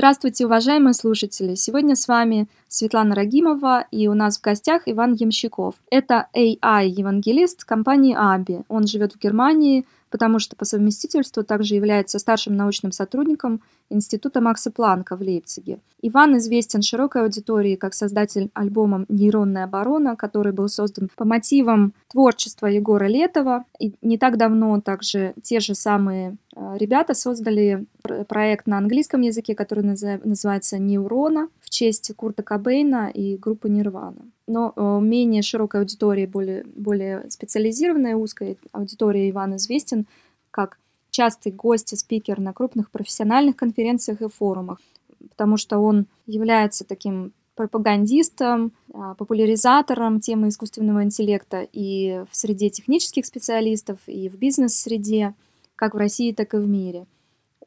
Здравствуйте, 0.00 0.46
уважаемые 0.46 0.94
слушатели! 0.94 1.54
Сегодня 1.54 1.94
с 1.94 2.08
вами 2.08 2.48
Светлана 2.68 3.14
Рагимова 3.14 3.84
и 3.90 4.08
у 4.08 4.14
нас 4.14 4.38
в 4.38 4.42
гостях 4.42 4.84
Иван 4.86 5.12
Ямщиков. 5.12 5.74
Это 5.90 6.26
AI-евангелист 6.34 7.64
компании 7.64 8.16
Аби. 8.18 8.62
Он 8.68 8.86
живет 8.86 9.12
в 9.12 9.18
Германии, 9.18 9.84
потому 10.10 10.38
что 10.38 10.56
по 10.56 10.64
совместительству 10.64 11.42
также 11.44 11.74
является 11.74 12.18
старшим 12.18 12.56
научным 12.56 12.92
сотрудником 12.92 13.60
Института 13.88 14.40
Макса 14.40 14.70
Планка 14.70 15.16
в 15.16 15.20
Лейпциге. 15.20 15.78
Иван 16.02 16.38
известен 16.38 16.82
широкой 16.82 17.22
аудитории 17.22 17.76
как 17.76 17.94
создатель 17.94 18.50
альбома 18.54 19.04
«Нейронная 19.08 19.64
оборона», 19.64 20.16
который 20.16 20.52
был 20.52 20.68
создан 20.68 21.10
по 21.16 21.24
мотивам 21.24 21.92
творчества 22.08 22.66
Егора 22.66 23.06
Летова. 23.06 23.64
И 23.78 23.94
не 24.02 24.18
так 24.18 24.36
давно 24.36 24.80
также 24.80 25.34
те 25.42 25.60
же 25.60 25.74
самые 25.74 26.36
э, 26.56 26.76
ребята 26.78 27.14
создали 27.14 27.86
проект 28.28 28.66
на 28.66 28.78
английском 28.78 29.20
языке, 29.20 29.54
который 29.54 29.84
называется 29.84 30.78
«Неурона» 30.78 31.48
в 31.60 31.70
честь 31.70 32.12
Курта 32.16 32.42
Кобейна 32.42 33.10
и 33.10 33.36
группы 33.36 33.68
Нирвана. 33.68 34.22
Но 34.50 34.72
э, 34.74 34.98
менее 35.00 35.42
широкой 35.42 35.80
аудитории, 35.80 36.26
более, 36.26 36.64
более 36.74 37.30
специализированной 37.30 38.14
узкой 38.14 38.58
аудитории 38.72 39.30
Иван 39.30 39.54
известен 39.54 40.06
как 40.50 40.80
частый 41.10 41.52
гость 41.52 41.92
и 41.92 41.96
спикер 41.96 42.40
на 42.40 42.52
крупных 42.52 42.90
профессиональных 42.90 43.54
конференциях 43.54 44.22
и 44.22 44.28
форумах, 44.28 44.78
потому 45.28 45.56
что 45.56 45.78
он 45.78 46.06
является 46.26 46.84
таким 46.84 47.32
пропагандистом, 47.54 48.72
а, 48.92 49.14
популяризатором 49.14 50.18
темы 50.18 50.48
искусственного 50.48 51.04
интеллекта 51.04 51.68
и 51.72 52.24
в 52.28 52.34
среде 52.34 52.70
технических 52.70 53.26
специалистов, 53.26 54.00
и 54.08 54.28
в 54.28 54.34
бизнес-среде, 54.34 55.34
как 55.76 55.94
в 55.94 55.98
России, 55.98 56.32
так 56.32 56.54
и 56.54 56.56
в 56.56 56.66
мире. 56.66 57.06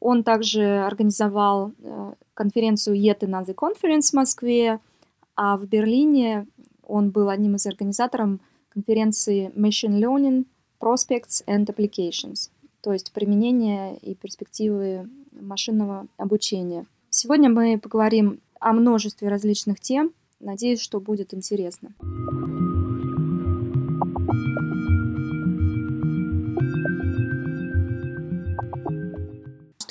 Он 0.00 0.22
также 0.22 0.84
организовал 0.84 1.72
э, 1.78 2.12
конференцию 2.34 2.96
Yet 2.96 3.20
Another 3.20 3.54
Conference 3.54 4.10
в 4.10 4.14
Москве, 4.14 4.80
а 5.36 5.56
в 5.56 5.66
Берлине 5.66 6.46
он 6.86 7.10
был 7.10 7.28
одним 7.28 7.56
из 7.56 7.66
организаторов 7.66 8.38
конференции 8.68 9.50
Machine 9.54 10.00
Learning 10.00 10.44
Prospects 10.80 11.44
and 11.46 11.66
Applications 11.66 12.50
то 12.84 12.92
есть 12.92 13.12
применение 13.12 13.96
и 13.96 14.14
перспективы 14.14 15.08
машинного 15.32 16.06
обучения. 16.18 16.84
Сегодня 17.08 17.48
мы 17.48 17.78
поговорим 17.78 18.40
о 18.60 18.74
множестве 18.74 19.28
различных 19.28 19.80
тем. 19.80 20.12
Надеюсь, 20.38 20.80
что 20.80 21.00
будет 21.00 21.32
интересно. 21.32 21.94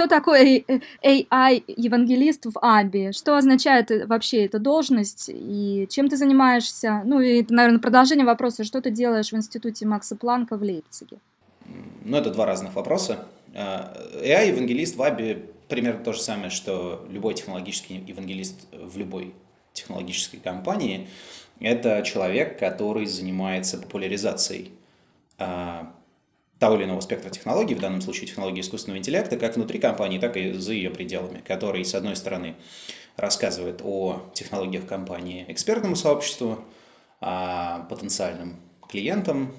Что 0.04 0.10
такое 0.10 0.66
AI-евангелист 1.02 2.48
в 2.48 2.60
АБИ? 2.62 3.14
Что 3.14 3.38
означает 3.38 3.90
вообще 4.06 4.44
эта 4.44 4.60
должность? 4.60 5.30
И 5.34 5.88
чем 5.90 6.10
ты 6.10 6.18
занимаешься? 6.18 7.04
Ну 7.06 7.22
и, 7.22 7.46
наверное, 7.48 7.80
продолжение 7.80 8.26
вопроса, 8.26 8.66
что 8.66 8.82
ты 8.82 8.92
делаешь 8.92 9.32
в 9.32 9.38
институте 9.38 9.86
Макса 9.86 10.18
Планка 10.18 10.58
в 10.58 10.62
Лейпциге? 10.62 11.20
Ну, 12.04 12.18
это 12.18 12.32
два 12.32 12.46
разных 12.46 12.74
вопроса. 12.76 13.26
AI-евангелист 13.54 14.96
э, 14.96 14.98
в 14.98 15.02
Аби 15.04 15.46
примерно 15.70 16.04
то 16.04 16.12
же 16.12 16.20
самое, 16.20 16.50
что 16.50 17.08
любой 17.10 17.34
технологический 17.36 18.04
евангелист 18.06 18.68
в 18.74 18.98
любой 18.98 19.34
технологической 19.72 20.42
компании. 20.42 21.08
Это 21.62 22.02
человек, 22.02 22.60
который 22.60 23.06
занимается 23.06 23.78
популяризацией 23.78 24.74
э, 25.38 25.84
того 26.64 26.78
или 26.78 26.86
иного 26.86 27.02
спектра 27.02 27.30
технологий, 27.30 27.76
в 27.76 27.82
данном 27.82 28.00
случае 28.00 28.26
технологии 28.26 28.62
искусственного 28.62 28.98
интеллекта, 28.98 29.36
как 29.36 29.58
внутри 29.58 29.80
компании, 29.80 30.18
так 30.18 30.38
и 30.38 30.54
за 30.54 30.72
ее 30.72 30.92
пределами, 30.92 31.44
который, 31.46 31.84
с 31.84 31.94
одной 31.94 32.16
стороны, 32.16 32.56
рассказывает 33.18 33.82
о 33.84 34.22
технологиях 34.34 34.88
компании 34.88 35.44
экспертному 35.50 35.98
сообществу, 35.98 36.64
потенциальным 37.20 38.62
клиентам, 38.90 39.52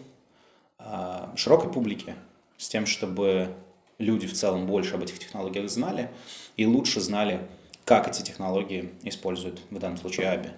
широкой 1.37 1.71
публике, 1.71 2.15
с 2.57 2.71
тем, 2.71 2.87
чтобы 2.87 3.55
люди 3.99 4.27
в 4.27 4.33
целом 4.33 4.67
больше 4.67 4.95
об 4.95 5.03
этих 5.03 5.19
технологиях 5.19 5.69
знали 5.69 6.09
и 6.57 6.65
лучше 6.65 7.03
знали, 7.03 7.47
как 7.85 8.09
эти 8.09 8.23
технологии 8.23 8.95
используют 9.03 9.61
в 9.69 9.79
данном 9.79 9.99
случае 9.99 10.29
ABI. 10.29 10.51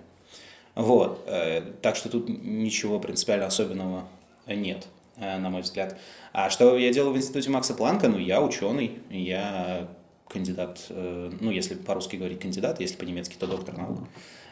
Вот. 0.76 1.24
Э, 1.26 1.62
так 1.82 1.96
что 1.96 2.08
тут 2.08 2.28
ничего 2.28 3.00
принципиально 3.00 3.46
особенного 3.46 4.06
нет, 4.46 4.86
на 5.16 5.50
мой 5.50 5.62
взгляд. 5.62 5.98
А 6.32 6.50
что 6.50 6.76
я 6.76 6.92
делаю 6.92 7.14
в 7.14 7.16
институте 7.16 7.50
Макса 7.50 7.74
Планка? 7.74 8.08
Ну, 8.08 8.18
я 8.18 8.42
ученый, 8.42 8.98
я 9.10 9.88
кандидат, 10.28 10.86
э, 10.90 11.30
ну, 11.40 11.50
если 11.50 11.74
по-русски 11.74 12.16
говорить 12.16 12.40
кандидат, 12.40 12.80
если 12.80 12.96
по-немецки, 12.96 13.36
то 13.38 13.46
доктор 13.46 13.76
наук. 13.76 14.00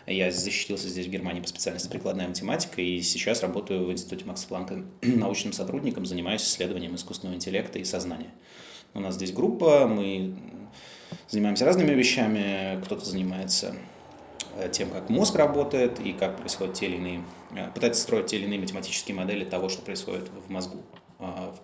Я 0.07 0.31
защитился 0.31 0.89
здесь 0.89 1.07
в 1.07 1.11
Германии 1.11 1.41
по 1.41 1.49
специальности 1.49 1.89
прикладная 1.89 2.29
математика, 2.29 2.83
и 2.83 3.01
сейчас 3.01 3.43
работаю 3.43 3.87
в 3.87 3.93
Институте 3.93 4.25
Макса 4.27 4.47
Планка 4.47 4.85
научным 5.03 5.53
сотрудником, 5.53 6.07
занимаюсь 6.07 6.43
исследованием 6.43 6.95
искусственного 6.95 7.37
интеллекта 7.37 7.79
и 7.79 7.85
сознания. 7.85 8.31
У 8.93 9.01
нас 9.01 9.15
здесь 9.15 9.33
группа, 9.33 9.87
мы 9.87 10.35
занимаемся 11.29 11.65
разными 11.65 11.93
вещами, 11.93 12.81
кто-то 12.85 13.05
занимается 13.05 13.75
э, 13.75 13.94
тем, 14.73 14.91
как 14.91 15.09
мозг 15.09 15.37
работает 15.37 16.01
и 16.01 16.13
как 16.13 16.37
происходят 16.39 16.75
те 16.75 16.87
или 16.87 16.97
иные, 16.97 17.25
э, 17.53 17.71
пытается 17.73 18.03
строить 18.03 18.27
те 18.27 18.37
или 18.37 18.45
иные 18.45 18.61
математические 18.61 19.17
модели 19.17 19.45
того, 19.45 19.69
что 19.69 19.83
происходит 19.83 20.29
в 20.29 20.51
мозгу. 20.51 20.83
А, 21.19 21.55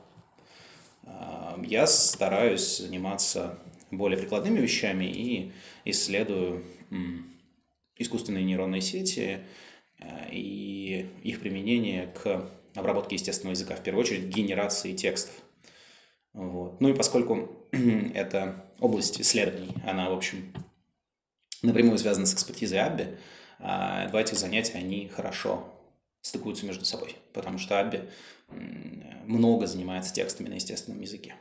а, 1.05 1.61
я 1.65 1.87
стараюсь 1.87 2.79
заниматься 2.79 3.59
более 3.91 4.19
прикладными 4.19 4.61
вещами 4.61 5.05
и 5.05 5.53
исследую 5.85 6.65
искусственные 7.97 8.45
нейронные 8.45 8.81
сети 8.81 9.41
э, 9.99 10.05
и 10.33 11.07
их 11.23 11.41
применение 11.41 12.07
к 12.09 12.49
обработке 12.75 13.17
естественного 13.17 13.55
языка, 13.55 13.77
в 13.77 13.83
первую 13.83 14.03
очередь 14.03 14.25
генерации 14.25 14.95
текстов. 14.95 15.35
Вот. 16.33 16.81
Ну 16.81 16.89
и 16.89 16.95
поскольку 16.95 17.51
это 18.15 18.65
область 18.81 19.21
исследований, 19.21 19.75
она, 19.87 20.11
в 20.11 20.15
общем, 20.15 20.53
напрямую 21.63 21.99
связана 21.99 22.27
с 22.27 22.35
экспертизой 22.35 22.81
Абби, 22.81 23.17
а, 23.59 24.09
два 24.09 24.21
этих 24.21 24.39
занятия, 24.39 24.79
они 24.79 25.09
хорошо 25.09 25.69
стыкуются 26.23 26.67
между 26.67 26.85
собой, 26.85 27.17
потому 27.33 27.59
что 27.59 27.79
Абби 27.79 28.03
много 29.27 29.67
занимается 29.67 30.13
текстами 30.13 30.49
на 30.49 30.55
естественном 30.55 31.01
языке. 31.01 31.35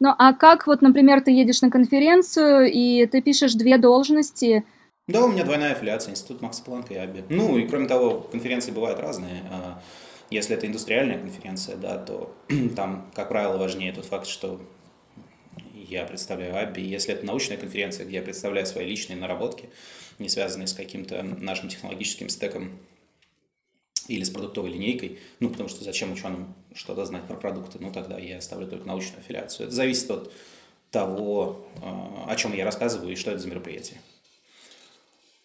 Ну 0.00 0.14
а 0.18 0.32
как 0.34 0.66
вот, 0.66 0.82
например, 0.82 1.22
ты 1.22 1.30
едешь 1.30 1.62
на 1.62 1.70
конференцию, 1.70 2.70
и 2.70 3.06
ты 3.06 3.22
пишешь 3.22 3.54
две 3.54 3.78
должности– 3.78 4.64
да, 5.08 5.24
у 5.24 5.28
меня 5.28 5.44
двойная 5.44 5.72
аффилиация, 5.72 6.12
Институт 6.12 6.42
Макса 6.42 6.62
Планка 6.62 6.94
и 6.94 6.96
АБИ. 6.96 7.24
Ну, 7.28 7.58
и 7.58 7.66
кроме 7.66 7.88
того, 7.88 8.20
конференции 8.20 8.70
бывают 8.70 9.00
разные. 9.00 9.42
А, 9.50 9.82
если 10.30 10.56
это 10.56 10.66
индустриальная 10.66 11.18
конференция, 11.18 11.76
да, 11.76 11.98
то 11.98 12.34
там, 12.76 13.10
как 13.14 13.28
правило, 13.28 13.58
важнее 13.58 13.92
тот 13.92 14.04
факт, 14.04 14.26
что 14.26 14.60
я 15.92 16.04
представляю 16.04 16.56
АБИ. 16.56 16.82
Если 16.82 17.14
это 17.14 17.24
научная 17.24 17.56
конференция, 17.56 18.06
где 18.06 18.16
я 18.16 18.22
представляю 18.22 18.66
свои 18.66 18.86
личные 18.86 19.16
наработки, 19.16 19.68
не 20.18 20.28
связанные 20.28 20.66
с 20.66 20.72
каким-то 20.72 21.22
нашим 21.22 21.68
технологическим 21.68 22.28
стеком 22.28 22.78
или 24.08 24.24
с 24.24 24.30
продуктовой 24.30 24.70
линейкой, 24.70 25.18
ну, 25.40 25.50
потому 25.50 25.68
что 25.68 25.84
зачем 25.84 26.12
ученым 26.12 26.54
что-то 26.74 27.04
знать 27.04 27.24
про 27.24 27.36
продукты, 27.36 27.78
ну, 27.80 27.92
тогда 27.92 28.18
я 28.18 28.40
ставлю 28.40 28.66
только 28.66 28.86
научную 28.86 29.20
аффилиацию. 29.20 29.66
Это 29.66 29.74
зависит 29.74 30.10
от 30.10 30.32
того, 30.90 31.64
а, 31.82 32.26
о 32.28 32.36
чем 32.36 32.52
я 32.52 32.64
рассказываю 32.64 33.12
и 33.12 33.16
что 33.16 33.30
это 33.30 33.40
за 33.40 33.48
мероприятие. 33.48 34.00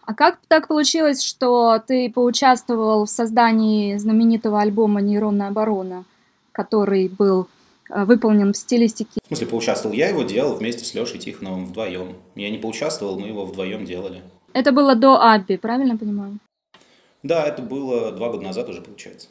А 0.08 0.14
как 0.14 0.40
так 0.48 0.70
получилось, 0.70 1.22
что 1.22 1.80
ты 1.86 2.10
поучаствовал 2.10 3.06
в 3.06 3.10
создании 3.10 3.98
знаменитого 3.98 4.62
альбома 4.62 5.02
«Нейронная 5.02 5.50
оборона», 5.50 6.06
который 6.54 7.10
был 7.10 7.42
э, 7.42 7.57
выполнен 7.90 8.54
в 8.54 8.58
стилистике. 8.58 9.20
В 9.24 9.28
смысле, 9.28 9.48
поучаствовал? 9.48 9.96
Я 9.96 10.10
его 10.10 10.24
делал 10.24 10.56
вместе 10.56 10.86
с 10.86 10.94
Лешей 10.94 11.20
Тихоновым 11.20 11.66
вдвоем. 11.66 12.16
Я 12.36 12.50
не 12.50 12.58
поучаствовал, 12.58 13.20
мы 13.20 13.28
его 13.28 13.46
вдвоем 13.46 13.86
делали. 13.86 14.22
Это 14.54 14.72
было 14.72 14.96
до 14.96 15.22
Абби, 15.22 15.58
правильно 15.58 15.98
понимаю? 15.98 16.40
Да, 17.24 17.46
это 17.46 17.62
было 17.62 18.12
два 18.12 18.30
года 18.30 18.44
назад 18.44 18.70
уже, 18.70 18.82
получается. 18.82 19.28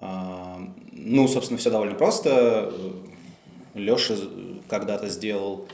А, 0.00 0.60
ну, 0.92 1.28
собственно, 1.28 1.58
все 1.58 1.70
довольно 1.70 1.94
просто. 1.94 2.72
Леша 3.74 4.14
когда-то 4.68 5.08
сделал 5.08 5.68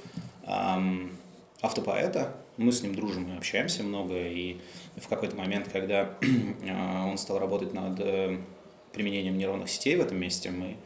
автопоэта, 1.62 2.34
мы 2.56 2.72
с 2.72 2.82
ним 2.82 2.94
дружим 2.94 3.32
и 3.32 3.36
общаемся 3.36 3.82
много, 3.82 4.14
и 4.14 4.58
в 4.96 5.08
какой-то 5.08 5.36
момент, 5.36 5.68
когда 5.72 6.10
он 7.06 7.18
стал 7.18 7.38
работать 7.38 7.72
над 7.72 7.98
э, 8.00 8.38
применением 8.92 9.38
нейронных 9.38 9.68
сетей 9.70 9.96
в 9.96 10.00
этом 10.00 10.18
месте, 10.18 10.50
мы 10.50 10.76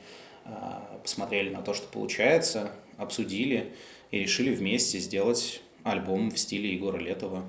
посмотрели 1.03 1.51
на 1.51 1.63
то, 1.63 1.75
что 1.75 1.87
получается, 1.89 2.71
обсудили 2.97 3.73
и 4.11 4.19
решили 4.19 4.55
вместе 4.55 4.99
сделать 4.99 5.63
альбом 5.85 6.31
в 6.31 6.39
стиле 6.39 6.73
Егора 6.73 6.99
Летова. 6.99 7.45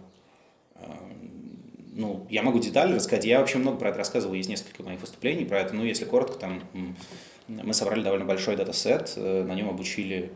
Ну, 1.93 2.25
я 2.29 2.43
могу 2.43 2.59
детали 2.59 2.93
рассказать. 2.93 3.25
Я 3.25 3.39
вообще 3.39 3.57
много 3.57 3.77
про 3.77 3.89
это 3.89 3.97
рассказывал, 3.97 4.33
есть 4.33 4.47
несколько 4.47 4.83
моих 4.83 5.01
выступлений 5.01 5.43
про 5.43 5.59
это. 5.59 5.75
Ну, 5.75 5.83
если 5.83 6.05
коротко, 6.05 6.37
там 6.37 6.63
мы 7.49 7.73
собрали 7.73 8.03
довольно 8.03 8.25
большой 8.25 8.55
датасет, 8.55 9.13
э, 9.15 9.43
на 9.43 9.53
нем 9.55 9.69
обучили 9.69 10.31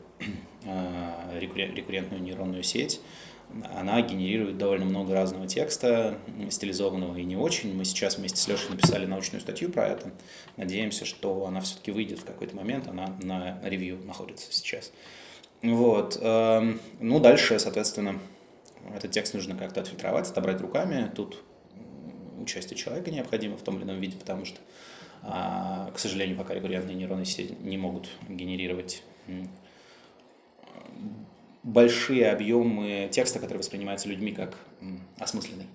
э, 0.66 1.40
рекуррентную 1.40 2.22
нейронную 2.22 2.64
сеть. 2.64 3.00
Она 3.76 4.02
генерирует 4.02 4.58
довольно 4.58 4.86
много 4.86 5.14
разного 5.14 5.48
текста, 5.48 6.18
стилизованного 6.50 7.18
и 7.18 7.24
не 7.24 7.36
очень. 7.36 7.76
Мы 7.76 7.86
сейчас 7.86 8.18
вместе 8.18 8.40
с 8.40 8.48
Лешей 8.48 8.72
написали 8.72 9.06
научную 9.06 9.42
статью 9.42 9.70
про 9.70 9.88
это. 9.88 10.12
Надеемся, 10.58 11.06
что 11.06 11.46
она 11.46 11.62
все-таки 11.62 11.92
выйдет 11.92 12.20
в 12.20 12.26
какой-то 12.26 12.56
момент. 12.56 12.88
Она 12.88 13.16
на 13.22 13.60
ревью 13.64 14.00
находится 14.06 14.52
сейчас. 14.52 14.92
Вот. 15.62 16.18
Эм, 16.22 16.82
ну, 17.00 17.20
дальше, 17.20 17.60
соответственно, 17.60 18.20
этот 18.94 19.12
текст 19.12 19.34
нужно 19.34 19.56
как-то 19.56 19.82
отфильтровать, 19.82 20.30
отобрать 20.30 20.60
руками. 20.60 21.12
Тут 21.16 21.42
участие 22.42 22.78
человека 22.78 23.12
необходимо 23.12 23.58
в 23.58 23.62
том 23.62 23.78
или 23.78 23.84
ином 23.84 24.00
виде, 24.00 24.18
потому 24.18 24.46
что, 24.46 24.60
а, 25.22 25.92
к 25.96 26.00
сожалению, 26.00 26.38
пока 26.38 26.54
рекуррентные 26.54 26.96
нейронные 26.96 27.26
сети 27.26 27.56
не 27.62 27.78
могут 27.78 28.10
генерировать 28.28 29.04
большие 31.64 32.30
объемы 32.30 33.10
текста, 33.12 33.40
которые 33.40 33.60
воспринимаются 33.60 34.10
людьми 34.10 34.34
как 34.34 34.58
осмысленный. 35.18 35.68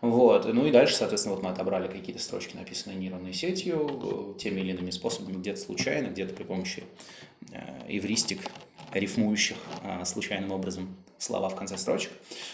Вот. 0.00 0.52
Ну 0.52 0.66
и 0.66 0.70
дальше, 0.70 0.94
соответственно, 0.94 1.34
вот 1.34 1.44
мы 1.44 1.50
отобрали 1.50 1.88
какие-то 1.88 2.22
строчки, 2.22 2.56
написанные 2.56 2.98
нейронной 2.98 3.32
сетью, 3.32 4.36
теми 4.38 4.60
или 4.60 4.72
иными 4.72 4.90
способами, 4.90 5.36
где-то 5.36 5.60
случайно, 5.60 6.08
где-то 6.08 6.34
при 6.34 6.44
помощи 6.44 6.84
э, 7.52 7.58
эвристик, 7.88 8.40
рифмующих 8.92 9.56
э, 9.82 10.04
случайным 10.04 10.52
образом 10.52 10.96
слова 11.18 11.48
в 11.48 11.56
конце 11.56 11.78
строчек. 11.78 12.12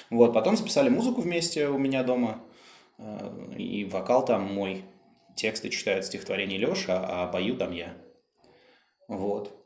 Вот. 0.09 0.33
Потом 0.33 0.56
записали 0.56 0.89
музыку 0.89 1.21
вместе 1.21 1.67
у 1.69 1.79
меня 1.79 2.05
дома, 2.05 2.41
э, 2.99 3.55
и 3.59 3.85
вокал 3.87 4.25
там 4.25 4.43
мой, 4.43 4.85
тексты 5.35 5.69
читают 5.69 6.05
стихотворение 6.05 6.59
Леша, 6.59 7.05
а 7.05 7.27
пою 7.27 7.56
там 7.56 7.73
я. 7.73 7.97
Вот. 9.09 9.62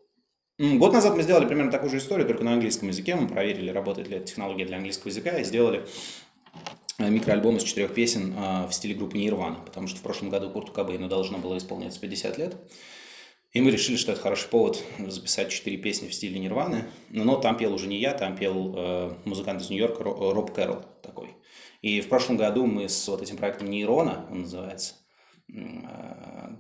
Год 0.59 0.95
назад 0.95 1.15
мы 1.15 1.23
сделали 1.23 1.45
примерно 1.45 1.71
такую 1.71 1.91
же 1.91 1.99
историю, 1.99 2.27
только 2.27 2.43
на 2.43 2.55
английском 2.55 2.89
языке. 2.89 3.15
Мы 3.15 3.29
проверили, 3.29 3.69
работает 3.69 4.09
ли 4.09 4.17
эта 4.17 4.27
технология 4.29 4.65
для 4.65 4.79
английского 4.79 5.11
языка, 5.11 5.37
и 5.39 5.45
сделали 5.45 5.85
э, 6.97 7.11
микроальбом 7.11 7.59
из 7.59 7.63
четырех 7.63 7.93
песен 7.93 8.35
э, 8.35 8.67
в 8.67 8.73
стиле 8.73 8.95
группы 8.95 9.19
Нирвана, 9.19 9.57
потому 9.57 9.87
что 9.87 9.99
в 9.99 10.03
прошлом 10.03 10.31
году 10.31 10.49
Курту 10.49 10.73
Кобейну 10.73 11.09
должно 11.09 11.37
было 11.37 11.59
исполняться 11.59 12.01
50 12.01 12.39
лет. 12.39 12.57
И 13.53 13.61
мы 13.61 13.71
решили, 13.71 13.97
что 13.97 14.13
это 14.13 14.23
хороший 14.23 14.49
повод 14.49 14.83
записать 14.99 15.51
четыре 15.51 15.77
песни 15.77 16.09
в 16.09 16.15
стиле 16.15 16.39
Нирваны. 16.39 16.85
Но 17.11 17.37
там 17.37 17.59
пел 17.59 17.75
уже 17.75 17.87
не 17.87 18.01
я, 18.01 18.15
там 18.15 18.35
пел 18.35 18.73
э, 18.75 19.15
музыкант 19.27 19.61
из 19.61 19.69
Нью-Йорка 19.69 20.05
Роб 20.05 20.55
Кэрролл 20.55 20.87
такой. 21.03 21.37
И 21.83 22.01
в 22.01 22.09
прошлом 22.09 22.39
году 22.39 22.65
мы 22.65 22.89
с 22.89 23.07
вот 23.09 23.21
этим 23.21 23.37
проектом 23.37 23.69
Нейрона, 23.69 24.25
он 24.31 24.43
называется, 24.43 24.95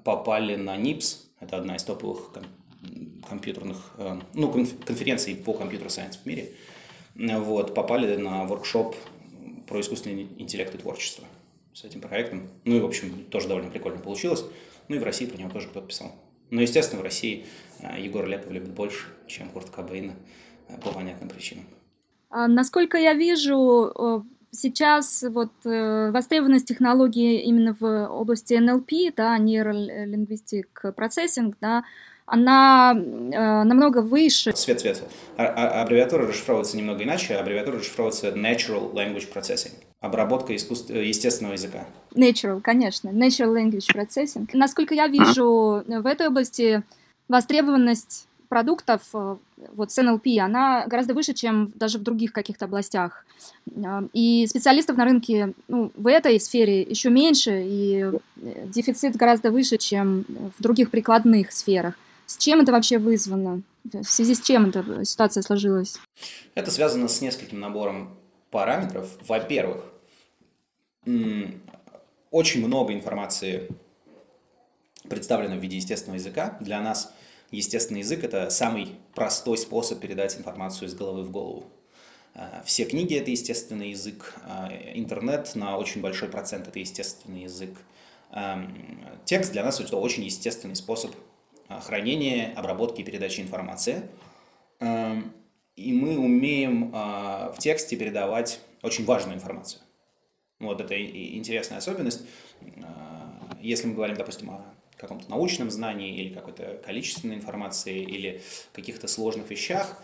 попали 0.05 0.57
на 0.57 0.77
НИПС. 0.77 1.31
Это 1.41 1.57
одна 1.57 1.77
из 1.77 1.85
топовых 1.85 2.35
компьютерных, 3.29 3.93
э, 3.99 4.21
ну, 4.35 4.51
конференций 4.85 5.35
по 5.37 5.53
компьютер-сайенс 5.53 6.17
в 6.17 6.27
мире, 6.27 6.53
вот, 7.15 7.75
попали 7.75 8.17
на 8.17 8.45
воркшоп 8.45 8.95
про 9.67 9.81
искусственный 9.81 10.29
интеллект 10.39 10.75
и 10.75 10.79
творчество 10.79 11.25
с 11.73 11.85
этим 11.85 12.01
проектом. 12.01 12.49
Ну 12.65 12.77
и, 12.77 12.81
в 12.81 12.85
общем, 12.85 13.25
тоже 13.31 13.49
довольно 13.49 13.71
прикольно 13.71 13.99
получилось. 13.99 14.45
Ну 14.89 14.97
и 14.97 14.99
в 14.99 15.05
России 15.05 15.27
про 15.27 15.37
него 15.37 15.51
тоже 15.51 15.69
кто-то 15.69 15.89
писал. 15.89 16.15
Но, 16.51 16.61
естественно, 16.61 17.01
в 17.01 17.05
России 17.05 17.45
э, 17.81 18.01
Егор 18.01 18.27
Летов 18.27 18.51
любит 18.51 18.71
больше, 18.71 19.07
чем 19.27 19.49
Курт 19.49 19.71
Кобейна, 19.71 20.15
э, 20.69 20.79
по 20.79 20.93
понятным 20.93 21.29
причинам. 21.29 21.65
А, 22.31 22.49
насколько 22.49 22.99
я 22.99 23.15
вижу, 23.15 24.25
сейчас 24.51 25.25
вот 25.29 25.53
востребованность 25.65 26.67
технологии 26.67 27.43
именно 27.43 27.77
в 27.79 28.09
области 28.09 28.55
NLP, 28.55 29.13
да, 29.17 29.39
Neurolinguistic 29.39 30.67
Processing, 30.83 31.55
да, 31.61 31.85
она 32.27 32.93
э, 32.95 33.63
намного 33.63 34.03
выше. 34.03 34.51
Цвет, 34.53 34.81
цвет. 34.81 35.03
А, 35.37 35.45
а, 35.45 35.83
аббревиатура 35.83 36.27
расшифровывается 36.27 36.77
немного 36.77 37.05
иначе. 37.05 37.37
Аббревиатура 37.37 37.79
расшифровывается 37.79 38.31
Natural 38.31 38.93
Language 38.93 39.33
Processing. 39.33 39.73
Обработка 40.01 40.55
искусств... 40.55 40.91
Э, 40.91 41.07
естественного 41.07 41.55
языка. 41.55 41.87
Natural, 42.15 42.61
конечно. 42.61 43.11
Natural 43.11 43.55
Language 43.55 43.95
Processing. 43.95 44.51
Насколько 44.53 44.95
я 44.95 45.07
вижу, 45.07 45.85
в 45.87 46.07
этой 46.07 46.27
области 46.27 46.83
востребованность 47.29 48.27
продуктов 48.49 49.03
э, 49.15 49.37
вот 49.75 49.93
с 49.93 49.99
NLP, 49.99 50.39
она 50.41 50.85
гораздо 50.89 51.15
выше, 51.15 51.33
чем 51.33 51.71
даже 51.77 51.99
в 51.99 52.03
других 52.03 52.33
каких-то 52.33 52.65
областях. 52.65 53.25
Э, 53.71 54.03
и 54.13 54.49
специалистов 54.49 54.97
на 54.97 55.05
рынке 55.05 55.53
ну, 55.69 55.93
в 55.95 56.09
этой 56.09 56.41
сфере 56.41 56.83
еще 56.83 57.09
меньше, 57.09 57.63
и 57.65 58.11
дефицит 58.35 59.15
гораздо 59.15 59.53
выше, 59.53 59.77
чем 59.77 60.25
в 60.59 60.61
других 60.61 60.91
прикладных 60.91 61.53
сферах. 61.53 61.95
С 62.27 62.37
чем 62.39 62.61
это 62.61 62.73
вообще 62.73 62.99
вызвано? 62.99 63.63
В 63.85 64.05
связи 64.05 64.35
с 64.35 64.41
чем 64.41 64.69
эта 64.69 65.05
ситуация 65.05 65.43
сложилась? 65.43 65.97
Это 66.55 66.71
связано 66.71 67.07
с 67.09 67.21
нескольким 67.21 67.61
набором 67.61 68.19
параметров. 68.51 69.09
Во-первых, 69.27 69.85
очень 72.33 72.67
много 72.67 72.93
информации 72.93 73.69
представлено 75.09 75.55
в 75.55 75.61
виде 75.61 75.77
естественного 75.77 76.19
языка. 76.19 76.59
Для 76.61 76.81
нас 76.81 77.13
естественный 77.53 78.01
язык– 78.01 78.25
это 78.25 78.51
самый 78.51 78.97
простой 79.15 79.57
способ 79.57 80.01
передать 80.01 80.37
информацию 80.37 80.89
из 80.89 80.95
головы 80.95 81.23
в 81.23 81.31
голову. 81.31 81.67
А, 82.35 82.63
все 82.67 82.85
книги– 82.87 83.15
это 83.17 83.31
естественный 83.31 83.91
язык, 83.91 84.35
а, 84.43 84.69
интернет 84.95 85.55
на 85.55 85.79
очень 85.79 86.01
большой 86.01 86.29
процент– 86.29 86.67
это 86.69 86.81
естественный 86.81 87.45
язык. 87.45 87.71
Текст 89.25 89.53
для 89.53 89.63
нас– 89.63 89.79
это 89.81 89.97
очень 89.97 90.25
естественный 90.25 90.75
способ 90.75 91.15
хранения, 91.69 92.53
обработки 92.55 93.01
и 93.01 93.05
передачи 93.05 93.41
информации. 93.41 94.03
Эм, 94.81 95.33
и 95.77 95.93
мы 95.93 96.19
умеем 96.19 96.91
а, 96.95 97.53
в 97.53 97.59
тексте 97.59 97.97
передавать 97.97 98.61
очень 98.83 99.05
важную 99.05 99.37
информацию. 99.37 99.83
Вот 100.59 100.81
это 100.81 100.99
интересная 101.03 101.79
особенность. 101.79 102.23
А, 102.83 103.57
если 103.61 103.87
мы 103.87 103.95
говорим, 103.95 104.17
допустим, 104.17 104.51
о 104.51 104.65
каком-то 104.97 105.29
научном 105.29 105.71
знании 105.71 106.17
или 106.17 106.33
какой-то 106.33 106.81
количественной 106.85 107.35
информации 107.35 108.01
или 108.01 108.41
каких-то 108.73 109.09
сложных 109.09 109.51
вещах, 109.51 110.03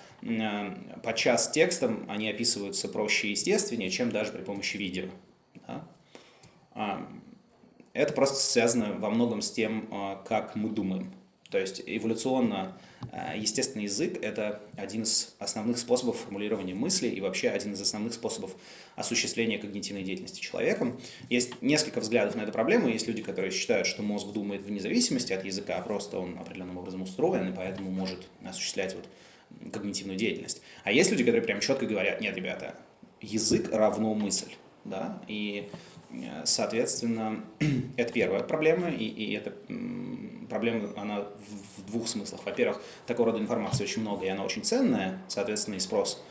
подчас 1.03 1.50
текстом 1.50 2.04
они 2.11 2.28
описываются 2.28 2.88
проще 2.88 3.28
и 3.28 3.31
естественнее, 3.31 3.88
чем 3.88 4.11
даже 4.11 4.33
при 4.33 4.42
помощи 4.42 4.76
видео. 4.76 5.09
Да? 5.66 7.09
Это 7.95 8.12
просто 8.12 8.37
связано 8.37 8.92
во 8.99 9.09
многом 9.09 9.40
с 9.40 9.50
тем, 9.50 9.88
как 10.26 10.57
мы 10.57 10.69
думаем. 10.69 11.11
То 11.52 11.59
есть 11.59 11.82
эволюционно 11.85 12.73
э, 13.12 13.35
естественный 13.37 13.85
язык– 13.85 14.18
это 14.23 14.62
один 14.78 15.02
из 15.02 15.35
основных 15.38 15.76
способов 15.76 16.16
формулирования 16.16 16.75
мысли 16.75 17.09
и 17.09 17.21
вообще 17.21 17.50
один 17.50 17.75
из 17.75 17.80
основных 17.82 18.14
способов 18.14 18.56
осуществления 18.97 19.59
когнитивной 19.59 20.02
деятельности 20.02 20.40
человеком. 20.40 20.99
Есть 21.28 21.61
несколько 21.61 22.00
взглядов 22.00 22.37
на 22.37 22.40
эту 22.40 22.52
проблему. 22.52 22.88
Есть 22.88 23.06
люди, 23.06 23.23
которые 23.23 23.50
считают, 23.50 23.87
что 23.87 24.02
мозг 24.02 24.32
думает 24.32 24.62
вне 24.62 24.80
зависимости 24.80 25.35
от 25.35 25.44
языка, 25.44 25.76
а 25.76 25.82
просто 25.82 26.18
он 26.18 26.38
определенным 26.38 26.78
образом 26.78 27.02
устроен, 27.02 27.52
и 27.52 27.54
поэтому 27.54 27.90
может 27.90 28.26
осуществлять 28.42 28.94
вот 28.94 29.04
когнитивную 29.71 30.16
деятельность. 30.16 30.62
А 30.85 30.90
есть 30.90 31.11
люди, 31.11 31.23
которые 31.23 31.42
прям 31.42 31.61
четко 31.61 31.85
говорят, 31.85 32.23
нет, 32.23 32.35
ребята, 32.35 32.76
язык 33.21 33.68
равно 33.71 34.14
мысль. 34.14 34.52
Да? 34.87 35.23
И, 35.28 35.68
соответственно, 36.45 37.45
это 37.97 38.12
первая 38.12 38.42
проблема, 38.42 38.88
и, 38.90 39.04
и 39.04 39.33
это 39.35 39.52
проблема, 40.49 40.90
она 40.97 41.26
в 41.76 41.90
двух 41.90 42.09
смыслах. 42.09 42.45
Во-первых, 42.45 42.81
такого 43.07 43.33
рода 43.33 43.42
информации 43.42 43.85
очень 43.85 44.02
много, 44.02 44.25
и 44.26 44.28
она 44.28 44.45
очень 44.45 44.62
ценная, 44.62 45.21
соответственно, 45.28 45.76
и 45.76 45.81
спрос 45.81 46.23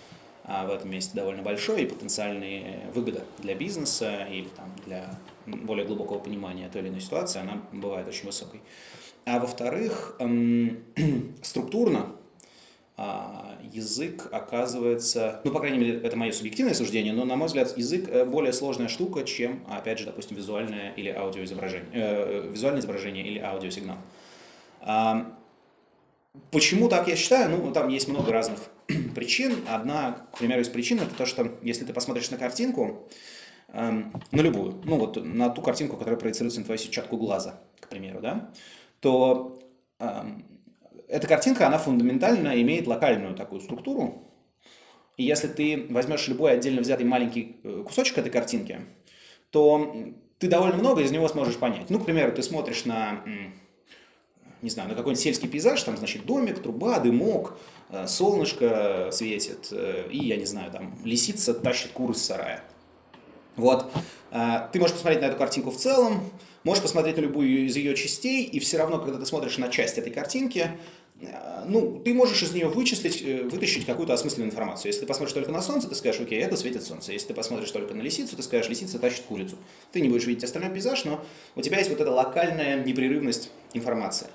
а, 0.43 0.65
в 0.65 0.71
этом 0.71 0.91
месте 0.91 1.11
довольно 1.15 1.41
большой, 1.41 1.83
и 1.83 1.85
потенциальные 1.85 2.89
выгоды 2.93 3.23
для 3.39 3.55
бизнеса 3.55 4.27
или 4.29 4.47
там, 4.49 4.73
для 4.85 5.19
более 5.45 5.85
глубокого 5.85 6.19
понимания 6.19 6.69
той 6.69 6.81
или 6.81 6.89
иной 6.89 7.01
ситуации, 7.01 7.39
она 7.39 7.61
бывает 7.71 8.07
очень 8.07 8.25
высокой. 8.25 8.61
А 9.25 9.39
во-вторых, 9.39 10.17
структурно 11.41 12.15
язык 13.73 14.27
оказывается, 14.31 15.41
ну, 15.43 15.51
по 15.51 15.59
крайней 15.59 15.77
мере, 15.77 15.99
это 16.01 16.17
мое 16.17 16.31
субъективное 16.31 16.73
суждение, 16.73 17.13
но, 17.13 17.25
на 17.25 17.35
мой 17.35 17.47
взгляд, 17.47 17.75
язык 17.77 18.07
э, 18.09 18.25
более 18.25 18.53
сложная 18.53 18.87
штука, 18.87 19.23
чем, 19.23 19.65
опять 19.69 19.99
же, 19.99 20.05
допустим, 20.05 20.37
визуальное 20.37 20.93
или 20.93 21.09
аудиоизображение, 21.09 21.89
э, 21.93 22.49
визуальное 22.51 22.81
изображение 22.81 23.25
или 23.25 23.39
аудиосигнал. 23.39 23.97
А, 24.81 25.33
почему 26.51 26.89
так 26.89 27.07
я 27.07 27.15
считаю? 27.15 27.49
Ну, 27.49 27.71
там 27.71 27.87
есть 27.89 28.07
много 28.07 28.31
разных 28.31 28.59
причин. 29.15 29.55
Одна, 29.67 30.27
к 30.33 30.39
примеру, 30.39 30.61
из 30.61 30.69
причин, 30.69 30.99
это 30.99 31.15
то, 31.15 31.25
что 31.25 31.51
если 31.61 31.85
ты 31.85 31.93
посмотришь 31.93 32.29
на 32.31 32.37
картинку, 32.37 33.07
эм, 33.69 34.13
на 34.31 34.41
любую, 34.41 34.81
ну, 34.83 34.97
вот 34.97 35.23
на 35.23 35.49
ту 35.49 35.61
картинку, 35.61 35.97
которая 35.97 36.19
проецируется 36.19 36.59
на 36.59 36.65
твою 36.65 36.77
сетчатку 36.77 37.17
глаза, 37.17 37.61
к 37.79 37.87
примеру, 37.87 38.21
да, 38.21 38.51
то 38.99 39.59
эм, 39.99 40.45
эта 41.11 41.27
картинка, 41.27 41.67
она 41.67 41.77
фундаментально 41.77 42.59
имеет 42.61 42.87
локальную 42.87 43.35
такую 43.35 43.59
структуру. 43.59 44.23
И 45.17 45.23
если 45.23 45.47
ты 45.47 45.87
возьмешь 45.89 46.27
любой 46.29 46.53
отдельно 46.53 46.81
взятый 46.81 47.05
маленький 47.05 47.57
э, 47.63 47.83
кусочек 47.85 48.17
этой 48.17 48.31
картинки, 48.31 48.79
то 49.49 49.93
ты 50.39 50.47
довольно 50.47 50.77
много 50.77 51.01
из 51.01 51.11
него 51.11 51.27
сможешь 51.27 51.57
понять. 51.57 51.89
Ну, 51.89 51.99
к 51.99 52.05
примеру, 52.05 52.31
ты 52.31 52.41
смотришь 52.41 52.85
на, 52.85 53.23
не 54.61 54.69
знаю, 54.69 54.87
на 54.87 54.95
какой-нибудь 54.95 55.21
сельский 55.21 55.49
пейзаж, 55.49 55.83
там, 55.83 55.97
значит, 55.97 56.25
домик, 56.25 56.63
труба, 56.63 56.99
дымок, 56.99 57.57
э, 57.89 58.07
солнышко 58.07 59.09
светит, 59.11 59.67
э, 59.71 60.07
и, 60.09 60.17
я 60.17 60.37
не 60.37 60.45
знаю, 60.45 60.71
там, 60.71 60.97
лисица 61.03 61.53
тащит 61.53 61.91
куры 61.91 62.13
с 62.13 62.21
сарая. 62.21 62.63
Вот. 63.57 63.91
Ты 64.31 64.79
можешь 64.79 64.95
посмотреть 64.95 65.21
на 65.21 65.25
эту 65.25 65.37
картинку 65.37 65.71
в 65.71 65.75
целом, 65.75 66.31
можешь 66.63 66.81
посмотреть 66.81 67.17
на 67.17 67.21
любую 67.21 67.65
из 67.65 67.75
ее 67.75 67.95
частей, 67.95 68.45
и 68.45 68.59
все 68.59 68.77
равно, 68.77 68.97
когда 68.97 69.19
ты 69.19 69.25
смотришь 69.25 69.57
на 69.57 69.67
часть 69.67 69.97
этой 69.97 70.11
картинки, 70.11 70.71
ну, 71.65 72.01
ты 72.03 72.13
можешь 72.13 72.41
из 72.41 72.53
нее 72.53 72.67
вычислить, 72.67 73.21
э, 73.21 73.43
вытащить 73.43 73.85
какую-то 73.85 74.13
осмысленную 74.13 74.49
информацию. 74.49 74.89
Если 74.89 75.01
ты 75.01 75.05
посмотришь 75.07 75.33
только 75.33 75.51
на 75.51 75.61
солнце, 75.61 75.87
ты 75.87 75.95
скажешь, 75.95 76.21
окей, 76.21 76.41
это 76.41 76.57
светит 76.57 76.83
солнце. 76.83 77.11
Если 77.11 77.27
ты 77.27 77.33
посмотришь 77.33 77.71
только 77.71 77.93
на 77.93 78.01
лисицу, 78.01 78.35
ты 78.35 78.43
скажешь, 78.43 78.69
лисица 78.69 78.99
тащит 78.99 79.23
курицу. 79.25 79.57
Ты 79.91 80.01
не 80.01 80.09
будешь 80.09 80.25
видеть 80.25 80.43
остальной 80.43 80.71
пейзаж, 80.71 81.05
но 81.05 81.23
у 81.55 81.61
тебя 81.61 81.77
есть 81.77 81.89
вот 81.89 82.01
эта 82.01 82.11
локальная 82.11 82.83
непрерывность 82.83 83.51
информации. 83.73 84.27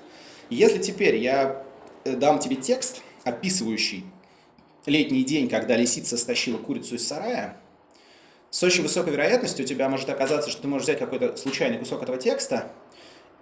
Если 0.49 0.79
теперь 0.79 1.17
я 1.17 1.63
э, 2.05 2.15
дам 2.15 2.39
тебе 2.39 2.55
текст, 2.55 3.01
описывающий 3.23 4.05
летний 4.85 5.23
день, 5.23 5.49
когда 5.49 5.75
лисица 5.75 6.17
стащила 6.17 6.57
курицу 6.57 6.95
из 6.95 7.05
сарая, 7.05 7.57
с 8.49 8.63
очень 8.63 8.83
высокой 8.83 9.11
вероятностью 9.11 9.65
у 9.65 9.67
тебя 9.67 9.89
может 9.89 10.09
оказаться, 10.09 10.49
что 10.49 10.61
ты 10.61 10.67
можешь 10.69 10.85
взять 10.85 10.99
какой-то 10.99 11.35
случайный 11.35 11.77
кусок 11.77 12.03
этого 12.03 12.17
текста, 12.17 12.71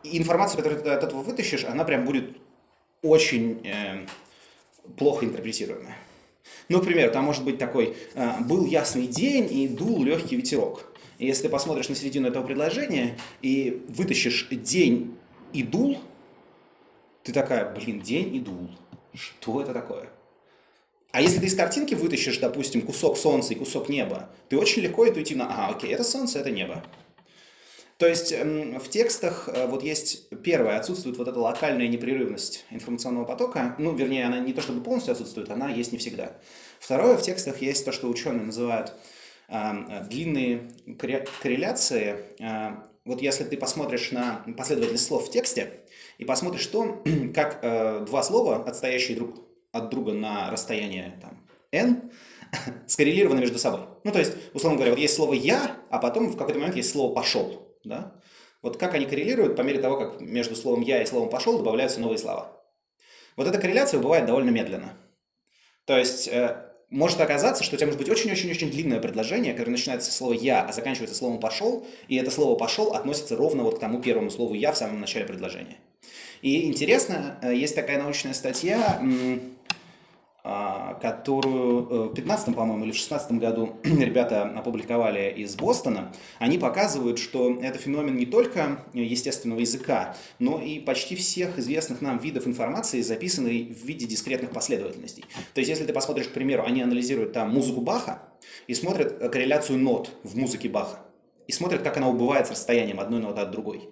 и 0.03 0.17
информация, 0.17 0.57
которую 0.57 0.81
ты 0.81 0.89
от 0.89 1.03
этого 1.03 1.21
вытащишь, 1.21 1.65
она 1.65 1.83
прям 1.83 2.05
будет 2.05 2.35
очень 3.05 3.61
э, 3.65 4.05
плохо 4.97 5.25
интерпретируемое. 5.25 5.97
Ну, 6.69 6.79
например, 6.79 7.11
там 7.11 7.25
может 7.25 7.43
быть 7.43 7.57
такой, 7.57 7.95
э, 8.13 8.41
был 8.41 8.65
ясный 8.65 9.07
день 9.07 9.47
и 9.51 9.67
дул 9.67 10.03
легкий 10.03 10.35
ветерок. 10.35 10.85
Если 11.19 11.43
ты 11.43 11.49
посмотришь 11.49 11.87
на 11.89 11.95
середину 11.95 12.27
этого 12.27 12.45
предложения 12.45 13.17
и 13.41 13.83
вытащишь 13.87 14.47
день 14.51 15.15
и 15.53 15.63
дул, 15.63 15.97
ты 17.23 17.31
такая, 17.31 17.73
блин, 17.73 18.01
день 18.01 18.35
и 18.35 18.39
дул. 18.39 18.69
Что 19.13 19.61
это 19.61 19.73
такое? 19.73 20.09
А 21.11 21.21
если 21.21 21.39
ты 21.39 21.45
из 21.45 21.55
картинки 21.55 21.95
вытащишь, 21.95 22.39
допустим, 22.39 22.81
кусок 22.81 23.17
солнца 23.17 23.53
и 23.53 23.55
кусок 23.55 23.87
неба, 23.87 24.29
ты 24.49 24.57
очень 24.57 24.81
легко 24.81 25.07
интуитивно, 25.07 25.47
а, 25.49 25.69
окей, 25.69 25.93
это 25.93 26.03
солнце, 26.03 26.39
это 26.39 26.51
небо. 26.51 26.83
То 27.97 28.07
есть 28.07 28.33
эм, 28.33 28.77
в 28.77 28.89
текстах 28.89 29.47
э, 29.47 29.67
вот 29.67 29.81
есть 29.81 30.29
первое, 30.43 30.77
отсутствует 30.77 31.17
вот 31.17 31.29
эта 31.29 31.39
локальная 31.39 31.87
непрерывность 31.87 32.65
информационного 32.69 33.23
потока. 33.23 33.75
Ну, 33.79 33.95
вернее, 33.95 34.25
она 34.25 34.39
не 34.39 34.51
то 34.51 34.61
чтобы 34.61 34.83
полностью 34.83 35.13
отсутствует, 35.13 35.49
она 35.49 35.69
есть 35.69 35.93
не 35.93 35.97
всегда. 35.97 36.33
Второе, 36.79 37.15
в 37.15 37.21
текстах 37.21 37.61
есть 37.61 37.85
то, 37.85 37.93
что 37.93 38.09
ученые 38.09 38.45
называют 38.45 38.91
э, 39.47 40.03
длинные 40.09 40.69
корреляции. 41.41 42.17
Э, 42.39 42.83
вот 43.05 43.21
если 43.21 43.45
ты 43.45 43.55
посмотришь 43.55 44.11
на 44.11 44.43
последовательность 44.57 45.05
слов 45.05 45.29
в 45.29 45.31
тексте 45.31 45.79
и 46.17 46.25
посмотришь 46.25 46.65
то, 46.67 47.01
как 47.33 47.59
э, 47.61 48.03
два 48.05 48.23
слова, 48.23 48.63
отстоящие 48.65 49.15
друг 49.15 49.35
от 49.71 49.89
друга 49.89 50.11
на 50.11 50.51
расстояние 50.51 51.17
там, 51.21 51.47
n, 51.71 52.11
скоррелированы 52.87 53.39
между 53.39 53.57
собой. 53.57 53.81
Ну, 54.03 54.11
то 54.11 54.19
есть, 54.19 54.33
условно 54.53 54.75
говоря, 54.75 54.91
вот 54.91 54.99
есть 54.99 55.15
слово 55.15 55.33
«я», 55.33 55.77
а 55.89 55.99
потом 55.99 56.27
в 56.27 56.37
какой-то 56.37 56.59
момент 56.59 56.75
есть 56.75 56.91
слово 56.91 57.13
«пошел». 57.13 57.64
Да? 57.85 58.13
Вот 58.61 58.77
как 58.77 58.93
они 58.95 59.05
коррелируют 59.05 59.55
по 59.55 59.61
мере 59.61 59.79
того, 59.79 59.97
как 59.97 60.21
между 60.21 60.55
словом 60.55 60.81
«я» 60.81 61.01
и 61.01 61.05
словом 61.05 61.29
«пошел» 61.29 61.57
добавляются 61.57 61.99
новые 61.99 62.17
слова. 62.17 62.51
Вот 63.37 63.47
эта 63.47 63.59
корреляция 63.59 63.99
бывает 63.99 64.25
довольно 64.25 64.49
медленно. 64.49 64.97
То 65.85 65.97
есть 65.97 66.27
э, 66.27 66.65
может 66.89 67.21
оказаться, 67.21 67.63
что 67.63 67.75
у 67.75 67.77
тебя 67.77 67.87
может 67.87 67.99
быть 67.99 68.09
очень-очень-очень 68.09 68.71
длинное 68.71 68.99
предложение, 68.99 69.53
которое 69.53 69.71
начинается 69.71 70.11
со 70.11 70.17
слова 70.17 70.33
«я», 70.33 70.63
а 70.63 70.73
заканчивается 70.73 71.15
словом 71.15 71.39
«пошел», 71.39 71.85
и 72.07 72.15
это 72.15 72.31
слово 72.31 72.57
«пошел» 72.57 72.93
относится 72.93 73.35
ровно 73.35 73.63
вот 73.63 73.77
к 73.77 73.79
тому 73.79 74.01
первому 74.01 74.31
слову 74.31 74.53
«я» 74.53 74.71
в 74.71 74.77
самом 74.77 74.99
начале 74.99 75.25
предложения. 75.25 75.77
И 76.41 76.65
интересно, 76.65 77.37
э, 77.41 77.55
есть 77.55 77.75
такая 77.75 78.01
научная 78.01 78.33
статья, 78.33 78.99
а, 78.99 79.05
которую 81.01 81.89
э, 81.89 82.09
в 82.09 82.13
15 82.13 82.55
по-моему, 82.55 82.85
или 82.85 82.91
в 82.91 82.95
16 82.95 83.31
году 83.33 83.77
ребята 83.83 84.43
опубликовали 84.43 85.33
из 85.35 85.55
Бостона, 85.55 86.13
они 86.37 86.59
показывают, 86.59 87.17
что 87.17 87.59
это 87.59 87.79
феномен 87.79 88.15
не 88.15 88.27
только 88.27 88.85
естественного 88.93 89.61
языка, 89.61 90.15
но 90.37 90.61
и 90.61 90.79
почти 90.79 91.15
всех 91.15 91.57
известных 91.57 92.01
нам 92.01 92.19
видов 92.19 92.45
информации, 92.45 93.01
записанной 93.01 93.73
в 93.73 93.85
виде 93.85 94.05
дискретных 94.05 94.51
последовательностей. 94.51 95.25
То 95.55 95.61
есть, 95.61 95.69
если 95.69 95.85
ты 95.85 95.93
посмотришь, 95.93 96.27
к 96.27 96.33
примеру, 96.33 96.63
они 96.63 96.83
анализируют 96.83 97.33
там 97.33 97.51
музыку 97.51 97.81
Баха 97.81 98.21
и 98.67 98.75
смотрят 98.75 99.19
э, 99.19 99.29
корреляцию 99.29 99.79
нот 99.79 100.11
в 100.23 100.37
музыке 100.37 100.69
Баха, 100.69 100.99
и 101.47 101.51
смотрят, 101.51 101.81
как 101.81 101.97
она 101.97 102.07
убывает 102.07 102.45
с 102.45 102.51
расстоянием 102.51 102.99
одной 102.99 103.19
ноты 103.19 103.41
от 103.41 103.49
другой. 103.49 103.89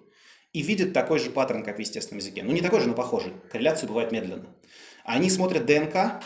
И 0.54 0.62
видят 0.62 0.94
такой 0.94 1.18
же 1.18 1.32
паттерн, 1.32 1.64
как 1.64 1.78
в 1.78 1.80
естественном 1.80 2.20
языке. 2.20 2.44
Ну, 2.44 2.52
не 2.52 2.62
такой 2.62 2.80
же, 2.80 2.88
но 2.88 2.94
похожий. 2.94 3.34
Корреляция 3.52 3.88
бывает 3.88 4.12
медленно. 4.12 4.46
Они 5.04 5.30
смотрят 5.30 5.66
ДНК, 5.66 6.22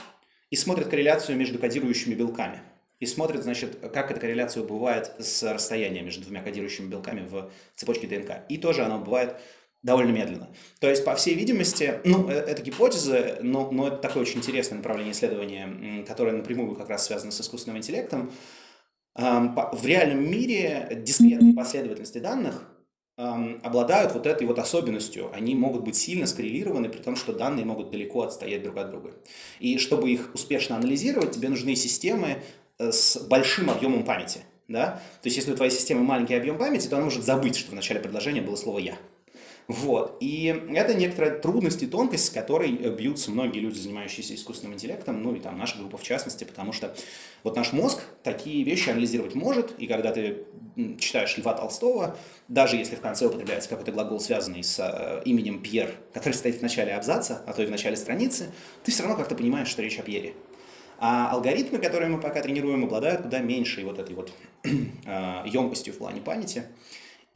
и 0.49 0.55
смотрят 0.55 0.87
корреляцию 0.87 1.37
между 1.37 1.59
кодирующими 1.59 2.15
белками. 2.15 2.61
И 2.99 3.05
смотрят, 3.05 3.43
значит, 3.43 3.77
как 3.93 4.09
эта 4.09 4.19
корреляция 4.19 4.63
бывает 4.63 5.11
с 5.19 5.43
расстоянием 5.43 6.05
между 6.05 6.23
двумя 6.23 6.41
кодирующими 6.41 6.87
белками 6.89 7.27
в 7.27 7.51
цепочке 7.75 8.07
ДНК. 8.07 8.41
И 8.49 8.57
тоже 8.57 8.83
она 8.83 8.97
бывает 8.97 9.35
довольно 9.83 10.11
медленно. 10.11 10.49
То 10.79 10.89
есть, 10.89 11.05
по 11.05 11.13
всей 11.15 11.35
видимости, 11.35 11.99
ну, 12.03 12.27
э, 12.29 12.33
это 12.33 12.61
гипотеза, 12.63 13.37
но, 13.41 13.69
но 13.71 13.87
это 13.89 13.97
такое 13.97 14.23
очень 14.23 14.39
интересное 14.39 14.77
направление 14.77 15.13
исследования, 15.13 16.03
которое 16.05 16.35
напрямую 16.35 16.75
как 16.75 16.89
раз 16.89 17.05
связано 17.05 17.31
с 17.31 17.39
искусственным 17.39 17.77
интеллектом. 17.77 18.31
В 19.15 19.85
реальном 19.85 20.29
мире 20.29 21.01
дискретные 21.03 21.53
последовательности 21.53 22.19
данных 22.19 22.67
обладают 23.17 24.13
вот 24.13 24.27
этой 24.27 24.45
вот 24.45 24.59
особенностью. 24.59 25.31
Они 25.33 25.55
могут 25.55 25.83
быть 25.83 25.95
сильно 25.95 26.27
скоррелированы, 26.27 26.87
при 26.87 26.99
том, 26.99 27.15
что 27.15 27.33
данные 27.33 27.65
могут 27.65 27.89
далеко 27.89 28.21
отстоять 28.21 28.61
друг 28.61 28.77
от 28.77 28.91
друга. 28.91 29.13
И 29.59 29.79
чтобы 29.79 30.11
их 30.11 30.29
успешно 30.35 30.75
анализировать, 30.75 31.31
тебе 31.31 31.49
нужны 31.49 31.75
системы 31.75 32.43
э, 32.77 32.91
с 32.91 33.17
большим 33.17 33.71
объемом 33.71 34.05
памяти. 34.05 34.41
Да? 34.67 35.01
То 35.21 35.27
есть, 35.27 35.37
если 35.37 35.53
у 35.53 35.55
твоей 35.55 35.71
системы 35.71 36.03
маленький 36.03 36.35
объем 36.35 36.59
памяти, 36.59 36.87
то 36.87 36.97
она 36.97 37.05
может 37.05 37.23
забыть, 37.23 37.57
что 37.57 37.71
в 37.71 37.73
начале 37.73 37.99
предложения 37.99 38.41
было 38.41 38.55
слово 38.55 38.79
«я». 38.79 38.97
Вот. 39.67 40.17
И 40.21 40.45
это 40.73 40.93
некоторая 40.93 41.39
трудность 41.39 41.83
и 41.83 41.87
тонкость, 41.87 42.27
с 42.27 42.29
которой 42.29 42.73
э, 42.73 42.89
бьются 42.89 43.31
многие 43.31 43.59
люди, 43.59 43.77
занимающиеся 43.77 44.35
искусственным 44.35 44.75
интеллектом, 44.75 45.21
ну 45.21 45.35
и 45.35 45.41
там 45.41 45.57
наша 45.57 45.77
группа 45.77 45.97
в 45.97 46.03
частности, 46.03 46.45
потому 46.45 46.71
что 46.71 46.95
вот 47.43 47.57
наш 47.57 47.73
мозг 47.73 48.01
такие 48.23 48.63
вещи 48.63 48.89
анализировать 48.89 49.35
может, 49.35 49.77
и 49.77 49.87
когда 49.87 50.13
ты 50.13 50.45
читаешь 50.99 51.37
Льва 51.37 51.53
Толстого, 51.53 52.15
даже 52.47 52.77
если 52.77 52.95
в 52.95 53.01
конце 53.01 53.25
употребляется 53.25 53.67
какой-то 53.67 53.91
глагол, 53.91 54.21
связанный 54.21 54.63
с 54.63 54.79
э, 54.79 55.21
именем 55.25 55.61
Пьер, 55.61 55.93
который 56.13 56.33
стоит 56.33 56.59
в 56.59 56.61
начале 56.61 56.93
абзаца, 56.93 57.41
а 57.45 57.51
то 57.51 57.61
и 57.61 57.65
в 57.65 57.71
начале 57.71 57.97
страницы, 57.97 58.51
ты 58.85 58.91
все 58.91 59.03
равно 59.03 59.17
как-то 59.17 59.35
понимаешь, 59.35 59.67
что 59.67 59.81
речь 59.81 59.99
о 59.99 60.03
Пьере. 60.03 60.33
А 60.99 61.31
алгоритмы, 61.31 61.79
которые 61.79 62.09
мы 62.09 62.19
пока 62.19 62.41
тренируем, 62.41 62.85
обладают 62.85 63.21
куда 63.21 63.39
меньшей 63.39 63.83
вот 63.83 63.99
этой 63.99 64.15
вот 64.15 64.31
э, 64.63 65.43
емкостью 65.45 65.93
в 65.93 65.97
плане 65.97 66.21
памяти. 66.21 66.63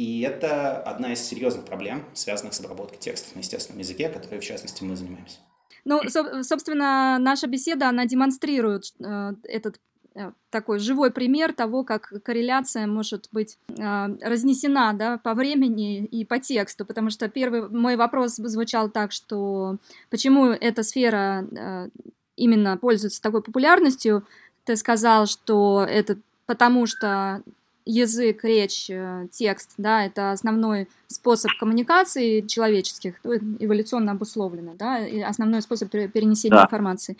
И 0.01 0.22
это 0.22 0.81
одна 0.81 1.13
из 1.13 1.20
серьезных 1.20 1.63
проблем, 1.63 2.03
связанных 2.15 2.55
с 2.55 2.60
обработкой 2.60 2.98
текстов 2.98 3.36
на 3.36 3.41
естественном 3.41 3.81
языке, 3.81 4.10
которой, 4.10 4.39
в 4.39 4.43
частности, 4.43 4.84
мы 4.84 4.96
занимаемся. 4.96 5.38
Ну, 5.86 6.01
со- 6.10 6.41
собственно, 6.41 7.20
наша 7.20 7.46
беседа, 7.46 7.88
она 7.88 8.08
демонстрирует 8.08 8.96
э, 9.00 9.34
этот 9.43 9.79
э, 10.15 10.31
такой 10.50 10.79
живой 10.79 11.12
пример 11.12 11.53
того, 11.53 11.84
как 11.84 12.12
корреляция 12.24 12.88
может 12.88 13.29
быть 13.31 13.60
э, 13.67 14.08
разнесена 14.24 14.93
да, 14.93 15.20
по 15.20 15.36
времени 15.36 16.03
и 16.03 16.25
по 16.25 16.39
тексту, 16.39 16.84
потому 16.84 17.12
что 17.12 17.29
первый 17.29 17.70
мой 17.70 17.96
вопрос 17.96 18.38
звучал 18.38 18.89
так, 18.89 19.12
что 19.12 19.77
почему 20.10 20.48
эта 20.48 20.81
сфера 20.81 21.91
именно 22.36 22.75
пользуется 22.75 23.22
такой 23.22 23.43
популярностью, 23.43 24.25
ты 24.63 24.75
сказал, 24.77 25.27
что 25.27 25.86
это 25.88 26.17
потому 26.48 26.88
что 26.88 27.43
язык, 27.85 28.43
речь, 28.43 28.89
э, 28.89 29.27
текст, 29.31 29.71
да, 29.77 30.05
это 30.05 30.31
основной 30.31 30.88
способ 31.07 31.51
коммуникации 31.59 32.41
человеческих, 32.41 33.15
эволюционно 33.23 34.13
обусловлено, 34.13 34.73
да, 34.75 35.00
и 35.00 35.19
основной 35.21 35.61
способ 35.61 35.89
перенесения 35.89 36.57
да. 36.57 36.63
информации. 36.65 37.17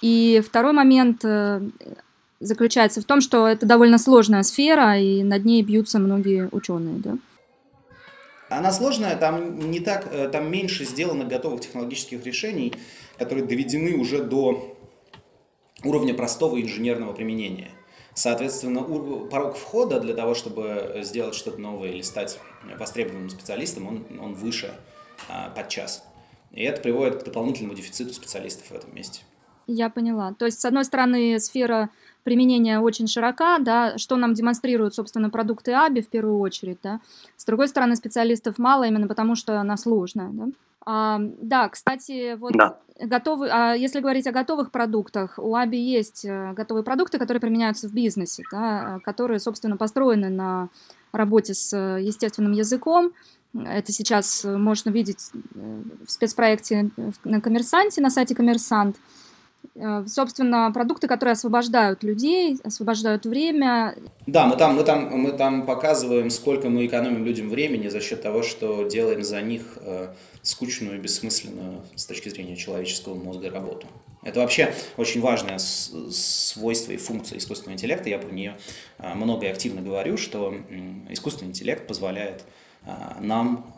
И 0.00 0.42
второй 0.46 0.72
момент 0.72 1.24
э, 1.24 1.60
заключается 2.40 3.00
в 3.00 3.04
том, 3.04 3.20
что 3.20 3.46
это 3.48 3.66
довольно 3.66 3.98
сложная 3.98 4.42
сфера, 4.42 4.98
и 4.98 5.22
над 5.22 5.44
ней 5.44 5.62
бьются 5.62 5.98
многие 5.98 6.48
ученые, 6.52 6.96
да. 6.98 7.16
Она 8.50 8.70
сложная, 8.72 9.16
там 9.16 9.70
не 9.70 9.80
так, 9.80 10.08
э, 10.12 10.28
там 10.28 10.50
меньше 10.50 10.84
сделано 10.84 11.24
готовых 11.24 11.60
технологических 11.60 12.24
решений, 12.24 12.74
которые 13.18 13.44
доведены 13.44 13.96
уже 13.96 14.22
до 14.22 14.76
уровня 15.82 16.14
простого 16.14 16.60
инженерного 16.60 17.12
применения. 17.12 17.70
Соответственно, 18.14 18.82
порог 19.28 19.56
входа 19.56 20.00
для 20.00 20.14
того, 20.14 20.34
чтобы 20.34 21.00
сделать 21.02 21.34
что-то 21.34 21.60
новое 21.60 21.90
или 21.90 22.02
стать 22.02 22.38
востребованным 22.78 23.28
специалистом, 23.28 23.88
он, 23.88 24.06
он 24.20 24.34
выше 24.34 24.74
а, 25.28 25.50
подчас. 25.50 26.04
И 26.52 26.62
это 26.62 26.80
приводит 26.80 27.22
к 27.22 27.24
дополнительному 27.24 27.74
дефициту 27.74 28.14
специалистов 28.14 28.70
в 28.70 28.72
этом 28.72 28.94
месте. 28.94 29.22
Я 29.66 29.90
поняла. 29.90 30.34
То 30.34 30.44
есть, 30.44 30.60
с 30.60 30.64
одной 30.64 30.84
стороны, 30.84 31.40
сфера 31.40 31.90
применения 32.22 32.80
очень 32.80 33.06
широка, 33.06 33.58
да, 33.58 33.98
что 33.98 34.16
нам 34.16 34.34
демонстрируют, 34.34 34.94
собственно, 34.94 35.30
продукты 35.30 35.72
АБИ 35.72 36.02
в 36.02 36.08
первую 36.08 36.38
очередь, 36.38 36.78
да. 36.82 37.00
С 37.36 37.44
другой 37.44 37.68
стороны, 37.68 37.96
специалистов 37.96 38.58
мало 38.58 38.84
именно 38.84 39.08
потому, 39.08 39.34
что 39.34 39.60
она 39.60 39.76
сложная, 39.76 40.28
да. 40.28 40.46
А, 40.86 41.18
да, 41.18 41.68
кстати, 41.68 42.34
вот 42.34 42.52
да. 42.52 42.78
готовы, 43.00 43.48
а 43.50 43.74
если 43.74 44.00
говорить 44.00 44.26
о 44.26 44.32
готовых 44.32 44.70
продуктах, 44.70 45.38
у 45.38 45.54
Аби 45.54 45.76
есть 45.78 46.24
э, 46.24 46.52
готовые 46.52 46.84
продукты, 46.84 47.18
которые 47.18 47.40
применяются 47.40 47.88
в 47.88 47.92
бизнесе, 47.92 48.42
да, 48.52 49.00
которые, 49.04 49.40
собственно, 49.40 49.76
построены 49.76 50.28
на 50.28 50.68
работе 51.12 51.54
с 51.54 51.72
э, 51.72 52.02
естественным 52.02 52.52
языком. 52.52 53.12
Это 53.54 53.92
сейчас 53.92 54.44
можно 54.44 54.90
видеть 54.90 55.30
э, 55.32 55.82
в 56.06 56.10
спецпроекте 56.10 56.90
на 57.24 57.40
Коммерсанте, 57.40 58.02
на 58.02 58.10
сайте 58.10 58.34
Коммерсант. 58.34 58.96
Собственно, 60.06 60.70
продукты, 60.72 61.08
которые 61.08 61.32
освобождают 61.32 62.02
людей, 62.02 62.60
освобождают 62.62 63.24
время. 63.24 63.96
Да, 64.26 64.46
мы 64.46 64.56
там, 64.56 64.76
мы 64.76 64.84
там, 64.84 65.08
мы 65.18 65.32
там 65.32 65.64
показываем, 65.64 66.28
сколько 66.28 66.68
мы 66.68 66.84
экономим 66.84 67.24
людям 67.24 67.48
времени 67.48 67.88
за 67.88 68.00
счет 68.00 68.20
того, 68.20 68.42
что 68.42 68.84
делаем 68.84 69.24
за 69.24 69.40
них 69.40 69.62
скучную 70.44 70.98
и 70.98 71.00
бессмысленную 71.00 71.82
с 71.96 72.06
точки 72.06 72.28
зрения 72.28 72.54
человеческого 72.54 73.16
мозга 73.16 73.50
работу. 73.50 73.88
Это 74.22 74.38
вообще 74.38 74.72
очень 74.96 75.20
важное 75.20 75.58
свойство 75.58 76.92
и 76.92 76.96
функция 76.96 77.38
искусственного 77.38 77.74
интеллекта. 77.74 78.08
Я 78.08 78.18
про 78.18 78.30
нее 78.30 78.56
э, 78.98 79.14
много 79.14 79.46
и 79.46 79.48
активно 79.48 79.82
говорю, 79.82 80.16
что 80.16 80.54
искусственный 81.10 81.50
интеллект 81.50 81.86
позволяет 81.88 82.44
нам, 83.18 83.74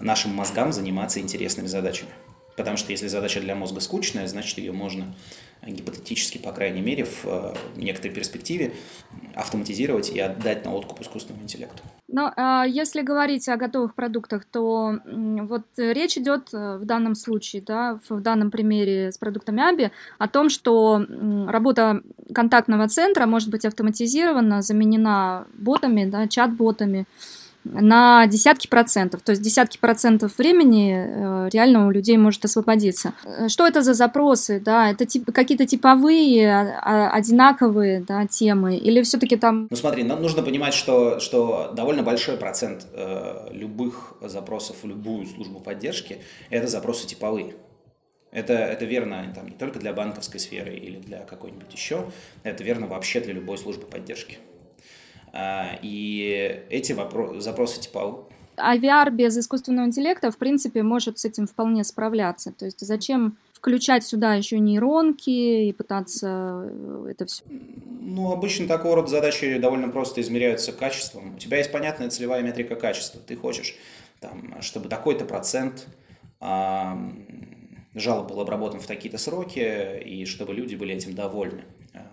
нашим 0.00 0.34
мозгам 0.34 0.72
заниматься 0.72 1.20
интересными 1.20 1.66
задачами. 1.66 2.10
Потому 2.56 2.76
что 2.76 2.90
если 2.90 3.06
задача 3.06 3.40
для 3.40 3.54
мозга 3.54 3.80
скучная, 3.80 4.26
значит 4.26 4.58
ее 4.58 4.72
можно 4.72 5.14
гипотетически, 5.66 6.38
по 6.38 6.52
крайней 6.52 6.80
мере, 6.80 7.04
в 7.04 7.24
э, 7.24 7.54
некоторой 7.76 8.14
перспективе 8.14 8.72
автоматизировать 9.34 10.10
и 10.10 10.18
отдать 10.18 10.64
на 10.64 10.74
откуп 10.74 11.00
искусственному 11.00 11.44
интеллекту. 11.44 11.82
Но 12.08 12.32
а 12.36 12.64
если 12.64 13.02
говорить 13.02 13.48
о 13.48 13.56
готовых 13.56 13.94
продуктах, 13.94 14.44
то 14.44 14.98
вот 15.04 15.62
речь 15.76 16.16
идет 16.16 16.48
э, 16.52 16.78
в 16.78 16.84
данном 16.84 17.14
случае, 17.14 17.62
да, 17.62 18.00
в 18.08 18.20
данном 18.20 18.50
примере 18.50 19.12
с 19.12 19.18
продуктами 19.18 19.62
Аби, 19.62 19.90
о 20.18 20.28
том, 20.28 20.48
что 20.48 21.04
работа 21.46 22.02
контактного 22.34 22.88
центра 22.88 23.26
может 23.26 23.50
быть 23.50 23.64
автоматизирована, 23.64 24.62
заменена 24.62 25.46
ботами, 25.54 26.04
да, 26.04 26.26
чат-ботами, 26.26 27.06
на 27.64 28.26
десятки 28.26 28.66
процентов. 28.66 29.22
То 29.22 29.30
есть 29.30 29.42
десятки 29.42 29.78
процентов 29.78 30.38
времени 30.38 30.94
э, 30.96 31.48
реально 31.52 31.86
у 31.86 31.90
людей 31.90 32.16
может 32.16 32.44
освободиться. 32.44 33.14
Э, 33.24 33.48
что 33.48 33.66
это 33.66 33.82
за 33.82 33.94
запросы? 33.94 34.60
Да? 34.60 34.90
Это 34.90 35.06
тип, 35.06 35.30
какие-то 35.32 35.66
типовые, 35.66 36.50
а, 36.50 36.80
а, 36.82 37.10
одинаковые 37.10 38.00
да, 38.00 38.26
темы? 38.26 38.76
Или 38.76 39.02
все-таки 39.02 39.36
там... 39.36 39.68
Ну 39.70 39.76
смотри, 39.76 40.02
нам 40.02 40.22
нужно 40.22 40.42
понимать, 40.42 40.74
что, 40.74 41.20
что 41.20 41.72
довольно 41.74 42.02
большой 42.02 42.36
процент 42.36 42.86
э, 42.92 43.48
любых 43.52 44.14
запросов 44.22 44.76
в 44.82 44.86
любую 44.86 45.26
службу 45.26 45.60
поддержки– 45.60 46.18
это 46.50 46.66
запросы 46.68 47.06
типовые. 47.06 47.54
Это, 48.30 48.52
это 48.52 48.84
верно 48.84 49.32
там, 49.34 49.46
не 49.46 49.56
только 49.56 49.78
для 49.78 49.92
банковской 49.92 50.38
сферы 50.38 50.76
или 50.76 50.98
для 50.98 51.20
какой-нибудь 51.20 51.72
еще, 51.72 52.10
это 52.42 52.62
верно 52.62 52.86
вообще 52.86 53.20
для 53.20 53.32
любой 53.32 53.56
службы 53.56 53.86
поддержки. 53.86 54.38
А, 55.40 55.78
и 55.82 56.64
эти 56.68 56.92
вопро- 56.92 57.38
запросы 57.38 57.80
типа 57.80 58.24
а 58.60 58.76
VR 58.76 59.12
без 59.12 59.38
искусственного 59.38 59.86
интеллекта, 59.86 60.32
в 60.32 60.36
принципе, 60.36 60.82
может 60.82 61.20
с 61.20 61.24
этим 61.24 61.46
вполне 61.46 61.84
справляться. 61.84 62.50
То 62.50 62.64
есть 62.64 62.84
зачем 62.84 63.36
включать 63.52 64.04
сюда 64.04 64.34
еще 64.34 64.58
нейронки 64.58 65.30
и 65.30 65.72
пытаться 65.72 66.64
э, 66.68 67.10
это 67.10 67.26
все? 67.26 67.44
Ну, 68.00 68.32
обычно 68.32 68.66
такого 68.66 68.96
рода 68.96 69.06
задачи 69.06 69.58
довольно 69.58 69.90
просто 69.90 70.20
измеряются 70.22 70.72
качеством. 70.72 71.36
У 71.36 71.38
тебя 71.38 71.58
есть 71.58 71.70
понятная 71.70 72.10
целевая 72.10 72.42
метрика 72.42 72.74
качества. 72.74 73.20
Ты 73.24 73.36
хочешь, 73.36 73.76
там, 74.18 74.60
чтобы 74.60 74.88
такой-то 74.88 75.24
процент 75.24 75.86
жалоб 76.40 78.28
был 78.28 78.40
обработан 78.40 78.80
в 78.80 78.86
такие-то 78.86 79.18
сроки, 79.18 80.00
и 80.00 80.24
чтобы 80.24 80.52
люди 80.52 80.74
были 80.74 80.96
этим 80.96 81.14
довольны 81.14 81.62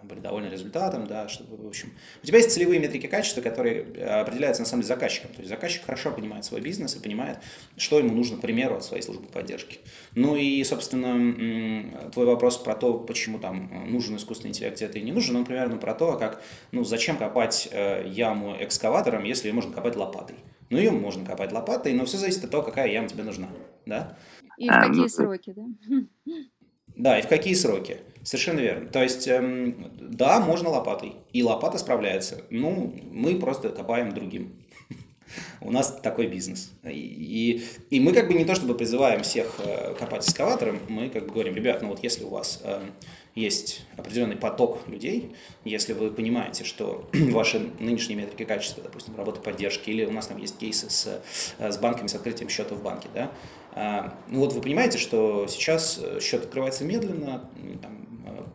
были 0.03 0.19
довольны 0.19 0.47
результатом, 0.47 1.07
да, 1.07 1.27
чтобы, 1.27 1.57
в 1.57 1.67
общем, 1.67 1.91
у 2.23 2.25
тебя 2.25 2.37
есть 2.37 2.51
целевые 2.51 2.79
метрики 2.79 3.07
качества, 3.07 3.41
которые 3.41 3.83
э, 3.83 4.21
определяются 4.21 4.61
на 4.61 4.65
самом 4.65 4.83
деле 4.83 4.93
заказчиком. 4.93 5.31
То 5.31 5.39
есть 5.39 5.49
заказчик 5.49 5.85
хорошо 5.85 6.11
понимает 6.11 6.45
свой 6.45 6.61
бизнес 6.61 6.95
и 6.95 6.99
понимает, 6.99 7.39
что 7.77 7.99
ему 7.99 8.13
нужно, 8.13 8.37
к 8.37 8.41
примеру, 8.41 8.75
от 8.75 8.83
своей 8.83 9.03
службы 9.03 9.27
поддержки. 9.27 9.79
Ну 10.13 10.35
и, 10.35 10.63
собственно, 10.63 12.11
твой 12.11 12.25
вопрос 12.25 12.57
про 12.57 12.75
то, 12.75 12.93
почему 12.99 13.39
там 13.39 13.89
нужен 13.89 14.15
искусственный 14.17 14.49
интеллект, 14.49 14.77
где-то 14.77 14.99
и 14.99 15.01
не 15.01 15.11
нужен, 15.11 15.35
он 15.35 15.45
примерно 15.45 15.77
про 15.77 15.93
то, 15.93 16.17
как, 16.17 16.41
ну, 16.71 16.83
зачем 16.83 17.17
копать 17.17 17.69
э, 17.71 18.07
яму 18.07 18.55
экскаватором, 18.59 19.23
если 19.23 19.47
ее 19.47 19.53
можно 19.53 19.73
копать 19.73 19.95
лопатой. 19.95 20.35
Ну, 20.69 20.77
ее 20.77 20.91
можно 20.91 21.25
копать 21.25 21.51
лопатой, 21.51 21.93
но 21.93 22.05
все 22.05 22.17
зависит 22.17 22.43
от 22.43 22.51
того, 22.51 22.63
какая 22.63 22.91
яма 22.91 23.07
тебе 23.07 23.23
нужна, 23.23 23.49
да? 23.85 24.17
И 24.57 24.67
в 24.67 24.71
какие 24.71 25.01
ну, 25.01 25.09
сроки, 25.09 25.53
да? 25.55 25.65
Да, 26.95 27.19
и 27.19 27.21
в 27.21 27.27
какие 27.27 27.53
сроки. 27.53 27.97
Совершенно 28.25 28.59
верно. 28.59 28.87
То 28.87 29.03
есть, 29.03 29.27
эм, 29.27 29.91
да, 29.99 30.39
можно 30.39 30.69
лопатой. 30.69 31.13
И 31.31 31.43
лопата 31.43 31.77
справляется. 31.77 32.41
Ну, 32.49 32.95
мы 33.11 33.35
просто 33.35 33.69
копаем 33.69 34.15
другим. 34.15 34.55
У 35.61 35.69
нас 35.71 35.99
такой 36.01 36.25
бизнес. 36.25 36.71
И, 36.83 37.63
и 37.91 37.99
мы 37.99 38.13
как 38.13 38.27
бы 38.27 38.33
не 38.33 38.43
то 38.43 38.55
чтобы 38.55 38.73
призываем 38.73 39.21
всех 39.21 39.59
э, 39.59 39.93
копать 39.93 40.27
эскаватором, 40.27 40.79
мы 40.89 41.09
как 41.09 41.27
бы 41.27 41.33
говорим, 41.33 41.53
ребят, 41.53 41.83
ну 41.83 41.89
вот 41.89 42.01
если 42.01 42.23
у 42.23 42.29
вас 42.29 42.61
э, 42.63 42.81
есть 43.35 43.85
определенный 43.95 44.37
поток 44.37 44.87
людей, 44.87 45.35
если 45.63 45.93
вы 45.93 46.09
понимаете, 46.09 46.63
что 46.63 47.07
ваши 47.13 47.59
нынешние 47.79 48.17
метрики 48.17 48.43
качества, 48.43 48.81
допустим, 48.81 49.15
работы 49.15 49.39
поддержки, 49.39 49.91
или 49.91 50.03
у 50.03 50.11
нас 50.11 50.25
там 50.25 50.37
есть 50.37 50.57
кейсы 50.57 50.89
с, 50.89 51.21
э, 51.59 51.71
с 51.71 51.77
банками, 51.77 52.07
с 52.07 52.15
открытием 52.15 52.49
счета 52.49 52.73
в 52.73 52.81
банке, 52.81 53.07
да, 53.13 53.31
а, 53.77 54.17
ну 54.29 54.39
вот 54.39 54.53
вы 54.53 54.61
понимаете, 54.61 54.97
что 54.97 55.47
сейчас 55.47 55.99
э, 56.01 56.21
счет 56.21 56.45
открывается 56.45 56.85
медленно, 56.85 57.49
там, 57.81 58.03
э, 58.03 58.04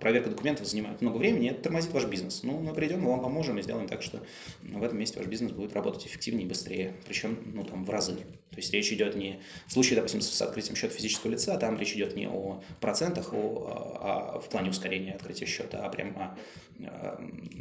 проверка 0.00 0.30
документов 0.30 0.66
занимает 0.66 1.00
много 1.00 1.18
времени, 1.18 1.50
это 1.50 1.62
тормозит 1.62 1.92
ваш 1.92 2.06
бизнес. 2.06 2.42
Ну, 2.42 2.58
мы 2.58 2.74
придем, 2.74 3.00
мы 3.00 3.10
вам 3.10 3.22
поможем 3.22 3.58
и 3.58 3.62
сделаем 3.62 3.86
так, 3.88 4.02
что 4.02 4.20
в 4.62 4.82
этом 4.82 4.98
месте 4.98 5.18
ваш 5.18 5.28
бизнес 5.28 5.52
будет 5.52 5.74
работать 5.74 6.06
эффективнее 6.06 6.46
и 6.46 6.48
быстрее, 6.48 6.94
причем, 7.06 7.38
ну, 7.54 7.64
там, 7.64 7.84
в 7.84 7.90
разы. 7.90 8.16
То 8.50 8.56
есть 8.56 8.72
речь 8.72 8.92
идет 8.92 9.16
не, 9.16 9.40
в 9.66 9.72
случае, 9.72 9.96
допустим, 9.96 10.20
с 10.20 10.42
открытием 10.42 10.76
счета 10.76 10.94
физического 10.94 11.30
лица, 11.30 11.56
там 11.56 11.78
речь 11.78 11.94
идет 11.94 12.16
не 12.16 12.28
о 12.28 12.62
процентах, 12.80 13.32
о, 13.32 13.98
а, 14.00 14.36
а 14.36 14.40
в 14.40 14.48
плане 14.48 14.70
ускорения 14.70 15.12
открытия 15.12 15.46
счета, 15.46 15.84
а 15.84 15.88
прям 15.88 16.16
о, 16.16 16.36
о 16.80 17.20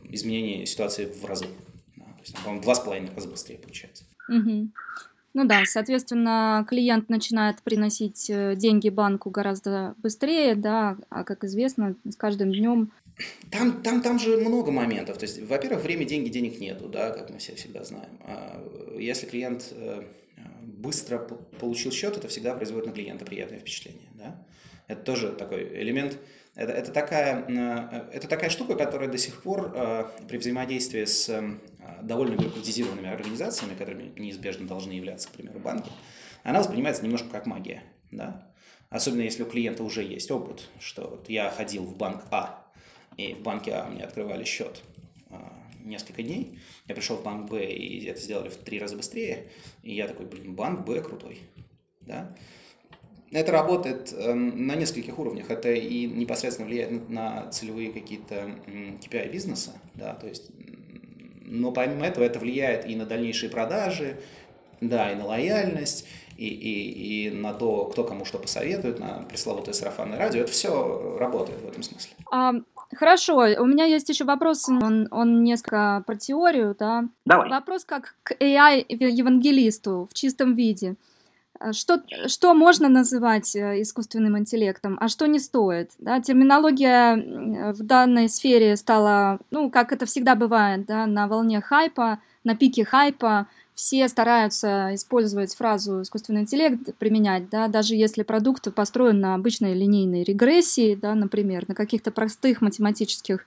изменении 0.10 0.66
ситуации 0.66 1.06
в 1.06 1.26
разы. 1.26 1.46
То 1.46 2.24
есть, 2.24 2.36
по-моему, 2.36 2.62
два 2.62 2.76
с 2.76 2.80
половиной 2.80 3.12
раза 3.16 3.28
быстрее 3.28 3.58
получается. 3.58 4.04
Угу. 4.28 4.70
Ну 5.34 5.46
да, 5.46 5.62
соответственно, 5.66 6.66
клиент 6.68 7.10
начинает 7.10 7.62
приносить 7.62 8.30
э, 8.30 8.56
деньги 8.56 8.90
банку 8.90 9.30
гораздо 9.30 9.94
быстрее, 9.98 10.56
да, 10.56 10.98
а 11.10 11.24
как 11.24 11.44
известно, 11.44 11.96
с 12.04 12.16
каждым 12.16 12.52
днем 12.52 12.92
там, 13.52 13.82
там, 13.82 14.02
там 14.02 14.20
же 14.20 14.38
много 14.38 14.72
моментов. 14.72 15.18
То 15.18 15.26
есть, 15.26 15.42
во-первых, 15.42 15.84
время, 15.84 16.06
деньги, 16.06 16.30
денег 16.30 16.60
нету, 16.60 16.88
да, 16.88 17.12
как 17.12 17.30
мы 17.30 17.38
все 17.38 17.54
всегда 17.56 17.84
знаем. 17.84 18.18
А 18.22 18.64
если 18.98 19.26
клиент 19.26 19.68
э, 19.72 20.04
быстро 20.64 21.20
получил 21.60 21.92
счет, 21.92 22.18
это 22.18 22.28
всегда 22.28 22.56
производит 22.56 22.88
на 22.88 22.94
клиента 22.94 23.26
приятное 23.26 23.60
впечатление, 23.60 24.08
да. 24.14 24.42
Это 24.88 25.02
тоже 25.02 25.34
такой 25.34 25.64
элемент. 25.82 26.18
Это, 26.56 26.72
это, 26.72 26.92
такая, 26.92 27.46
э, 27.48 28.16
это 28.16 28.28
такая 28.28 28.50
штука, 28.50 28.76
которая 28.76 29.10
до 29.10 29.18
сих 29.18 29.42
пор 29.42 29.76
при 30.28 30.38
взаимодействии 30.38 31.04
с 31.04 31.30
довольно 32.04 32.36
бюрократизированными 32.36 33.10
организациями, 33.10 33.76
которыми 33.76 34.12
неизбежно 34.18 34.68
должны 34.68 34.92
являться, 34.92 35.30
к 35.30 35.32
примеру, 35.32 35.60
банки, 35.60 35.92
она 36.44 36.60
воспринимается 36.60 37.04
немножко 37.04 37.30
как 37.30 37.46
магия. 37.46 37.84
Да? 38.12 38.52
Особенно 38.90 39.22
если 39.22 39.44
у 39.44 39.46
клиента 39.46 39.84
уже 39.84 40.04
есть 40.04 40.32
опыт, 40.32 40.70
что 40.80 41.08
вот 41.10 41.30
я 41.30 41.50
ходил 41.52 41.84
в 41.84 41.96
банк 41.96 42.24
А, 42.32 42.66
и 43.18 43.34
в 43.34 43.42
банке 43.42 43.74
А 43.74 43.88
мне 43.88 44.04
открывали 44.04 44.44
счет 44.44 44.82
а, 45.30 45.54
несколько 45.84 46.24
дней. 46.24 46.60
Я 46.88 46.96
пришел 46.96 47.18
в 47.18 47.24
банк 47.24 47.50
Б, 47.50 47.66
и 47.66 48.06
это 48.06 48.20
сделали 48.20 48.50
в 48.50 48.56
три 48.58 48.80
раза 48.80 48.96
быстрее. 48.96 49.48
И 49.84 49.94
я 49.94 50.08
такой, 50.08 50.26
блин, 50.26 50.56
банк 50.56 50.86
Б 50.86 51.02
крутой. 51.02 51.40
Да? 52.02 52.36
Это 53.32 53.52
работает 53.52 54.12
э, 54.12 54.34
на 54.34 54.76
нескольких 54.76 55.20
уровнях. 55.20 55.52
Это 55.52 55.72
и 55.72 56.08
непосредственно 56.08 56.68
влияет 56.68 57.10
на 57.10 57.50
целевые 57.52 57.92
какие-то 57.92 58.56
KPI 58.66 59.32
бизнеса, 59.32 59.74
да, 59.94 60.16
то 60.16 60.28
есть 60.28 60.50
но 61.50 61.72
помимо 61.72 62.06
этого 62.06 62.24
это 62.24 62.40
влияет 62.40 62.88
и 62.88 62.96
на 62.96 63.06
дальнейшие 63.06 63.50
продажи, 63.50 64.18
да, 64.80 65.12
и 65.12 65.16
на 65.16 65.26
лояльность, 65.26 66.08
и, 66.38 66.48
и, 66.48 67.28
и 67.28 67.32
на 67.32 67.54
то, 67.54 67.86
кто 67.86 68.06
кому 68.06 68.24
что 68.24 68.38
посоветует, 68.38 69.00
на 69.00 69.26
пресловутое 69.28 69.74
сарафанное 69.74 70.18
радио. 70.18 70.42
Это 70.42 70.52
все 70.52 71.18
работает 71.20 71.62
в 71.62 71.68
этом 71.68 71.84
смысле. 71.84 72.14
А, 72.32 72.54
хорошо, 72.96 73.36
у 73.36 73.66
меня 73.66 73.84
есть 73.84 74.08
еще 74.08 74.24
вопрос, 74.24 74.70
он, 74.70 75.08
он 75.12 75.44
несколько 75.44 76.02
про 76.06 76.16
теорию, 76.16 76.76
да. 76.80 77.06
Давай. 77.26 77.50
Вопрос 77.50 77.84
как 77.84 78.16
к 78.24 78.32
AI-евангелисту 78.34 80.08
в 80.10 80.14
чистом 80.14 80.56
виде. 80.56 80.96
Э, 81.60 81.74
что, 81.74 82.02
что 82.28 82.54
можно 82.54 82.90
называть 82.90 83.56
э, 83.56 83.82
искусственным 83.82 84.38
интеллектом, 84.38 84.98
а 85.00 85.08
что 85.08 85.28
не 85.28 85.40
стоит. 85.40 85.92
Да? 86.00 86.22
Терминология 86.22 87.74
в 87.74 87.84
данной 87.84 88.30
сфере 88.30 88.76
стала, 88.78 89.40
ну, 89.52 89.70
как 89.70 89.92
это 89.92 90.06
всегда 90.06 90.36
бывает, 90.36 90.86
да, 90.86 91.06
на 91.06 91.28
волне 91.28 91.62
хайпа, 91.62 92.20
на 92.44 92.56
пике 92.56 92.86
хайпа. 92.86 93.48
Все 93.74 94.10
стараются 94.10 94.94
использовать 94.94 95.56
фразу 95.56 96.02
искусственный 96.02 96.42
интеллект, 96.42 96.98
применять, 96.98 97.50
да, 97.50 97.70
даже 97.70 97.96
если 97.96 98.24
продукт 98.24 98.74
построен 98.74 99.22
на 99.22 99.36
обычной 99.36 99.74
линейной 99.74 100.24
регрессии, 100.24 100.96
да, 100.96 101.16
например, 101.16 101.64
на 101.70 101.76
каких-то 101.76 102.12
простых 102.12 102.62
математических 102.62 103.46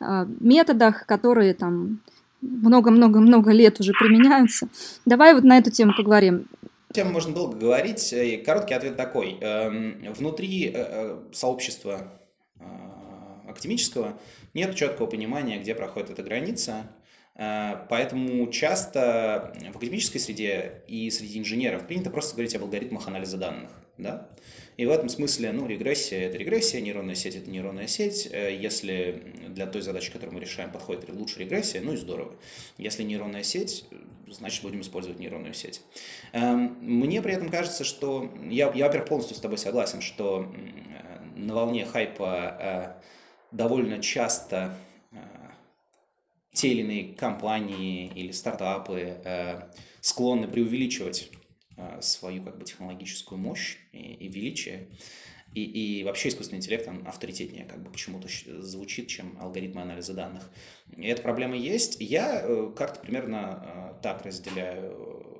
э, 0.00 0.26
методах, 0.40 1.06
которые 1.06 1.54
там 1.54 2.00
много-много-много 2.40 3.52
лет 3.52 3.80
уже 3.80 3.92
применяются. 3.92 4.68
Давай 5.06 5.34
вот 5.34 5.44
на 5.44 5.58
эту 5.58 5.70
тему 5.70 5.92
поговорим 5.96 6.46
тему 6.94 7.10
можно 7.12 7.34
долго 7.34 7.58
говорить. 7.58 8.12
И 8.12 8.38
короткий 8.38 8.74
ответ 8.74 8.96
такой. 8.96 9.38
Эм, 9.40 10.12
внутри 10.12 10.68
э, 10.68 10.72
э, 10.74 11.18
сообщества 11.32 12.12
э, 12.58 12.64
академического 13.48 14.18
нет 14.54 14.74
четкого 14.74 15.06
понимания, 15.06 15.58
где 15.58 15.74
проходит 15.74 16.10
эта 16.10 16.22
граница. 16.22 16.90
Поэтому 17.36 18.48
часто 18.52 19.52
в 19.72 19.76
академической 19.76 20.20
среде 20.20 20.84
и 20.86 21.10
среди 21.10 21.40
инженеров 21.40 21.84
принято 21.84 22.08
просто 22.08 22.36
говорить 22.36 22.54
об 22.54 22.62
алгоритмах 22.62 23.08
анализа 23.08 23.38
данных. 23.38 23.70
Да? 23.98 24.28
И 24.76 24.86
в 24.86 24.90
этом 24.90 25.08
смысле, 25.08 25.52
ну, 25.52 25.66
регрессия– 25.66 26.20
это 26.28 26.36
регрессия, 26.36 26.80
нейронная 26.80 27.14
сеть– 27.14 27.36
это 27.36 27.48
нейронная 27.48 27.86
сеть. 27.86 28.26
Если 28.26 29.22
для 29.48 29.66
той 29.66 29.82
задачи, 29.82 30.10
которую 30.10 30.34
мы 30.34 30.40
решаем, 30.40 30.70
подходит 30.72 31.08
лучше 31.08 31.40
регрессия, 31.40 31.80
ну 31.80 31.92
и 31.92 31.96
здорово. 31.96 32.34
Если 32.76 33.04
нейронная 33.04 33.44
сеть, 33.44 33.84
значит, 34.28 34.62
будем 34.62 34.80
использовать 34.80 35.20
нейронную 35.20 35.54
сеть. 35.54 35.82
Эм, 36.32 36.76
мне 36.80 37.22
при 37.22 37.34
этом 37.34 37.50
кажется, 37.50 37.84
что… 37.84 38.32
Я, 38.50 38.72
я 38.74 38.86
во-первых, 38.86 39.08
полностью 39.08 39.36
с 39.36 39.40
тобой 39.40 39.58
согласен, 39.58 40.00
что 40.00 40.52
на 41.36 41.54
волне 41.54 41.84
хайпа 41.84 42.56
э, 42.58 43.02
довольно 43.52 44.02
часто 44.02 44.76
э, 45.12 45.16
те 46.52 46.68
или 46.68 46.80
иные 46.80 47.14
компании 47.14 48.10
или 48.14 48.32
стартапы 48.32 49.18
э, 49.24 49.60
склонны 50.00 50.48
преувеличивать 50.48 51.30
Э, 51.32 51.43
свою 52.00 52.42
как 52.42 52.58
бы 52.58 52.64
технологическую 52.64 53.38
мощь 53.38 53.78
и, 53.92 53.98
и 53.98 54.28
величие. 54.28 54.88
И, 55.54 55.62
и 55.62 56.04
вообще 56.04 56.28
искусственный 56.30 56.58
интеллект, 56.58 56.86
он 56.88 57.06
авторитетнее 57.06 57.64
как 57.64 57.82
бы 57.82 57.90
почему-то 57.90 58.28
звучит, 58.60 59.06
чем 59.06 59.38
алгоритмы 59.40 59.82
анализа 59.82 60.12
данных. 60.12 60.50
И 60.96 61.06
эта 61.06 61.22
проблема 61.22 61.56
есть. 61.56 62.00
Я 62.00 62.40
э, 62.42 62.72
как-то 62.76 63.00
примерно 63.00 63.62
э, 63.64 64.02
так 64.02 64.24
разделяю 64.24 65.38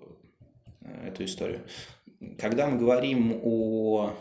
эту 1.04 1.24
историю. 1.24 1.66
Когда 2.38 2.68
мы 2.68 2.78
говорим 2.78 3.40
о 3.42 4.14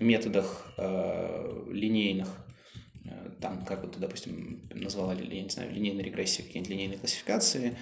методах 0.00 0.72
линейных 1.70 2.44
там, 3.40 3.64
как 3.64 3.82
вот 3.82 3.98
допустим, 3.98 4.60
назвала, 4.70 5.14
я 5.14 5.42
не 5.42 5.48
знаю, 5.48 5.72
линейной 5.72 6.02
регрессии, 6.02 6.42
какие-нибудь 6.42 6.70
линейные 6.70 6.98
классификации, 6.98 7.76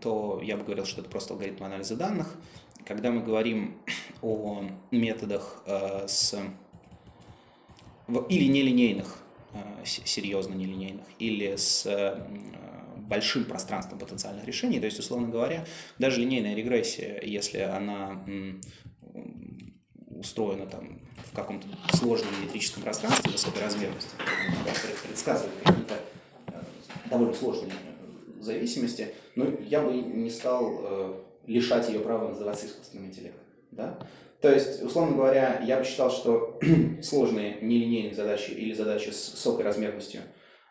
то 0.00 0.40
я 0.42 0.56
бы 0.56 0.64
говорил, 0.64 0.84
что 0.84 1.00
это 1.00 1.10
просто 1.10 1.34
алгоритм 1.34 1.64
анализа 1.64 1.96
данных. 1.96 2.34
Когда 2.84 3.10
мы 3.10 3.22
говорим 3.22 3.76
о 4.22 4.64
методах 4.90 5.62
э, 5.66 6.06
с 6.08 6.34
или 8.28 8.46
нелинейных, 8.46 9.18
э, 9.52 9.84
серьезно 9.84 10.54
нелинейных, 10.54 11.04
или 11.18 11.56
с 11.56 11.84
э, 11.86 12.26
большим 12.96 13.44
пространством 13.44 13.98
потенциальных 13.98 14.44
решений, 14.46 14.80
то 14.80 14.86
есть, 14.86 14.98
условно 14.98 15.28
говоря, 15.28 15.66
даже 15.98 16.20
линейная 16.20 16.54
регрессия, 16.54 17.20
если 17.22 17.58
она 17.58 18.24
устроена 20.18 20.66
там 20.66 21.00
в 21.16 21.34
каком-то 21.34 21.66
сложном 21.96 22.30
метрическом 22.42 22.82
пространстве 22.82 23.32
высокой 23.32 23.62
размерности, 23.62 24.10
предсказывает 25.06 25.54
какие-то 25.64 25.94
э, 26.48 26.52
довольно 27.10 27.34
сложные 27.34 27.72
э, 27.72 28.42
зависимости, 28.42 29.14
но 29.36 29.46
я 29.60 29.80
бы 29.82 29.92
не 29.92 30.30
стал 30.30 30.80
э, 30.82 31.14
лишать 31.46 31.88
ее 31.88 32.00
права 32.00 32.28
называться 32.28 32.66
искусственным 32.66 33.06
интеллектом. 33.06 33.42
Да? 33.70 33.98
То 34.40 34.52
есть, 34.52 34.82
условно 34.82 35.16
говоря, 35.16 35.60
я 35.64 35.78
бы 35.78 35.84
считал, 35.84 36.10
что 36.10 36.58
сложные 37.02 37.58
нелинейные 37.60 38.14
задачи 38.14 38.50
или 38.50 38.72
задачи 38.72 39.10
с 39.10 39.32
высокой 39.32 39.64
размерностью 39.64 40.20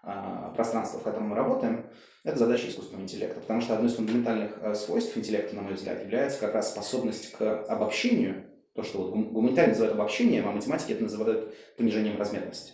э, 0.04 0.10
пространства, 0.56 1.00
в 1.00 1.04
котором 1.04 1.30
мы 1.30 1.36
работаем, 1.36 1.86
это 2.24 2.38
задача 2.40 2.70
искусственного 2.70 3.04
интеллекта. 3.04 3.40
Потому 3.42 3.62
что 3.62 3.76
одно 3.76 3.88
из 3.88 3.96
фундаментальных 3.96 4.52
э, 4.62 4.74
свойств 4.76 5.18
интеллекта, 5.18 5.56
на 5.56 5.64
мой 5.64 5.74
взгляд, 5.74 6.02
является 6.02 6.40
как 6.40 6.54
раз 6.54 6.72
способность 6.72 7.32
к 7.34 7.64
обобщению 7.66 8.44
то, 8.78 8.84
что 8.84 9.00
вот 9.00 9.10
гуманитарии 9.10 9.70
называют 9.70 9.96
обобщением, 9.96 10.48
а 10.48 10.52
математики 10.52 10.92
это 10.92 11.02
называют 11.02 11.52
понижением 11.78 12.16
размерности. 12.16 12.74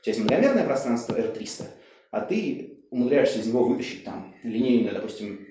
У 0.00 0.02
тебя 0.02 0.14
есть 0.14 0.20
многомерное 0.20 0.64
пространство 0.64 1.14
R300, 1.14 1.64
а 2.10 2.22
ты 2.22 2.86
умудряешься 2.90 3.38
из 3.38 3.48
него 3.48 3.64
вытащить 3.64 4.02
там 4.02 4.34
линейное, 4.42 4.94
допустим, 4.94 5.46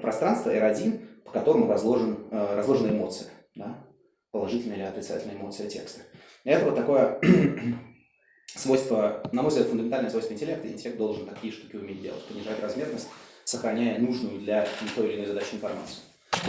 пространство 0.00 0.54
R1, 0.54 1.24
по 1.24 1.32
которому 1.32 1.68
разложен, 1.68 2.28
э, 2.30 2.54
разложена 2.56 2.92
эмоция, 2.92 3.26
да? 3.56 3.84
положительная 4.30 4.76
или 4.76 4.84
отрицательная 4.84 5.34
эмоция 5.34 5.68
текста. 5.68 6.02
И 6.44 6.50
это 6.50 6.66
вот 6.66 6.76
такое 6.76 7.18
свойство, 8.46 9.28
на 9.32 9.42
мой 9.42 9.48
взгляд, 9.48 9.66
фундаментальное 9.66 10.10
свойство 10.10 10.34
интеллекта. 10.34 10.68
Интеллект 10.68 10.96
должен 10.96 11.26
такие 11.26 11.52
штуки 11.52 11.74
уметь 11.74 12.00
делать, 12.00 12.22
понижать 12.26 12.62
размерность, 12.62 13.08
сохраняя 13.42 13.98
нужную 13.98 14.38
для 14.38 14.64
той 14.94 15.08
или 15.08 15.16
иной 15.16 15.26
задачи 15.26 15.56
информацию. 15.56 16.04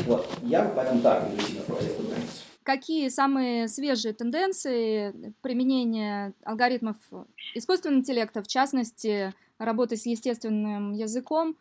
Вот. 0.06 0.30
Я 0.44 0.62
бы 0.62 0.72
поэтому 0.76 1.02
так 1.02 1.24
интуитивно 1.32 1.64
проводил 1.64 1.94
эту 1.94 2.04
границу 2.04 2.44
какие 2.66 3.10
самые 3.10 3.68
свежие 3.68 4.14
тенденции 4.14 5.34
применения 5.42 6.34
алгоритмов 6.44 6.98
искусственного 7.54 8.00
интеллекта, 8.00 8.42
в 8.42 8.48
частности, 8.48 9.34
работы 9.60 9.96
с 9.96 10.06
естественным 10.06 10.92
языком, 10.92 11.56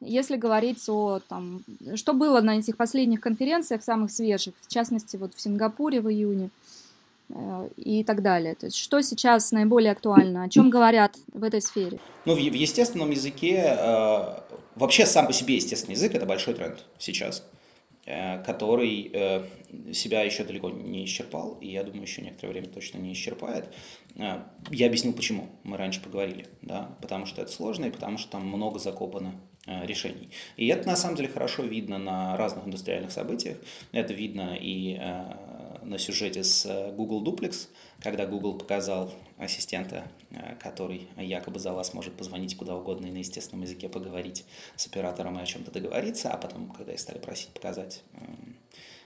если 0.00 0.36
говорить 0.36 0.88
о 0.88 1.20
там, 1.28 1.62
что 1.96 2.12
было 2.12 2.40
на 2.40 2.58
этих 2.58 2.76
последних 2.76 3.20
конференциях, 3.20 3.82
самых 3.82 4.10
свежих, 4.10 4.54
в 4.62 4.72
частности, 4.72 5.16
вот 5.16 5.34
в 5.34 5.40
Сингапуре 5.40 6.00
в 6.00 6.08
июне 6.08 6.50
э, 7.30 7.68
и 7.76 8.04
так 8.04 8.22
далее. 8.22 8.54
То 8.54 8.66
есть 8.66 8.76
что 8.76 9.00
сейчас 9.02 9.50
наиболее 9.50 9.92
актуально, 9.92 10.44
о 10.44 10.48
чем 10.48 10.70
говорят 10.70 11.16
в 11.32 11.42
этой 11.42 11.62
сфере? 11.62 11.98
Ну, 12.26 12.34
в, 12.34 12.38
естественном 12.38 13.10
языке, 13.10 13.76
э, 13.76 14.40
вообще 14.76 15.04
сам 15.04 15.26
по 15.26 15.32
себе 15.32 15.56
естественный 15.56 15.94
язык– 15.94 16.14
это 16.14 16.26
большой 16.26 16.54
тренд 16.54 16.84
сейчас. 16.98 17.42
Э, 18.06 18.42
который 18.42 19.10
э, 19.14 19.46
себя 19.94 20.22
еще 20.22 20.44
далеко 20.44 20.68
не 20.68 21.06
исчерпал, 21.06 21.56
и 21.62 21.68
я 21.68 21.82
думаю, 21.82 22.02
еще 22.02 22.20
некоторое 22.20 22.52
время 22.52 22.68
точно 22.68 22.98
не 22.98 23.14
исчерпает. 23.14 23.72
Э, 24.16 24.42
я 24.70 24.86
объяснил, 24.88 25.14
почему. 25.14 25.48
Мы 25.62 25.78
раньше 25.78 26.02
поговорили. 26.02 26.46
Да? 26.60 26.94
Потому 27.00 27.24
что 27.24 27.40
это 27.40 27.50
сложно, 27.50 27.86
и 27.86 27.90
потому 27.90 28.18
что 28.18 28.32
там 28.32 28.46
много 28.46 28.78
закопано 28.78 29.34
решений. 29.66 30.28
И 30.58 30.66
это 30.66 30.86
на 30.86 30.94
самом 30.94 31.16
деле 31.16 31.30
хорошо 31.30 31.62
видно 31.62 31.96
на 31.96 32.36
разных 32.36 32.66
индустриальных 32.66 33.10
событиях. 33.10 33.56
Это 33.92 34.12
видно 34.12 34.58
и 34.60 35.00
на 35.84 35.98
сюжете 35.98 36.44
с 36.44 36.92
Google 36.96 37.22
Duplex, 37.22 37.68
когда 38.02 38.26
Google 38.26 38.58
показал 38.58 39.10
ассистента, 39.38 40.04
э, 40.30 40.56
который 40.60 41.08
якобы 41.16 41.58
за 41.58 41.72
вас 41.72 41.94
может 41.94 42.14
позвонить 42.14 42.56
куда 42.56 42.76
угодно 42.76 43.06
и 43.06 43.10
на 43.10 43.18
естественном 43.18 43.62
языке 43.62 43.88
поговорить 43.88 44.44
с 44.76 44.86
оператором 44.86 45.38
и 45.38 45.42
о 45.42 45.46
чем-то 45.46 45.70
договориться, 45.70 46.30
а 46.30 46.36
потом, 46.36 46.70
когда 46.70 46.92
их 46.92 47.00
стали 47.00 47.18
просить 47.18 47.48
показать, 47.48 48.02
эм, 48.14 48.56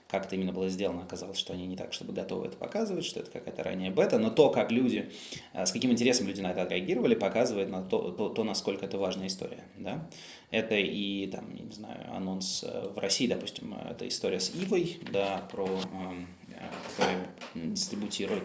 как 0.09 0.25
это 0.25 0.35
именно 0.35 0.51
было 0.51 0.69
сделано, 0.69 1.03
оказалось, 1.03 1.37
что 1.37 1.53
они 1.53 1.67
не 1.67 1.77
так, 1.77 1.93
чтобы 1.93 2.13
готовы 2.13 2.47
это 2.47 2.57
показывать, 2.57 3.05
что 3.05 3.19
это 3.19 3.29
какая-то 3.29 3.63
ранняя 3.63 3.91
бета, 3.91 4.17
но 4.17 4.31
то, 4.31 4.49
как 4.49 4.71
люди, 4.71 5.11
э, 5.53 5.65
с 5.65 5.71
каким 5.71 5.91
интересом 5.91 6.27
люди 6.27 6.41
на 6.41 6.51
это 6.51 6.63
отреагировали, 6.63 7.15
показывает 7.15 7.69
на 7.69 7.83
то, 7.83 8.11
то, 8.11 8.29
то 8.29 8.43
насколько 8.43 8.85
это 8.85 8.97
важная 8.97 9.27
история. 9.27 9.63
Да? 9.77 10.09
Это 10.51 10.75
и, 10.75 11.27
там, 11.27 11.53
не 11.53 11.71
знаю, 11.71 12.13
анонс 12.13 12.63
э, 12.67 12.89
в 12.89 12.97
России, 12.97 13.27
допустим, 13.27 13.73
это 13.73 14.07
история 14.07 14.39
с 14.39 14.53
Ивой, 14.55 14.99
да, 15.11 15.47
про, 15.51 15.69
эм, 16.59 16.69
которая 16.87 17.27
дистрибутирует 17.55 18.43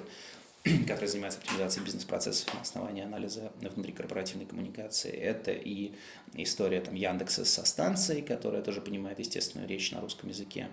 который 0.87 1.07
занимается 1.07 1.41
оптимизацией 1.41 1.85
бизнес-процессов 1.85 2.55
на 2.55 2.63
основании 2.63 3.05
анализа 3.05 3.53
внутрикорпоративной 3.61 4.47
коммуникации. 4.47 5.11
Это 5.11 5.53
и 5.53 5.93
история 6.35 6.81
там, 6.81 6.95
Яндекса 6.95 7.45
со 7.45 7.67
станцией, 7.67 8.23
которая 8.23 8.63
тоже 8.63 8.81
понимает 8.81 9.19
естественную 9.19 9.69
речь 9.69 9.93
на 9.93 10.01
русском 10.01 10.31
языке. 10.31 10.69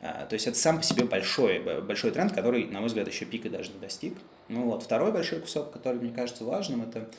А, 0.00 0.26
то 0.26 0.34
есть 0.34 0.46
это 0.46 0.56
сам 0.56 0.78
по 0.78 0.84
себе 0.84 1.04
большой, 1.04 1.58
большой 1.80 2.12
тренд, 2.12 2.32
который, 2.32 2.66
на 2.66 2.78
мой 2.78 2.86
взгляд, 2.86 3.08
еще 3.08 3.24
пика 3.24 3.50
даже 3.50 3.72
не 3.72 3.80
достиг. 3.80 4.14
Ну 4.48 4.66
вот, 4.66 4.84
второй 4.84 5.10
большой 5.10 5.40
кусок, 5.40 5.72
который 5.72 6.00
мне 6.00 6.12
кажется 6.12 6.44
важным, 6.44 6.82
это 6.82 7.10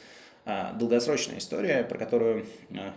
а, 0.45 0.71
долгосрочная 0.71 1.39
история, 1.39 1.83
про 1.83 1.97
которую 1.97 2.45
а, 2.71 2.93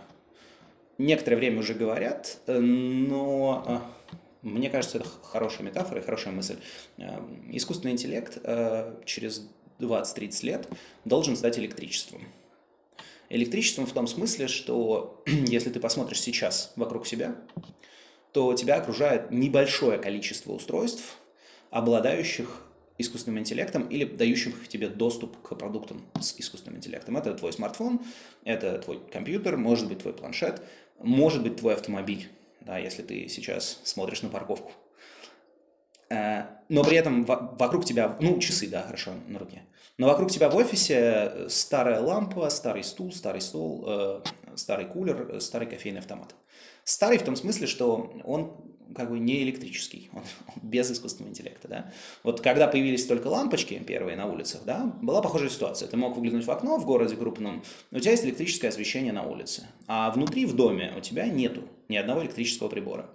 некоторое 0.97 1.35
время 1.35 1.59
уже 1.59 1.73
говорят, 1.73 2.37
но 2.47 3.83
мне 4.41 4.69
кажется, 4.69 4.99
это 4.99 5.09
хорошая 5.23 5.67
метафора 5.67 5.99
и 5.99 6.03
хорошая 6.03 6.33
мысль. 6.33 6.57
Эм, 6.97 7.49
искусственный 7.51 7.91
интеллект 7.91 8.37
э, 8.43 8.95
через 9.05 9.47
20-30 9.79 10.45
лет 10.45 10.67
должен 11.05 11.35
стать 11.35 11.59
электричеством. 11.59 12.21
Электричеством 13.29 13.85
в 13.85 13.91
том 13.91 14.07
смысле, 14.07 14.47
что 14.47 15.23
если 15.27 15.69
ты 15.69 15.79
посмотришь 15.79 16.21
сейчас 16.21 16.71
вокруг 16.75 17.05
себя, 17.05 17.35
то 18.31 18.53
тебя 18.53 18.75
окружает 18.75 19.31
небольшое 19.31 19.97
количество 19.97 20.53
устройств, 20.53 21.17
обладающих 21.69 22.65
искусственным 22.97 23.39
интеллектом 23.39 23.87
или 23.87 24.03
дающих 24.03 24.67
тебе 24.67 24.89
доступ 24.89 25.41
к 25.41 25.55
продуктам 25.55 26.05
с 26.19 26.35
искусственным 26.37 26.77
интеллектом. 26.77 27.17
Это 27.17 27.33
твой 27.33 27.53
смартфон, 27.53 28.01
это 28.43 28.77
твой 28.79 28.99
компьютер, 29.11 29.57
может 29.57 29.87
быть 29.87 29.99
твой 29.99 30.13
планшет, 30.13 30.61
может 30.99 31.41
быть 31.41 31.55
твой 31.57 31.75
автомобиль, 31.75 32.29
да, 32.61 32.77
если 32.77 33.01
ты 33.01 33.27
сейчас 33.29 33.79
смотришь 33.83 34.21
на 34.21 34.29
парковку. 34.29 34.71
Э, 36.09 36.43
но 36.69 36.83
при 36.83 36.97
этом 36.97 37.25
вокруг 37.25 37.85
тебя, 37.85 38.17
ну, 38.19 38.39
часы, 38.39 38.67
да, 38.67 38.83
хорошо, 38.83 39.11
на 39.27 39.39
руке. 39.39 39.63
Но 39.97 40.07
вокруг 40.07 40.31
тебя 40.31 40.49
в 40.49 40.55
офисе 40.55 41.49
старая 41.49 41.99
лампа, 41.99 42.49
старый 42.49 42.83
стул, 42.83 43.11
старый 43.11 43.41
стол, 43.41 43.83
э, 43.87 44.21
старый 44.55 44.85
кулер, 44.85 45.41
старый 45.41 45.67
кофейный 45.67 45.99
автомат. 45.99 46.35
Старый 46.83 47.17
в 47.17 47.23
том 47.23 47.35
смысле, 47.35 47.67
что 47.67 48.11
он 48.23 48.53
как 48.95 49.11
бы 49.11 49.19
не 49.19 49.43
электрический, 49.43 50.09
он 50.13 50.23
без 50.61 50.89
искусственного 50.91 51.31
интеллекта, 51.31 51.67
да. 51.67 51.91
Вот 52.23 52.41
когда 52.41 52.67
появились 52.67 53.05
только 53.05 53.27
лампочки 53.27 53.77
первые 53.79 54.17
на 54.17 54.25
улицах, 54.25 54.61
да, 54.65 54.95
была 55.01 55.21
похожая 55.21 55.49
ситуация. 55.49 55.87
Ты 55.87 55.97
мог 55.97 56.15
выглянуть 56.15 56.45
в 56.45 56.51
окно 56.51 56.77
в 56.77 56.85
городе 56.85 57.15
крупном, 57.15 57.63
у 57.91 57.99
тебя 57.99 58.11
есть 58.11 58.25
электрическое 58.25 58.69
освещение 58.69 59.13
на 59.13 59.23
улице, 59.23 59.67
а 59.87 60.09
внутри 60.11 60.45
в 60.45 60.55
доме 60.55 60.93
у 60.97 61.01
тебя 61.01 61.27
нету 61.27 61.63
ни 61.89 61.97
одного 61.97 62.23
электрического 62.23 62.69
прибора. 62.69 63.09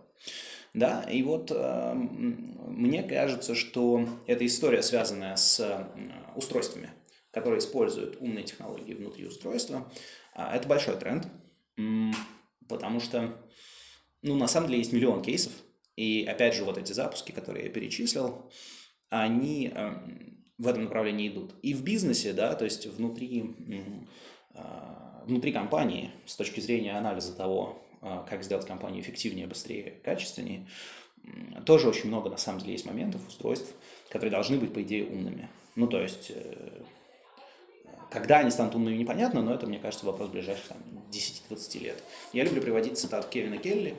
Да, 0.74 1.02
и 1.02 1.22
вот 1.22 1.52
э, 1.54 1.94
мне 1.94 3.04
кажется, 3.04 3.54
что 3.54 4.08
эта 4.26 4.44
история, 4.44 4.82
связанная 4.82 5.37
с 5.37 5.60
э, 5.60 5.87
устройствами, 6.34 6.90
которые 7.30 7.60
используют 7.60 8.16
умные 8.20 8.44
технологии 8.44 8.94
внутри 8.94 9.24
устройства, 9.26 9.90
э, 10.34 10.42
это 10.42 10.66
большой 10.66 10.96
тренд, 10.96 11.28
потому 12.68 12.98
что, 12.98 13.37
ну, 14.22 14.34
на 14.34 14.48
самом 14.48 14.66
деле 14.66 14.80
есть 14.80 14.92
миллион 14.92 15.22
кейсов, 15.22 15.52
и 15.96 16.26
опять 16.28 16.54
же, 16.54 16.64
вот 16.64 16.76
эти 16.76 16.92
запуски, 16.92 17.30
которые 17.30 17.66
я 17.66 17.70
перечислил, 17.70 18.50
они 19.10 19.70
э, 19.72 19.92
в 20.58 20.66
этом 20.66 20.84
направлении 20.84 21.28
идут. 21.28 21.54
И 21.62 21.72
в 21.72 21.84
бизнесе, 21.84 22.32
да, 22.32 22.54
то 22.54 22.64
есть 22.64 22.87
внутри, 22.87 23.54
э, 24.54 24.60
внутри 25.24 25.52
компании, 25.52 26.10
с 26.26 26.34
точки 26.34 26.58
зрения 26.58 26.98
анализа 26.98 27.37
того, 27.37 27.83
как 28.28 28.44
сделать 28.44 28.66
компанию 28.66 29.02
эффективнее, 29.02 29.46
быстрее, 29.46 29.94
качественнее, 30.02 30.66
тоже 31.64 31.88
очень 31.88 32.08
много, 32.08 32.28
на 32.30 32.36
самом 32.36 32.60
деле, 32.60 32.72
есть 32.72 32.86
моментов, 32.86 33.26
устройств, 33.26 33.72
которые 34.10 34.30
должны 34.30 34.58
быть, 34.58 34.72
по 34.72 34.82
идее, 34.82 35.06
умными. 35.06 35.48
Ну, 35.76 35.86
то 35.86 36.00
есть, 36.00 36.30
э, 36.30 36.82
когда 38.10 38.38
они 38.38 38.50
станут 38.50 38.74
умными, 38.74 38.96
непонятно, 38.96 39.42
но 39.42 39.54
это, 39.54 39.66
мне 39.66 39.78
кажется, 39.78 40.06
вопрос 40.06 40.28
ближайших 40.28 40.68
там, 40.68 40.78
10-20 41.10 41.82
лет. 41.82 42.02
Я 42.32 42.44
люблю 42.44 42.60
приводить 42.60 42.98
цитату 42.98 43.26
Кевина 43.28 43.56
Келли, 43.56 43.94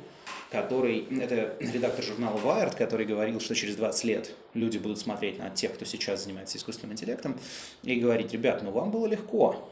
который, 0.51 1.07
это 1.19 1.57
редактор 1.59 2.05
журнала 2.05 2.37
Wired, 2.37 2.77
который 2.77 3.05
говорил, 3.05 3.39
что 3.39 3.55
через 3.55 3.75
20 3.75 4.03
лет 4.05 4.31
люди 4.53 4.77
будут 4.77 4.99
смотреть 4.99 5.39
на 5.39 5.49
тех, 5.49 5.73
кто 5.73 5.85
сейчас 5.85 6.23
занимается 6.23 6.57
искусственным 6.57 6.93
интеллектом, 6.93 7.37
и 7.83 7.95
говорить, 7.99 8.31
ребят, 8.31 8.61
ну 8.63 8.71
вам 8.71 8.91
было 8.91 9.07
легко, 9.07 9.69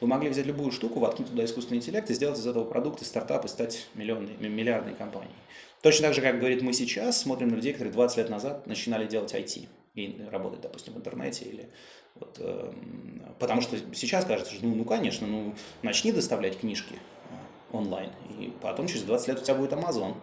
вы 0.00 0.06
могли 0.06 0.30
взять 0.30 0.46
любую 0.46 0.72
штуку, 0.72 1.00
воткнуть 1.00 1.28
туда 1.28 1.44
искусственный 1.44 1.78
интеллект 1.78 2.08
и 2.10 2.14
сделать 2.14 2.38
из 2.38 2.46
этого 2.46 2.64
продукт 2.64 3.02
и 3.02 3.04
стартап 3.04 3.44
и 3.44 3.48
стать 3.48 3.86
миллионной, 3.94 4.36
миллиардной 4.38 4.94
компанией. 4.94 5.34
Точно 5.82 6.08
так 6.08 6.14
же, 6.14 6.20
как 6.20 6.38
говорит 6.38 6.62
мы 6.62 6.72
сейчас, 6.72 7.20
смотрим 7.20 7.48
на 7.48 7.54
людей, 7.54 7.72
которые 7.72 7.92
20 7.92 8.18
лет 8.18 8.30
назад 8.30 8.66
начинали 8.66 9.06
делать 9.06 9.32
IT 9.34 9.68
и 9.94 10.20
работать, 10.30 10.60
допустим, 10.60 10.94
в 10.94 10.98
интернете 10.98 11.44
или 11.44 11.68
вот, 12.16 12.36
э, 12.38 12.72
потому 13.38 13.60
что 13.60 13.76
сейчас 13.94 14.24
кажется, 14.24 14.52
что 14.52 14.66
ну, 14.66 14.74
ну 14.74 14.84
конечно, 14.84 15.26
ну 15.26 15.54
начни 15.82 16.12
доставлять 16.12 16.58
книжки, 16.58 16.96
онлайн. 17.72 18.10
И 18.38 18.52
потом 18.60 18.86
через 18.86 19.02
20 19.02 19.28
лет 19.28 19.40
у 19.40 19.44
тебя 19.44 19.54
будет 19.54 19.72
Amazon. 19.72 20.14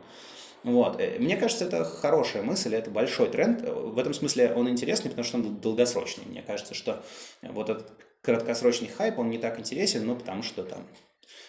Вот. 0.63 0.99
Э, 0.99 1.17
мне 1.19 1.37
кажется, 1.37 1.65
это 1.65 1.83
хорошая 1.83 2.43
мысль, 2.43 2.75
это 2.75 2.91
большой 2.91 3.29
тренд. 3.29 3.61
В 3.61 3.97
этом 3.97 4.13
смысле 4.13 4.53
он 4.53 4.69
интересный, 4.69 5.09
потому 5.09 5.25
что 5.25 5.37
он 5.37 5.55
долгосрочный. 5.59 6.25
Мне 6.25 6.41
кажется, 6.41 6.73
что 6.73 7.03
вот 7.41 7.69
этот 7.69 7.91
краткосрочный 8.27 8.89
хайп, 8.89 9.19
он 9.19 9.29
не 9.29 9.37
так 9.37 9.57
интересен, 9.57 10.05
но 10.05 10.13
потому 10.13 10.43
что 10.43 10.63
там 10.63 10.85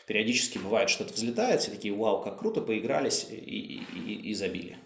периодически 0.07 0.59
бывает 0.59 0.89
что-то 0.89 1.13
взлетает, 1.13 1.61
все 1.61 1.73
такие, 1.73 1.93
вау, 1.93 2.23
как 2.23 2.39
круто, 2.39 2.61
поигрались 2.61 3.27
и, 3.29 3.35
и, 3.37 4.31
и 4.31 4.35
забили. 4.35 4.79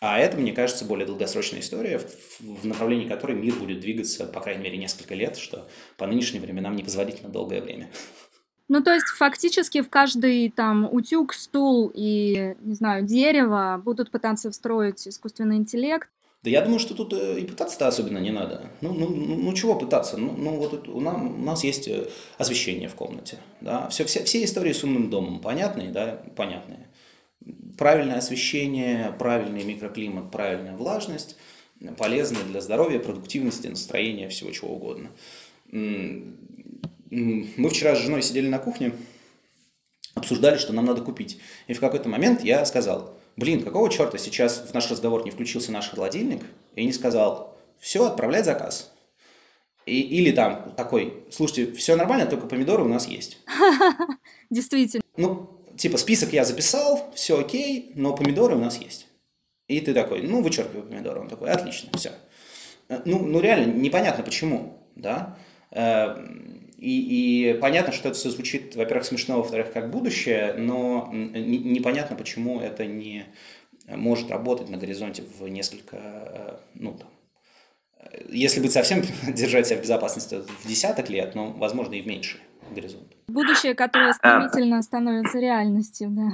А 0.00 0.18
это, 0.18 0.36
мне 0.36 0.52
кажется, 0.52 0.84
более 0.84 1.06
долгосрочная 1.06 1.60
история, 1.60 1.98
в, 1.98 2.40
в 2.40 2.66
направлении 2.66 3.06
которой 3.06 3.36
мир 3.36 3.54
будет 3.54 3.78
двигаться, 3.78 4.26
по 4.26 4.40
крайней 4.40 4.64
мере, 4.64 4.78
несколько 4.78 5.14
лет, 5.14 5.36
что 5.36 5.68
по 5.96 6.08
нынешним 6.08 6.42
временам 6.42 6.74
непозволительно 6.74 7.28
долгое 7.28 7.60
время. 7.60 7.88
Ну, 8.66 8.82
то 8.82 8.92
есть 8.92 9.06
фактически 9.06 9.80
в 9.80 9.88
каждый 9.88 10.50
там 10.50 10.92
утюг, 10.92 11.34
стул 11.34 11.92
и, 11.94 12.56
не 12.60 12.74
знаю, 12.74 13.04
дерево 13.04 13.80
будут 13.82 14.10
пытаться 14.10 14.50
встроить 14.50 15.06
искусственный 15.06 15.56
интеллект. 15.56 16.08
Да 16.42 16.50
я 16.50 16.62
думаю, 16.62 16.78
что 16.78 16.94
тут 16.94 17.12
э, 17.12 17.40
и 17.40 17.44
пытаться-то 17.44 17.88
особенно 17.88 18.18
не 18.18 18.30
надо. 18.30 18.70
Ну, 18.80 18.92
ну, 18.92 19.08
ну, 19.08 19.36
ну 19.36 19.52
чего 19.54 19.74
пытаться? 19.74 20.16
Ну, 20.16 20.32
ну 20.36 20.56
вот 20.56 20.88
у 20.88 21.00
нас, 21.00 21.16
у 21.16 21.42
нас 21.42 21.64
есть 21.64 21.88
э, 21.88 22.08
освещение 22.36 22.88
в 22.88 22.94
комнате. 22.94 23.38
Да? 23.60 23.88
Все, 23.88 24.04
все, 24.04 24.24
все 24.24 24.44
истории 24.44 24.72
с 24.72 24.84
умным 24.84 25.10
домом 25.10 25.40
понятные, 25.40 25.90
да, 25.90 26.22
понятные. 26.36 26.88
Правильное 27.76 28.18
освещение, 28.18 29.14
правильный 29.18 29.64
микроклимат, 29.64 30.30
правильная 30.30 30.76
влажность 30.76 31.36
полезны 31.96 32.38
для 32.50 32.60
здоровья, 32.60 32.98
продуктивности, 32.98 33.68
настроения, 33.68 34.28
всего 34.28 34.50
чего 34.50 34.74
угодно 34.74 35.10
мы 37.10 37.70
вчера 37.70 37.94
с 37.94 38.00
женой 38.00 38.22
сидели 38.22 38.48
на 38.48 38.58
кухне, 38.58 38.92
обсуждали, 40.14 40.58
что 40.58 40.72
нам 40.72 40.86
надо 40.86 41.02
купить. 41.02 41.38
И 41.66 41.74
в 41.74 41.80
какой-то 41.80 42.08
момент 42.08 42.42
я 42.42 42.64
сказал, 42.64 43.17
блин, 43.38 43.62
какого 43.62 43.88
черта 43.88 44.18
сейчас 44.18 44.58
в 44.68 44.74
наш 44.74 44.90
разговор 44.90 45.24
не 45.24 45.30
включился 45.30 45.72
наш 45.72 45.88
холодильник 45.90 46.42
и 46.74 46.84
не 46.84 46.92
сказал, 46.92 47.56
все, 47.78 48.04
отправлять 48.04 48.44
заказ. 48.44 48.92
И, 49.86 50.00
или 50.00 50.32
там 50.32 50.74
такой, 50.76 51.24
слушайте, 51.30 51.72
все 51.72 51.96
нормально, 51.96 52.26
только 52.26 52.46
помидоры 52.46 52.82
у 52.82 52.88
нас 52.88 53.06
есть. 53.06 53.38
Действительно. 54.50 55.02
Ну, 55.16 55.48
типа 55.76 55.96
список 55.96 56.32
я 56.32 56.44
записал, 56.44 57.10
все 57.14 57.38
окей, 57.38 57.92
но 57.94 58.14
помидоры 58.14 58.56
у 58.56 58.60
нас 58.60 58.78
есть. 58.78 59.06
И 59.68 59.80
ты 59.80 59.94
такой, 59.94 60.22
ну, 60.22 60.42
вычеркивай 60.42 60.82
помидоры. 60.82 61.20
Он 61.20 61.28
такой, 61.28 61.50
отлично, 61.50 61.90
все. 61.96 62.12
Ну, 63.04 63.24
ну 63.24 63.40
реально, 63.40 63.72
непонятно 63.72 64.24
почему, 64.24 64.78
да. 64.96 65.38
Э, 66.78 66.80
и, 66.80 67.50
и 67.50 67.54
понятно, 67.54 67.92
что 67.92 68.08
это 68.08 68.18
все 68.18 68.30
звучит, 68.30 68.76
во-первых, 68.76 69.04
смешно, 69.04 69.38
во-вторых, 69.38 69.72
как 69.72 69.90
будущее, 69.90 70.54
но 70.54 71.10
непонятно, 71.12 72.16
почему 72.16 72.60
это 72.60 72.86
не 72.86 73.26
может 73.86 74.30
работать 74.30 74.68
на 74.68 74.76
горизонте 74.76 75.22
в 75.22 75.48
несколько, 75.48 75.96
э, 75.96 76.56
ну, 76.74 76.94
там, 76.94 77.08
если 78.28 78.60
быть 78.60 78.72
совсем 78.72 79.02
держать 79.28 79.66
себя 79.66 79.78
в 79.78 79.82
безопасности 79.82 80.36
в 80.62 80.68
десяток 80.68 81.10
лет, 81.10 81.34
но, 81.34 81.50
возможно, 81.52 81.94
и 81.94 82.00
в 82.00 82.06
меньший 82.06 82.40
горизонт. 82.70 83.06
Будущее, 83.28 83.74
которое 83.74 84.12
стремительно 84.12 84.82
становится 84.82 85.38
реальностью, 85.38 86.08
да. 86.10 86.28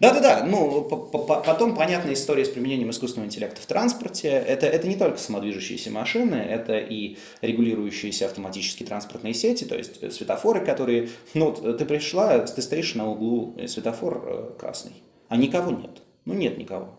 Да-да-да, 0.00 0.44
ну, 0.44 0.82
потом 0.82 1.76
понятная 1.76 2.14
история 2.14 2.44
с 2.44 2.48
применением 2.48 2.90
искусственного 2.90 3.28
интеллекта 3.28 3.60
в 3.60 3.66
транспорте. 3.66 4.28
Это, 4.28 4.66
это 4.66 4.88
не 4.88 4.96
только 4.96 5.18
самодвижущиеся 5.18 5.92
машины, 5.92 6.34
это 6.34 6.76
и 6.78 7.18
регулирующиеся 7.40 8.26
автоматические 8.26 8.86
транспортные 8.88 9.32
сети, 9.32 9.64
то 9.64 9.76
есть 9.76 10.02
э, 10.02 10.10
светофоры, 10.10 10.64
которые... 10.64 11.10
Ну, 11.34 11.52
ты 11.52 11.84
пришла, 11.84 12.38
ты 12.40 12.62
стоишь 12.62 12.96
на 12.96 13.08
углу, 13.08 13.54
э, 13.58 13.68
светофор 13.68 14.24
э, 14.26 14.50
красный, 14.58 14.94
а 15.28 15.36
никого 15.36 15.70
нет. 15.70 16.02
Ну, 16.24 16.34
нет 16.34 16.58
никого. 16.58 16.98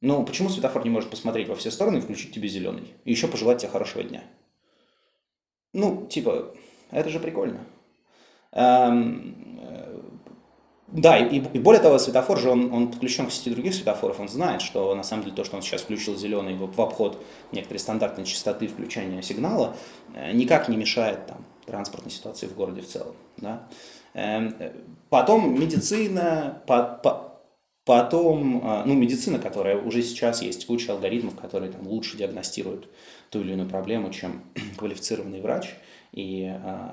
Ну, 0.00 0.24
почему 0.24 0.48
светофор 0.48 0.84
не 0.84 0.90
может 0.90 1.10
посмотреть 1.10 1.48
во 1.48 1.56
все 1.56 1.72
стороны 1.72 1.98
и 1.98 2.00
включить 2.00 2.32
тебе 2.32 2.48
зеленый? 2.48 2.92
И 3.04 3.10
еще 3.10 3.26
пожелать 3.26 3.58
тебе 3.58 3.70
хорошего 3.70 4.04
дня? 4.04 4.22
Ну, 5.72 6.06
типа, 6.06 6.54
это 6.92 7.08
же 7.08 7.18
прикольно. 7.18 7.64
Эм, 8.52 9.34
да, 10.92 11.16
и, 11.16 11.38
и 11.38 11.58
более 11.58 11.80
того, 11.80 11.98
светофор 11.98 12.38
же, 12.38 12.50
он, 12.50 12.70
он 12.70 12.88
подключен 12.88 13.26
к 13.26 13.32
сети 13.32 13.48
других 13.48 13.74
светофоров, 13.74 14.20
он 14.20 14.28
знает, 14.28 14.60
что 14.60 14.94
на 14.94 15.02
самом 15.02 15.24
деле 15.24 15.34
то, 15.34 15.42
что 15.42 15.56
он 15.56 15.62
сейчас 15.62 15.80
включил 15.80 16.16
зеленый 16.16 16.54
в, 16.54 16.70
в 16.70 16.80
обход 16.80 17.18
некоторой 17.50 17.80
стандартной 17.80 18.26
частоты 18.26 18.68
включения 18.68 19.22
сигнала, 19.22 19.74
э, 20.14 20.32
никак 20.32 20.68
не 20.68 20.76
мешает 20.76 21.26
там, 21.26 21.46
транспортной 21.64 22.10
ситуации 22.10 22.46
в 22.46 22.54
городе 22.54 22.82
в 22.82 22.86
целом. 22.86 23.14
Да? 23.38 23.66
Эм, 24.12 24.54
потом 25.08 25.58
медицина, 25.58 26.62
по, 26.66 26.82
по, 27.02 27.40
потом, 27.86 28.60
э, 28.62 28.82
ну, 28.84 28.92
медицина, 28.92 29.38
которая 29.38 29.80
уже 29.80 30.02
сейчас 30.02 30.42
есть 30.42 30.66
куча 30.66 30.92
алгоритмов, 30.92 31.36
которые 31.36 31.72
там, 31.72 31.86
лучше 31.86 32.18
диагностируют 32.18 32.90
ту 33.30 33.40
или 33.40 33.52
иную 33.52 33.68
проблему, 33.68 34.10
чем 34.10 34.42
квалифицированный 34.76 35.40
врач. 35.40 35.70
И 36.12 36.52
э, 36.54 36.88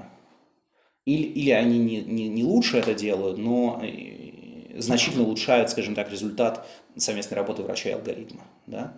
или, 1.10 1.24
или 1.24 1.50
они 1.50 1.80
не, 1.80 2.02
не, 2.02 2.30
не 2.30 2.44
лучше 2.44 2.78
это 2.78 2.94
делают, 2.94 3.40
но 3.40 3.82
э, 3.84 4.80
значительно 4.80 5.24
улучшают, 5.24 5.72
скажем 5.72 5.96
так, 5.96 6.12
результат 6.12 6.68
совместной 6.96 7.36
работы 7.36 7.64
врача 7.64 7.90
и 7.90 7.94
алгоритма. 7.94 8.42
Да? 8.68 8.94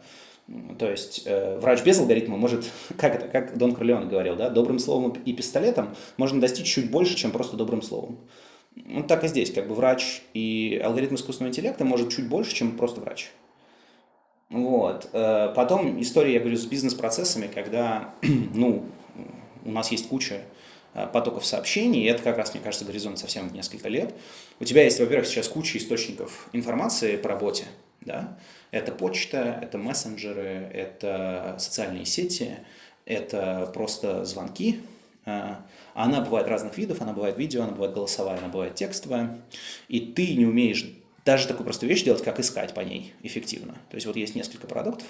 То 0.77 0.91
есть 0.91 1.23
э, 1.25 1.57
врач 1.59 1.83
без 1.83 1.99
алгоритма 1.99 2.35
может, 2.35 2.65
как 2.97 3.15
это, 3.15 3.27
как 3.29 3.57
Дон 3.57 3.73
Корлеон 3.73 4.09
говорил, 4.09 4.35
да, 4.35 4.49
добрым 4.49 4.79
словом 4.79 5.15
и 5.23 5.31
пистолетом 5.31 5.95
можно 6.17 6.41
достичь 6.41 6.67
чуть 6.67 6.91
больше, 6.91 7.15
чем 7.15 7.31
просто 7.31 7.55
добрым 7.55 7.81
словом. 7.81 8.17
Ну, 8.75 9.03
так 9.03 9.23
и 9.23 9.27
здесь, 9.27 9.51
как 9.51 9.67
бы 9.67 9.75
врач 9.75 10.21
и 10.33 10.81
алгоритм 10.83 11.15
искусственного 11.15 11.51
интеллекта 11.51 11.85
может 11.85 12.09
чуть 12.09 12.27
больше, 12.27 12.53
чем 12.53 12.77
просто 12.77 12.99
врач. 12.99 13.31
Вот. 14.49 15.09
Э, 15.13 15.53
потом 15.55 16.01
история, 16.01 16.33
я 16.33 16.39
говорю, 16.41 16.57
с 16.57 16.65
бизнес-процессами, 16.65 17.47
когда, 17.47 18.13
ну, 18.53 18.83
у 19.63 19.71
нас 19.71 19.91
есть 19.91 20.09
куча 20.09 20.41
потоков 21.13 21.45
сообщений, 21.45 22.03
и 22.03 22.05
это 22.05 22.21
как 22.21 22.37
раз, 22.37 22.53
мне 22.53 22.61
кажется, 22.61 22.85
горизонт 22.85 23.19
совсем 23.19 23.49
в 23.49 23.53
несколько 23.53 23.89
лет. 23.89 24.13
У 24.59 24.65
тебя 24.65 24.83
есть, 24.83 24.99
во-первых, 24.99 25.27
сейчас 25.27 25.47
куча 25.47 25.77
источников 25.77 26.49
информации 26.53 27.15
по 27.17 27.29
работе, 27.29 27.65
да, 28.01 28.37
это 28.71 28.91
почта, 28.91 29.59
это 29.61 29.77
мессенджеры, 29.77 30.69
это 30.73 31.55
социальные 31.59 32.05
сети, 32.05 32.57
это 33.05 33.71
просто 33.73 34.25
звонки, 34.25 34.81
э, 35.25 35.55
она 35.93 36.21
бывает 36.21 36.47
разных 36.47 36.77
видов, 36.77 37.01
она 37.01 37.13
бывает 37.13 37.37
видео, 37.37 37.63
она 37.63 37.71
бывает 37.71 37.93
голосовая, 37.93 38.37
она 38.37 38.47
бывает 38.47 38.75
текстовая. 38.75 39.37
И 39.87 39.99
ты 39.99 40.35
не 40.35 40.45
умеешь 40.45 40.85
даже 41.25 41.47
такую 41.47 41.65
простую 41.65 41.89
вещь 41.89 42.03
делать, 42.03 42.23
как 42.23 42.39
искать 42.39 42.73
по 42.73 42.79
ней 42.81 43.13
эффективно. 43.21 43.73
То 43.89 43.95
есть 43.95 44.07
вот 44.07 44.15
есть 44.15 44.35
несколько 44.35 44.67
продуктов, 44.67 45.07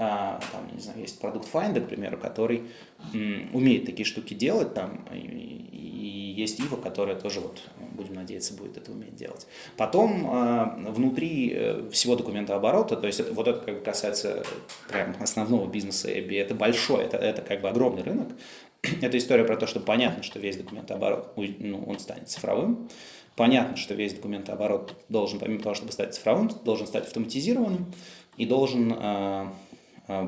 там, 0.00 0.74
не 0.74 0.80
знаю, 0.80 1.00
есть 1.00 1.20
продукт 1.20 1.46
Finder, 1.52 1.84
к 1.84 1.88
примеру, 1.88 2.16
который 2.16 2.62
умеет 3.12 3.84
такие 3.86 4.06
штуки 4.06 4.34
делать, 4.34 4.72
там, 4.72 5.04
и, 5.12 5.60
есть 6.40 6.58
Ива, 6.58 6.76
которая 6.76 7.16
тоже, 7.16 7.40
вот, 7.40 7.60
будем 7.92 8.14
надеяться, 8.14 8.54
будет 8.54 8.76
это 8.76 8.92
уметь 8.92 9.14
делать. 9.14 9.46
Потом 9.76 10.26
а, 10.26 10.76
внутри 10.88 11.52
э, 11.54 11.90
всего 11.92 12.16
документа 12.16 12.56
оборота, 12.56 12.96
то 12.96 13.06
есть 13.06 13.20
это, 13.20 13.32
вот 13.34 13.46
это 13.46 13.60
как 13.60 13.84
касается 13.84 14.42
прям 14.88 15.14
основного 15.20 15.70
бизнеса 15.70 16.10
EBI, 16.10 16.40
это 16.40 16.54
большой, 16.54 17.04
это, 17.04 17.18
это 17.18 17.42
как 17.42 17.60
бы 17.60 17.68
огромный 17.68 18.02
рынок, 18.02 18.28
это 19.02 19.18
история 19.18 19.44
про 19.44 19.56
то, 19.56 19.66
что 19.66 19.80
понятно, 19.80 20.22
что 20.22 20.38
весь 20.38 20.56
документооборот, 20.56 21.34
ну, 21.36 21.84
он 21.86 21.98
станет 21.98 22.28
цифровым. 22.28 22.88
Понятно, 23.36 23.76
что 23.76 23.94
весь 23.94 24.12
документооборот 24.12 24.94
должен, 25.08 25.38
помимо 25.38 25.62
того, 25.62 25.74
чтобы 25.74 25.92
стать 25.92 26.14
цифровым, 26.14 26.50
должен 26.64 26.86
стать 26.86 27.06
автоматизированным 27.06 27.86
и 28.36 28.44
должен 28.44 28.92
э, 28.92 29.46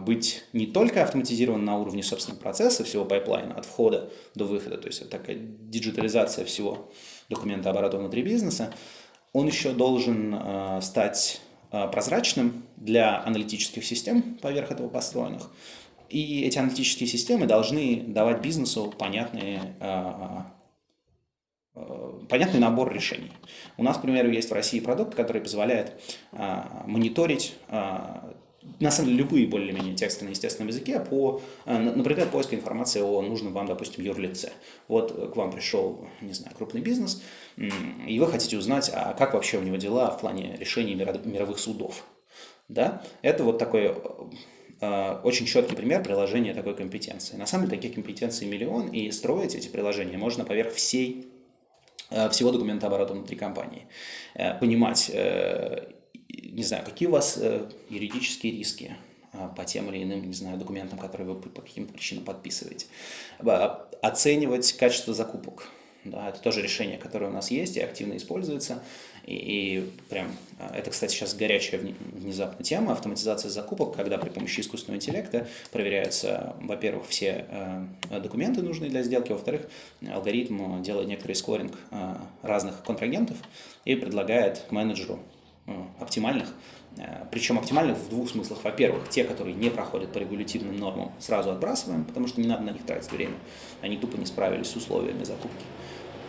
быть 0.04 0.44
не 0.52 0.66
только 0.66 1.02
автоматизирован 1.02 1.64
на 1.64 1.78
уровне 1.78 2.02
собственного 2.02 2.40
процесса, 2.40 2.84
всего 2.84 3.04
pipeline 3.04 3.44
а, 3.44 3.54
от 3.54 3.64
входа 3.64 4.10
до 4.34 4.44
выхода, 4.44 4.78
то 4.78 4.86
есть 4.86 5.00
это 5.00 5.10
такая 5.10 5.36
диджитализация 5.36 6.44
всего 6.44 6.90
документооборота 7.28 7.98
внутри 7.98 8.22
бизнеса, 8.22 8.72
он 9.32 9.46
еще 9.46 9.72
должен 9.72 10.34
э, 10.34 10.80
стать 10.82 11.40
э, 11.70 11.88
прозрачным 11.88 12.64
для 12.76 13.22
аналитических 13.24 13.84
систем 13.84 14.38
поверх 14.40 14.70
этого 14.70 14.88
построенных, 14.88 15.50
и 16.12 16.42
эти 16.42 16.58
аналитические 16.58 17.08
системы 17.08 17.46
должны 17.46 18.04
давать 18.06 18.42
бизнесу 18.42 18.92
понятные, 18.98 19.74
а, 19.80 20.52
а, 21.74 22.20
понятный 22.28 22.60
набор 22.60 22.92
решений. 22.92 23.32
У 23.78 23.82
нас, 23.82 23.96
к 23.96 24.02
примеру, 24.02 24.30
есть 24.30 24.50
в 24.50 24.52
России 24.52 24.80
продукт, 24.80 25.14
который 25.14 25.40
позволяет 25.40 25.98
а, 26.32 26.84
мониторить 26.86 27.54
на 28.80 28.90
самом 28.90 29.10
деле 29.10 29.22
любые 29.22 29.46
более-менее 29.46 29.94
тексты 29.94 30.24
на 30.24 30.30
естественном 30.30 30.68
языке 30.68 31.00
по, 31.00 31.40
например, 31.66 32.28
поиск 32.28 32.54
информации 32.54 33.00
о 33.00 33.22
нужном 33.22 33.52
вам, 33.52 33.66
допустим, 33.66 34.04
юрлице. 34.04 34.52
Вот 34.88 35.32
к 35.32 35.36
вам 35.36 35.50
пришел, 35.50 36.06
не 36.20 36.32
знаю, 36.32 36.54
крупный 36.56 36.80
бизнес, 36.80 37.22
и 37.56 38.18
вы 38.20 38.26
хотите 38.26 38.56
узнать, 38.56 38.90
а 38.94 39.14
как 39.14 39.34
вообще 39.34 39.58
у 39.58 39.62
него 39.62 39.76
дела 39.76 40.10
в 40.10 40.20
плане 40.20 40.56
решения 40.58 40.94
мировых 40.94 41.58
судов. 41.58 42.04
Да? 42.68 43.02
Это 43.22 43.44
вот 43.44 43.58
такой 43.58 43.94
Э, 44.82 45.20
очень 45.22 45.46
четкий 45.46 45.76
пример 45.76 46.02
приложения 46.02 46.52
такой 46.54 46.74
компетенции. 46.74 47.36
На 47.36 47.46
самом 47.46 47.66
деле 47.66 47.80
таких 47.80 47.94
компетенций 47.94 48.48
миллион, 48.48 48.88
и 48.88 49.10
строить 49.12 49.54
эти 49.54 49.68
приложения 49.68 50.18
можно 50.18 50.44
поверх 50.44 50.74
всей, 50.74 51.28
э, 52.10 52.28
всего 52.30 52.50
документооборота 52.50 53.14
внутри 53.14 53.36
компании. 53.36 53.86
Э, 54.34 54.58
понимать, 54.58 55.10
не 56.52 56.62
знаю, 56.62 56.84
какие 56.84 57.08
у 57.08 57.12
вас 57.12 57.38
юридические 57.88 58.52
риски, 58.52 58.96
по 59.56 59.64
тем 59.64 59.90
или 59.90 60.04
иным, 60.04 60.26
не 60.26 60.34
знаю, 60.34 60.58
документам, 60.58 60.98
которые 60.98 61.26
вы 61.26 61.40
по 61.40 61.62
каким-то 61.62 61.92
причинам 61.94 62.24
подписываете. 62.24 62.86
Оценивать 64.02 64.72
качество 64.74 65.14
закупок. 65.14 65.70
Да, 66.04 66.28
это 66.28 66.40
тоже 66.40 66.62
решение, 66.62 66.98
которое 66.98 67.26
у 67.26 67.32
нас 67.32 67.52
есть 67.52 67.76
и 67.76 67.80
активно 67.80 68.16
используется. 68.16 68.82
И, 69.24 69.34
и 69.34 69.90
прям, 70.08 70.32
а, 70.58 70.76
это, 70.76 70.90
кстати, 70.90 71.14
сейчас 71.14 71.34
горячая 71.34 71.80
внезапная 71.80 72.64
тема, 72.64 72.92
автоматизация 72.92 73.50
закупок, 73.50 73.94
когда 73.94 74.18
при 74.18 74.30
помощи 74.30 74.60
искусственного 74.60 74.96
интеллекта 74.96 75.46
проверяются, 75.70 76.56
во-первых, 76.60 77.06
все 77.06 77.46
э, 77.48 78.20
документы 78.20 78.62
нужные 78.62 78.90
для 78.90 79.04
сделки, 79.04 79.30
во-вторых, 79.30 79.68
алгоритм 80.12 80.82
делает 80.82 81.06
некоторый 81.06 81.34
скоринг 81.34 81.78
э, 81.92 82.16
разных 82.42 82.82
контрагентов 82.82 83.36
и 83.84 83.94
предлагает 83.94 84.72
менеджеру 84.72 85.20
э, 85.20 85.31
оптимальных, 86.00 86.48
причем 87.30 87.58
оптимальных 87.58 87.96
в 87.96 88.08
двух 88.10 88.28
смыслах. 88.30 88.64
Во-первых, 88.64 89.08
те, 89.08 89.24
которые 89.24 89.54
не 89.54 89.70
проходят 89.70 90.12
по 90.12 90.18
регулятивным 90.18 90.76
нормам, 90.76 91.12
сразу 91.18 91.50
отбрасываем, 91.50 92.04
потому 92.04 92.26
что 92.26 92.40
не 92.40 92.48
надо 92.48 92.62
на 92.62 92.70
них 92.70 92.84
тратить 92.84 93.10
время. 93.12 93.34
Они 93.80 93.96
тупо 93.96 94.16
не 94.16 94.26
справились 94.26 94.68
с 94.68 94.76
условиями 94.76 95.24
закупки. 95.24 95.64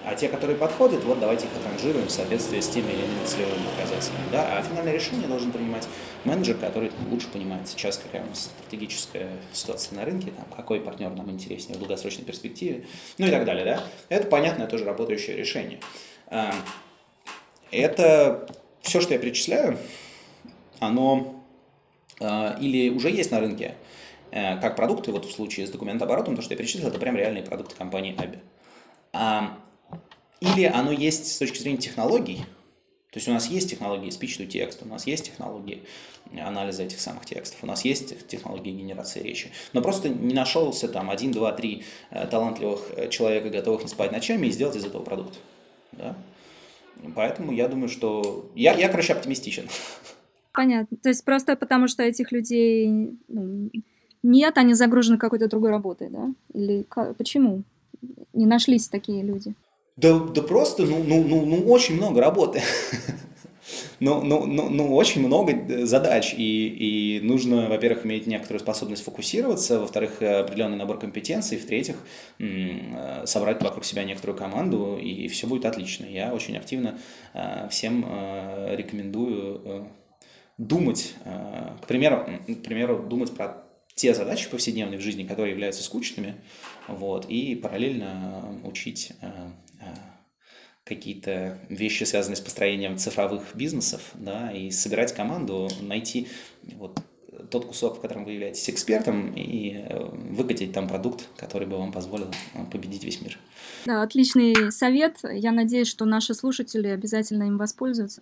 А 0.05 0.15
те, 0.15 0.27
которые 0.27 0.57
подходят, 0.57 1.01
вот 1.05 1.21
давайте 1.21 1.45
их 1.45 1.51
отранжируем 1.55 2.07
в 2.07 2.11
соответствии 2.11 2.59
с 2.59 2.67
теми 2.67 2.91
или 2.91 3.05
иными 3.05 3.25
целевыми 3.25 3.65
показателями. 3.77 4.23
Да? 4.33 4.57
А 4.57 4.61
финальное 4.61 4.93
решение 4.93 5.29
должен 5.29 5.53
принимать 5.53 5.87
менеджер, 6.25 6.57
который 6.57 6.91
лучше 7.09 7.29
понимает 7.29 7.69
сейчас, 7.69 7.97
какая 7.97 8.21
у 8.21 8.27
нас 8.27 8.51
стратегическая 8.57 9.29
ситуация 9.53 9.95
на 9.95 10.03
рынке, 10.03 10.31
там, 10.31 10.45
какой 10.57 10.81
партнер 10.81 11.09
нам 11.09 11.31
интереснее 11.31 11.77
в 11.77 11.79
долгосрочной 11.79 12.25
перспективе, 12.25 12.85
ну 13.17 13.27
и 13.27 13.31
так 13.31 13.45
далее. 13.45 13.63
Да? 13.63 13.83
Это 14.09 14.27
понятное 14.27 14.67
тоже 14.67 14.83
работающее 14.83 15.37
решение. 15.37 15.79
А, 16.27 16.53
это 17.71 18.45
все, 18.83 19.01
что 19.01 19.13
я 19.13 19.19
перечисляю, 19.19 19.79
оно 20.79 21.43
а, 22.19 22.57
или 22.61 22.89
уже 22.89 23.09
есть 23.09 23.31
на 23.31 23.39
рынке, 23.39 23.75
э, 24.31 24.59
как 24.59 24.75
продукты, 24.75 25.11
вот 25.11 25.25
в 25.25 25.31
случае 25.31 25.65
с 25.65 25.71
документооборотом, 25.71 26.35
то, 26.35 26.41
что 26.41 26.53
я 26.53 26.57
перечислил, 26.57 26.87
это 26.87 26.99
прям 26.99 27.15
реальные 27.15 27.43
продукты 27.43 27.75
компании 27.75 28.15
Аби. 28.17 28.39
Или 30.41 30.65
оно 30.65 30.91
есть 30.91 31.31
с 31.31 31.37
точки 31.37 31.57
зрения 31.59 31.77
технологий, 31.77 32.43
то 33.13 33.17
есть 33.17 33.27
у 33.27 33.31
нас 33.31 33.47
есть 33.47 33.69
технологии 33.69 34.09
speech 34.09 34.39
to 34.39 34.47
text, 34.47 34.79
у 34.81 34.87
нас 34.87 35.05
есть 35.05 35.25
технологии 35.25 35.83
анализа 36.35 36.81
этих 36.81 36.99
самых 36.99 37.27
текстов, 37.27 37.59
у 37.61 37.67
нас 37.67 37.85
есть 37.85 38.27
технологии 38.27 38.71
генерации 38.71 39.21
речи. 39.21 39.51
Но 39.71 39.83
просто 39.83 40.09
не 40.09 40.33
нашелся 40.33 40.87
там 40.87 41.11
один, 41.11 41.31
два, 41.31 41.51
три 41.51 41.83
э, 42.09 42.25
талантливых 42.25 42.89
э, 42.95 43.09
человека, 43.09 43.51
готовых 43.51 43.83
не 43.83 43.87
спать 43.87 44.11
ночами 44.11 44.47
и 44.47 44.51
сделать 44.51 44.77
из 44.77 44.85
этого 44.85 45.03
продукт. 45.03 45.37
Да? 45.91 46.15
Поэтому 47.15 47.51
я 47.51 47.67
думаю, 47.67 47.89
что... 47.89 48.49
Я, 48.55 48.73
я, 48.73 48.89
короче, 48.89 49.13
оптимистичен. 49.13 49.67
Понятно. 50.53 50.97
То 51.01 51.09
есть 51.09 51.25
просто 51.25 51.55
потому, 51.55 51.87
что 51.87 52.03
этих 52.03 52.31
людей 52.31 53.17
ну, 53.27 53.69
нет, 54.23 54.57
они 54.57 54.73
загружены 54.73 55.17
какой-то 55.17 55.49
другой 55.49 55.71
работой, 55.71 56.09
да? 56.09 56.33
Или 56.53 56.85
почему 57.17 57.63
не 58.33 58.45
нашлись 58.45 58.87
такие 58.87 59.21
люди? 59.21 59.53
Да, 59.97 60.17
да 60.19 60.41
просто, 60.41 60.83
ну, 60.83 61.03
ну, 61.03 61.23
ну, 61.23 61.45
ну, 61.45 61.69
очень 61.69 61.95
много 61.95 62.21
работы. 62.21 62.61
Ну, 64.03 64.21
ну, 64.21 64.45
ну, 64.45 64.67
ну, 64.67 64.93
очень 64.93 65.25
много 65.25 65.85
задач, 65.85 66.33
и, 66.37 66.67
и 66.67 67.21
нужно, 67.21 67.69
во-первых, 67.69 68.05
иметь 68.05 68.27
некоторую 68.27 68.59
способность 68.59 69.01
фокусироваться, 69.01 69.79
во-вторых, 69.79 70.21
определенный 70.21 70.75
набор 70.75 70.99
компетенций, 70.99 71.57
в-третьих, 71.57 71.95
собрать 73.23 73.63
вокруг 73.63 73.85
себя 73.85 74.03
некоторую 74.03 74.37
команду, 74.37 74.97
и 74.97 75.29
все 75.29 75.47
будет 75.47 75.63
отлично. 75.63 76.03
Я 76.03 76.33
очень 76.33 76.57
активно 76.57 76.99
э, 77.33 77.69
всем 77.69 78.05
э, 78.05 78.75
рекомендую 78.75 79.61
э, 79.63 79.83
думать, 80.57 81.15
к 81.81 81.87
примеру, 81.87 82.27
к 82.45 82.61
примеру, 82.61 83.03
думать 83.03 83.33
про 83.33 83.63
те 83.95 84.13
задачи 84.13 84.49
повседневные 84.49 84.99
в 84.99 85.01
жизни, 85.01 85.23
которые 85.23 85.51
являются 85.51 85.81
скучными, 85.81 86.35
вот, 86.89 87.25
и 87.29 87.55
параллельно 87.55 88.59
учить 88.65 89.13
какие-то 90.83 91.59
вещи, 91.69 92.03
связанные 92.03 92.35
с 92.35 92.41
построением 92.41 92.97
цифровых 92.97 93.55
бизнесов, 93.55 94.11
да, 94.15 94.51
и 94.51 94.69
собирать 94.69 95.13
команду, 95.13 95.69
найти 95.81 96.27
вот 96.75 96.99
тот 97.49 97.65
кусок, 97.65 97.97
в 97.97 98.01
котором 98.01 98.25
вы 98.25 98.31
являетесь 98.33 98.69
экспертом, 98.69 99.33
и 99.33 99.75
э, 99.75 100.05
выкатить 100.31 100.73
там 100.73 100.87
продукт, 100.87 101.27
который 101.37 101.67
бы 101.67 101.77
вам 101.77 101.91
позволил 101.91 102.31
э, 102.53 102.65
победить 102.71 103.03
весь 103.03 103.21
мир. 103.21 103.39
Да, 103.85 104.01
отличный 104.01 104.71
совет. 104.71 105.17
Я 105.23 105.51
надеюсь, 105.51 105.87
что 105.87 106.05
наши 106.05 106.33
слушатели 106.33 106.87
обязательно 106.87 107.43
им 107.43 107.57
воспользуются 107.57 108.21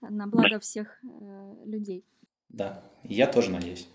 на 0.00 0.26
благо 0.26 0.58
всех 0.60 0.98
э, 1.02 1.54
людей. 1.64 2.04
Да, 2.48 2.82
я 3.02 3.26
тоже 3.26 3.50
надеюсь. 3.50 3.86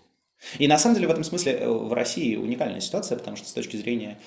И 0.58 0.68
на 0.68 0.78
самом 0.78 0.96
деле 0.96 1.08
в 1.08 1.10
этом 1.10 1.24
смысле 1.24 1.52
э, 1.52 1.68
в 1.68 1.92
России 1.92 2.36
уникальная 2.36 2.80
ситуация, 2.80 3.18
потому 3.18 3.36
что 3.36 3.48
с 3.48 3.52
точки 3.52 3.76
зрения 3.76 4.18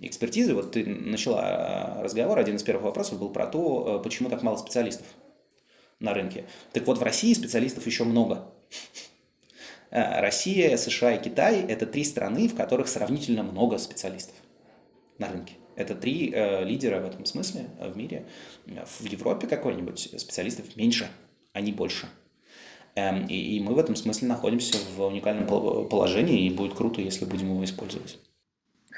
экспертизы, 0.00 0.54
вот 0.54 0.72
ты 0.72 0.84
начала 0.84 2.02
разговор, 2.02 2.38
один 2.38 2.56
из 2.56 2.62
первых 2.62 2.84
вопросов 2.84 3.18
был 3.18 3.30
про 3.30 3.46
то, 3.46 3.98
э, 4.00 4.02
почему 4.02 4.28
так 4.28 4.42
мало 4.42 4.56
специалистов 4.56 5.06
на 5.98 6.14
рынке. 6.14 6.44
Так 6.72 6.86
вот, 6.86 6.98
в 6.98 7.02
России 7.02 7.32
специалистов 7.32 7.86
еще 7.86 8.04
много. 8.04 8.52
Э, 9.90 10.20
Россия, 10.20 10.76
США 10.76 11.14
и 11.14 11.22
Китай– 11.22 11.60
это 11.68 11.86
три 11.86 12.04
страны, 12.04 12.48
в 12.48 12.54
которых 12.54 12.88
сравнительно 12.88 13.42
много 13.42 13.78
специалистов 13.78 14.34
на 15.18 15.28
рынке. 15.28 15.54
Это 15.74 15.94
три 15.94 16.30
э, 16.34 16.64
лидера 16.64 17.00
в 17.00 17.06
этом 17.06 17.24
смысле 17.24 17.70
в 17.80 17.96
мире. 17.96 18.26
В 18.66 19.04
Европе 19.04 19.46
какой-нибудь 19.46 20.14
специалистов 20.18 20.76
меньше, 20.76 21.08
а 21.52 21.60
не 21.60 21.72
больше. 21.72 22.08
Эм, 22.94 23.26
и, 23.26 23.56
и 23.56 23.60
мы 23.60 23.74
в 23.74 23.78
этом 23.78 23.96
смысле 23.96 24.28
находимся 24.28 24.76
в 24.96 25.02
уникальном 25.02 25.46
положении, 25.88 26.46
и 26.46 26.50
будет 26.50 26.74
круто, 26.74 27.00
если 27.00 27.24
будем 27.24 27.50
его 27.52 27.64
использовать. 27.64 28.18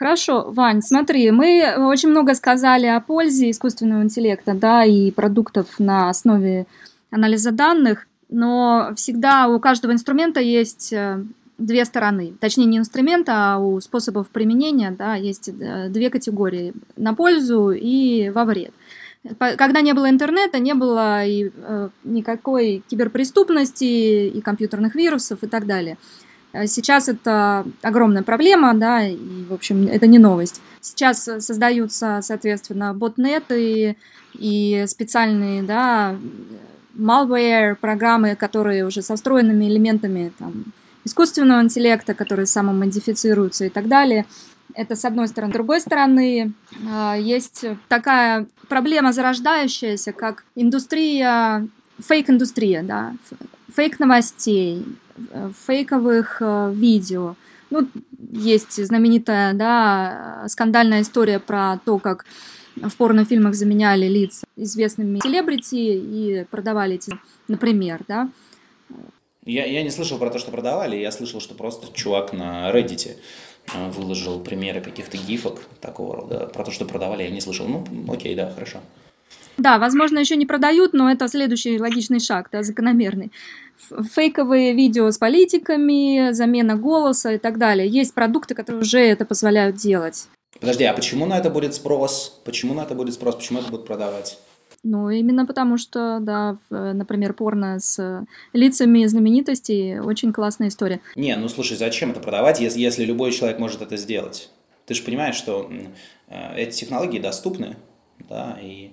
Хорошо, 0.00 0.50
Вань, 0.50 0.80
смотри, 0.80 1.30
мы 1.30 1.74
очень 1.76 2.08
много 2.08 2.34
сказали 2.34 2.86
о 2.86 3.00
пользе 3.00 3.50
искусственного 3.50 4.02
интеллекта, 4.02 4.54
да, 4.54 4.82
и 4.82 5.10
продуктов 5.10 5.78
на 5.78 6.08
основе 6.08 6.66
анализа 7.10 7.52
данных, 7.52 8.06
но 8.30 8.92
всегда 8.96 9.46
у 9.48 9.60
каждого 9.60 9.92
инструмента 9.92 10.40
есть 10.40 10.90
э, 10.94 11.22
две 11.58 11.84
стороны. 11.84 12.32
Точнее, 12.40 12.64
не 12.64 12.78
инструмента, 12.78 13.32
а 13.34 13.58
у 13.58 13.78
способов 13.82 14.30
применения, 14.30 14.90
да, 14.90 15.16
есть 15.16 15.50
э, 15.50 15.90
две 15.90 16.08
категории– 16.08 16.72
на 16.96 17.12
пользу 17.12 17.70
и 17.70 18.30
во 18.30 18.46
вред. 18.46 18.72
Когда 19.38 19.82
не 19.82 19.92
было 19.92 20.08
интернета, 20.08 20.60
не 20.60 20.72
было 20.72 21.26
и 21.26 21.50
э, 21.54 21.88
никакой 22.04 22.82
киберпреступности, 22.88 24.28
и 24.28 24.40
компьютерных 24.40 24.94
вирусов 24.94 25.42
и 25.42 25.46
так 25.46 25.66
далее– 25.66 25.98
сейчас 26.66 27.08
это 27.08 27.64
огромная 27.82 28.22
проблема, 28.22 28.74
да, 28.74 29.06
и, 29.06 29.16
в 29.48 29.52
общем, 29.52 29.86
это 29.86 30.06
не 30.06 30.18
новость. 30.18 30.60
Сейчас 30.80 31.22
создаются, 31.22 32.20
соответственно, 32.22 32.94
ботнеты 32.94 33.96
и 34.34 34.84
специальные, 34.88 35.62
да, 35.62 36.16
malware, 36.96 37.76
программы, 37.76 38.34
которые 38.34 38.84
уже 38.84 39.02
со 39.02 39.16
встроенными 39.16 39.66
элементами 39.66 40.32
там, 40.38 40.64
искусственного 41.04 41.62
интеллекта, 41.62 42.14
которые 42.14 42.46
самомодифицируются 42.46 43.66
и 43.66 43.68
так 43.68 43.88
далее. 43.88 44.26
Это 44.74 44.96
с 44.96 45.04
одной 45.04 45.28
стороны. 45.28 45.52
С 45.52 45.54
другой 45.54 45.80
стороны, 45.80 46.52
э, 46.72 47.16
есть 47.20 47.64
такая 47.88 48.46
проблема 48.68 49.12
зарождающаяся, 49.12 50.12
как 50.12 50.44
индустрия, 50.54 51.66
фейк-индустрия, 51.98 52.82
да, 52.82 53.14
фейк 53.74 53.98
новостей, 53.98 54.84
Э, 54.84 54.99
фейковых 55.66 56.38
э, 56.40 56.72
видео. 56.74 57.36
Ну, 57.70 57.88
есть 58.32 58.84
знаменитая, 58.84 59.54
да, 59.54 60.44
скандальная 60.48 61.02
история 61.02 61.38
про 61.38 61.78
то, 61.84 61.98
как 61.98 62.24
в 62.76 62.96
порнофильмах 62.96 63.54
заменяли 63.54 64.06
лица 64.06 64.46
известными 64.56 65.20
селебрити 65.20 65.74
и 65.74 66.44
продавали 66.50 66.96
эти, 66.96 67.12
например, 67.48 68.02
да. 68.08 68.30
Я, 69.44 69.64
я 69.66 69.82
не 69.82 69.90
слышал 69.90 70.18
про 70.18 70.30
то, 70.30 70.38
что 70.38 70.50
продавали, 70.50 70.96
я 70.96 71.10
слышал, 71.10 71.40
что 71.40 71.54
просто 71.54 71.92
чувак 71.94 72.32
на 72.32 72.70
Reddit 72.70 73.16
э, 73.72 73.90
выложил 73.90 74.40
примеры 74.40 74.80
каких-то 74.80 75.16
гифок 75.16 75.60
такого 75.80 76.16
рода. 76.16 76.46
Про 76.46 76.64
то, 76.64 76.70
что 76.70 76.84
продавали, 76.84 77.22
я 77.22 77.30
не 77.30 77.40
слышал. 77.40 77.66
Ну, 77.66 77.84
окей, 78.12 78.34
да, 78.34 78.50
хорошо. 78.50 78.80
Да, 79.56 79.78
возможно, 79.78 80.18
еще 80.18 80.36
не 80.36 80.46
продают, 80.46 80.92
но 80.92 81.10
это 81.10 81.28
следующий 81.28 81.78
логичный 81.78 82.20
шаг, 82.20 82.48
да, 82.52 82.62
закономерный. 82.62 83.30
Фейковые 83.88 84.74
видео 84.74 85.10
с 85.10 85.18
политиками, 85.18 86.32
замена 86.32 86.76
голоса 86.76 87.32
и 87.32 87.38
так 87.38 87.58
далее. 87.58 87.88
Есть 87.88 88.14
продукты, 88.14 88.54
которые 88.54 88.82
уже 88.82 89.00
это 89.00 89.24
позволяют 89.24 89.76
делать. 89.76 90.28
Подожди, 90.60 90.84
а 90.84 90.92
почему 90.92 91.26
на 91.26 91.38
это 91.38 91.50
будет 91.50 91.74
спрос? 91.74 92.40
Почему 92.44 92.74
на 92.74 92.82
это 92.82 92.94
будет 92.94 93.14
спрос? 93.14 93.36
Почему 93.36 93.60
это 93.60 93.70
будут 93.70 93.86
продавать? 93.86 94.38
Ну, 94.82 95.10
именно 95.10 95.46
потому 95.46 95.76
что, 95.76 96.18
да, 96.20 96.58
например, 96.70 97.34
порно 97.34 97.78
с 97.78 98.24
лицами 98.52 99.04
знаменитостей 99.06 99.98
очень 99.98 100.32
классная 100.32 100.68
история. 100.68 101.00
Не, 101.16 101.36
ну 101.36 101.48
слушай, 101.48 101.76
зачем 101.76 102.12
это 102.12 102.20
продавать, 102.20 102.60
если, 102.60 102.80
если 102.80 103.04
любой 103.04 103.32
человек 103.32 103.58
может 103.58 103.82
это 103.82 103.96
сделать? 103.96 104.50
Ты 104.86 104.94
же 104.94 105.02
понимаешь, 105.02 105.36
что 105.36 105.70
э, 106.28 106.56
эти 106.56 106.80
технологии 106.80 107.18
доступны, 107.18 107.76
да, 108.28 108.58
и 108.60 108.92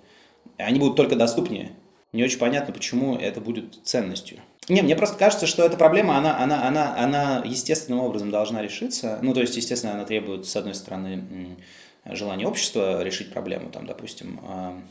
они 0.57 0.77
будут 0.79 0.97
только 0.97 1.15
доступнее. 1.15 1.71
Не 2.11 2.23
очень 2.23 2.39
понятно, 2.39 2.73
почему 2.73 3.15
это 3.15 3.41
будет 3.41 3.79
ценностью. 3.83 4.39
Не, 4.69 4.81
мне 4.81 4.95
просто 4.97 5.17
кажется, 5.17 5.47
что 5.47 5.63
эта 5.63 5.77
проблема, 5.77 6.17
она, 6.17 6.37
она, 6.43 6.67
она, 6.67 6.97
она 6.97 7.41
естественным 7.45 8.01
образом 8.01 8.31
должна 8.31 8.61
решиться. 8.61 9.17
Ну, 9.21 9.33
то 9.33 9.39
есть, 9.39 9.55
естественно, 9.55 9.93
она 9.93 10.03
требует, 10.03 10.45
с 10.45 10.55
одной 10.57 10.75
стороны, 10.75 11.57
желания 12.03 12.45
общества 12.45 13.01
решить 13.01 13.31
проблему, 13.31 13.69
там, 13.69 13.85
допустим, 13.85 14.39
а, 14.43 14.81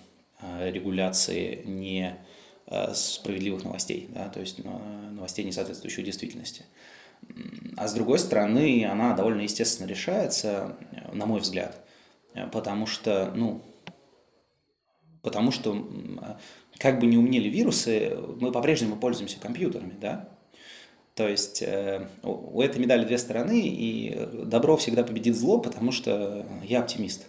а, 0.41 0.70
регуляции 0.70 1.62
не 1.66 2.16
а, 2.66 2.95
справедливых 2.95 3.64
новостей, 3.64 4.09
да, 4.11 4.29
то 4.29 4.41
есть 4.41 4.61
новостей, 4.64 5.45
не 5.45 5.53
соответствующих 5.53 6.05
действительности. 6.05 6.64
А 7.77 7.89
с 7.89 7.95
другой 7.95 8.18
стороны, 8.18 8.87
она 8.91 9.14
довольно 9.14 9.43
естественно 9.43 9.87
решается, 9.87 10.77
на 11.12 11.27
мой 11.27 11.41
взгляд, 11.41 11.85
потому 12.53 12.87
что, 12.87 13.33
ну, 13.35 13.62
потому 15.22 15.51
что 15.51 15.87
как 16.79 17.01
бы 17.01 17.07
не 17.07 17.16
умнели 17.16 17.49
вирусы, 17.49 18.16
мы 18.41 18.53
по-прежнему 18.53 18.97
пользуемся 18.97 19.39
компьютерами, 19.41 19.95
да? 20.01 20.29
То 21.14 21.27
есть 21.27 21.62
э, 21.62 22.09
у 22.22 22.61
этой 22.61 22.79
медали 22.79 23.07
две 23.07 23.16
стороны, 23.16 23.62
и 23.64 24.29
добро 24.45 24.77
всегда 24.77 25.03
победит 25.03 25.35
зло, 25.35 25.59
потому 25.59 25.91
что 25.91 26.47
я 26.62 26.81
оптимист. 26.81 27.27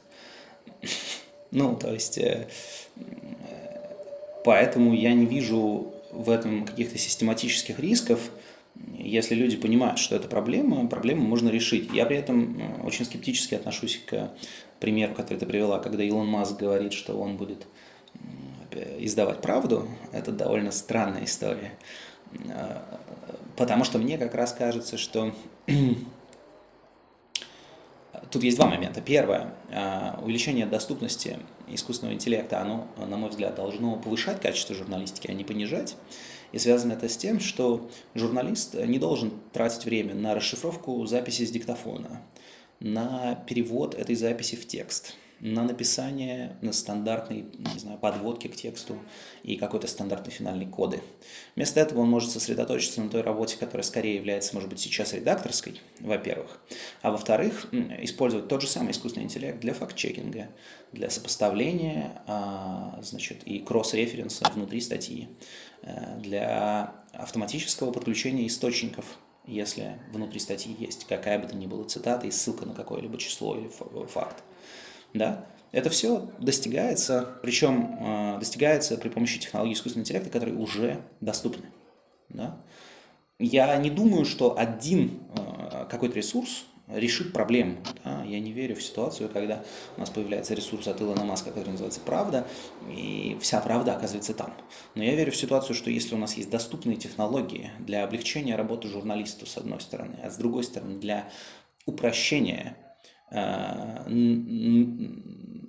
Ну, 1.52 1.78
то 1.78 1.94
есть, 1.94 2.18
э, 2.18 2.50
поэтому 4.44 4.94
я 4.94 5.14
не 5.14 5.26
вижу 5.26 5.94
в 6.12 6.30
этом 6.30 6.66
каких-то 6.66 6.98
систематических 6.98 7.80
рисков, 7.80 8.30
если 8.98 9.36
люди 9.36 9.56
понимают, 9.56 10.00
что 10.00 10.18
это 10.18 10.28
проблема, 10.28 10.88
проблему 10.88 11.22
можно 11.26 11.50
решить. 11.50 11.90
Я 11.94 12.06
при 12.06 12.18
этом 12.18 12.60
э, 12.60 12.84
очень 12.84 13.06
скептически 13.06 13.56
отношусь 13.56 14.02
к 14.06 14.32
примеру, 14.82 15.16
который 15.16 15.38
ты 15.38 15.46
привела, 15.46 15.80
когда 15.80 16.04
Илон 16.04 16.28
Маск 16.28 16.60
говорит, 16.60 16.92
что 16.92 17.18
он 17.18 17.38
будет 17.38 17.66
издавать 19.00 19.42
правду, 19.42 19.88
это 20.12 20.32
довольно 20.32 20.72
странная 20.72 21.26
история. 21.26 21.74
А, 22.50 23.00
потому 23.56 23.84
что 23.84 23.98
мне 23.98 24.18
как 24.18 24.34
раз 24.36 24.54
кажется, 24.54 24.98
что 24.98 25.34
тут 28.32 28.44
есть 28.44 28.58
два 28.58 28.68
момента. 28.68 29.02
Первое, 29.02 29.54
а, 29.72 30.20
увеличение 30.24 30.66
доступности 30.66 31.40
искусственного 31.68 32.16
интеллекта, 32.16 32.62
оно, 32.62 32.88
на 32.98 33.18
мой 33.18 33.30
взгляд, 33.30 33.56
должно 33.56 33.96
повышать 33.98 34.42
качество 34.42 34.76
журналистики, 34.76 35.30
а 35.30 35.34
не 35.34 35.44
понижать. 35.44 35.96
И 36.54 36.60
связано 36.60 36.94
это 36.94 37.10
с 37.10 37.18
тем, 37.18 37.42
что 37.42 37.90
журналист 38.16 38.74
не 38.76 39.00
должен 39.00 39.34
тратить 39.52 39.84
время 39.84 40.16
на 40.16 40.34
расшифровку 40.34 41.06
записи 41.06 41.46
с 41.46 41.52
диктофона, 41.52 42.22
на 42.80 43.36
перевод 43.48 43.96
этой 43.96 44.16
записи 44.16 44.56
в 44.56 44.66
текст– 44.66 45.16
на 45.40 45.64
написание 45.64 46.58
на 46.62 46.74
стандартной, 46.74 47.46
не 47.58 47.80
знаю, 47.80 47.98
подводки 48.00 48.48
к 48.48 48.56
тексту 48.56 48.98
и 49.44 49.56
какой-то 49.56 49.88
стандартной 49.88 50.32
финальной 50.32 50.66
коды. 50.66 51.02
Вместо 51.56 51.80
этого 51.80 52.02
он 52.02 52.10
может 52.10 52.32
сосредоточиться 52.32 53.02
на 53.02 53.10
той 53.10 53.22
работе, 53.22 53.58
которая 53.58 53.84
скорее 53.84 54.16
является, 54.16 54.56
может 54.56 54.70
быть, 54.70 54.80
сейчас 54.80 55.14
редакторской, 55.14 55.80
во-первых, 56.00 56.60
а 57.02 57.12
во-вторых, 57.12 57.68
использовать 58.02 58.48
тот 58.48 58.62
же 58.62 58.68
самый 58.68 58.92
искусственный 58.92 59.26
интеллект 59.26 59.60
для 59.60 59.74
факт-чекинга, 59.74 60.50
для 60.92 61.10
сопоставления, 61.10 62.22
а, 62.28 63.00
значит, 63.04 63.44
и 63.44 63.60
кросс-референса 63.60 64.50
внутри 64.54 64.82
статьи, 64.82 65.28
э, 65.84 66.20
для 66.20 66.96
автоматического 67.14 67.92
подключения 67.92 68.48
источников 68.48 69.18
если 69.48 69.98
внутри 70.12 70.40
статьи 70.40 70.76
есть 70.78 71.06
какая 71.06 71.40
бы 71.40 71.48
то 71.48 71.56
ни 71.56 71.68
была 71.68 71.86
цитата 71.86 72.28
и 72.28 72.32
ссылка 72.32 72.66
на 72.66 72.74
какое-либо 72.74 73.18
число 73.18 73.56
или 73.56 73.70
факт 74.08 74.44
да, 75.18 75.46
это 75.72 75.90
все 75.90 76.30
достигается, 76.40 77.36
причем 77.42 77.98
э, 78.00 78.40
достигается 78.40 78.98
при 78.98 79.10
помощи 79.10 79.40
технологий 79.40 79.74
искусственного 79.74 80.06
интеллекта, 80.06 80.30
которые 80.30 80.58
уже 80.58 81.02
доступны. 81.22 81.66
Да? 82.30 82.58
Я 83.40 83.76
не 83.78 83.90
думаю, 83.90 84.26
что 84.26 84.58
один 84.58 85.20
э, 85.36 85.86
какой-то 85.90 86.16
ресурс 86.16 86.66
решит 86.88 87.34
проблему. 87.34 87.78
Да? 88.04 88.24
Я 88.24 88.40
не 88.40 88.54
верю 88.54 88.76
в 88.76 88.82
ситуацию, 88.82 89.30
когда 89.30 89.64
у 89.98 90.00
нас 90.00 90.10
появляется 90.10 90.54
ресурс 90.54 90.88
от 90.88 91.02
Илона 91.02 91.26
Маска, 91.26 91.50
который 91.50 91.72
называется 91.72 92.00
«Правда», 92.00 92.48
и 92.90 93.38
вся 93.42 93.60
правда 93.60 93.96
оказывается 93.96 94.34
там. 94.34 94.54
Но 94.96 95.04
я 95.04 95.16
верю 95.16 95.32
в 95.32 95.36
ситуацию, 95.36 95.76
что 95.76 95.90
если 95.90 96.16
у 96.16 96.18
нас 96.18 96.36
есть 96.36 96.50
доступные 96.50 96.96
технологии 96.96 97.72
для 97.80 98.06
облегчения 98.06 98.56
работы 98.56 98.88
журналисту, 98.88 99.46
с 99.46 99.58
одной 99.58 99.82
стороны, 99.82 100.16
а 100.24 100.30
с 100.30 100.38
другой 100.38 100.64
стороны, 100.64 100.98
для 100.98 101.30
упрощения 101.86 102.78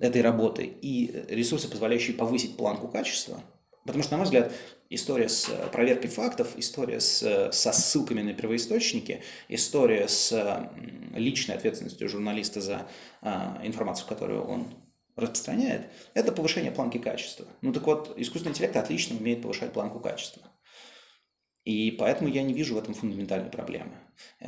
этой 0.01 0.21
работы 0.21 0.63
и 0.63 1.25
ресурсы, 1.27 1.69
позволяющие 1.69 2.15
повысить 2.15 2.55
планку 2.57 2.87
качества. 2.87 3.41
Потому 3.85 4.03
что, 4.03 4.13
на 4.13 4.17
мой 4.17 4.25
взгляд, 4.25 4.51
история 4.89 5.29
с 5.29 5.49
проверкой 5.71 6.09
фактов, 6.09 6.53
история 6.57 6.99
с, 6.99 7.49
со 7.51 7.71
ссылками 7.71 8.21
на 8.21 8.33
первоисточники, 8.33 9.23
история 9.47 10.07
с 10.07 10.69
личной 11.15 11.55
ответственностью 11.55 12.07
журналиста 12.07 12.61
за 12.61 12.87
информацию, 13.63 14.07
которую 14.07 14.43
он 14.43 14.67
распространяет, 15.15 15.87
это 16.13 16.31
повышение 16.31 16.71
планки 16.71 16.97
качества. 16.97 17.45
Ну 17.61 17.73
так 17.73 17.85
вот, 17.85 18.13
искусственный 18.17 18.53
интеллект 18.53 18.77
отлично 18.77 19.17
умеет 19.17 19.41
повышать 19.41 19.73
планку 19.73 19.99
качества. 19.99 20.43
И 21.65 21.91
поэтому 21.91 22.29
я 22.29 22.41
не 22.41 22.53
вижу 22.53 22.75
в 22.75 22.77
этом 22.77 22.93
фундаментальной 22.93 23.51
проблемы. 23.51 23.91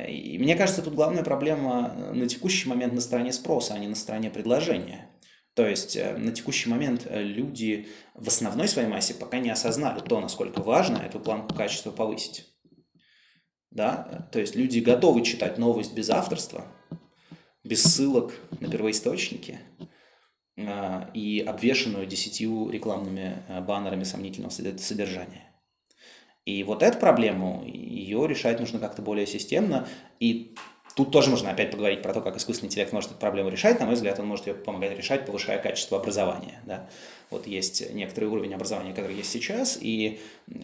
И 0.08 0.38
мне 0.38 0.56
кажется, 0.56 0.82
тут 0.82 0.94
главная 0.94 1.22
проблема 1.22 2.12
на 2.12 2.26
текущий 2.26 2.68
момент 2.68 2.94
на 2.94 3.00
стороне 3.00 3.32
спроса, 3.32 3.74
а 3.74 3.78
не 3.78 3.88
на 3.88 3.94
стороне 3.94 4.30
предложения. 4.30 5.08
То 5.54 5.66
есть 5.66 5.96
э, 5.96 6.16
на 6.16 6.32
текущий 6.32 6.70
момент 6.70 7.06
э, 7.06 7.22
люди 7.22 7.88
в 8.14 8.26
основной 8.28 8.68
своей 8.68 8.88
массе 8.88 9.14
пока 9.14 9.38
не 9.38 9.50
осознали 9.50 10.00
то, 10.00 10.18
насколько 10.20 10.62
важно 10.62 10.96
эту 10.96 11.20
планку 11.20 11.54
качества 11.54 11.90
повысить. 11.90 12.46
Да? 13.70 14.28
То 14.32 14.40
есть 14.40 14.56
люди 14.56 14.78
готовы 14.78 15.22
читать 15.22 15.58
новость 15.58 15.94
без 15.94 16.08
авторства, 16.08 16.66
без 17.64 17.82
ссылок 17.82 18.32
на 18.60 18.70
первоисточники 18.70 19.60
э, 20.56 21.10
и 21.12 21.40
обвешенную 21.40 22.06
десятью 22.06 22.70
рекламными 22.70 23.44
баннерами 23.66 24.04
сомнительного 24.04 24.50
содержания. 24.50 25.51
И 26.44 26.64
вот 26.64 26.82
эту 26.82 26.98
проблему, 26.98 27.62
ее 27.66 28.26
решать 28.26 28.58
нужно 28.60 28.78
как-то 28.78 29.02
более 29.02 29.26
системно. 29.26 29.86
И 30.20 30.54
Тут 30.94 31.10
тоже 31.10 31.30
можно 31.30 31.50
опять 31.50 31.70
поговорить 31.70 32.02
про 32.02 32.12
то, 32.12 32.20
как 32.20 32.36
искусственный 32.36 32.68
интеллект 32.68 32.92
может 32.92 33.12
эту 33.12 33.18
проблему 33.18 33.48
решать. 33.48 33.80
На 33.80 33.86
мой 33.86 33.94
взгляд, 33.94 34.18
он 34.20 34.26
может 34.26 34.46
ее 34.46 34.54
помогать 34.54 34.96
решать, 34.96 35.24
повышая 35.24 35.58
качество 35.58 35.98
образования. 35.98 36.60
Да? 36.66 36.86
Вот 37.30 37.46
есть 37.46 37.94
некоторый 37.94 38.26
уровень 38.26 38.52
образования, 38.52 38.92
который 38.92 39.16
есть 39.16 39.30
сейчас, 39.30 39.78
и 39.80 40.20
э, 40.48 40.60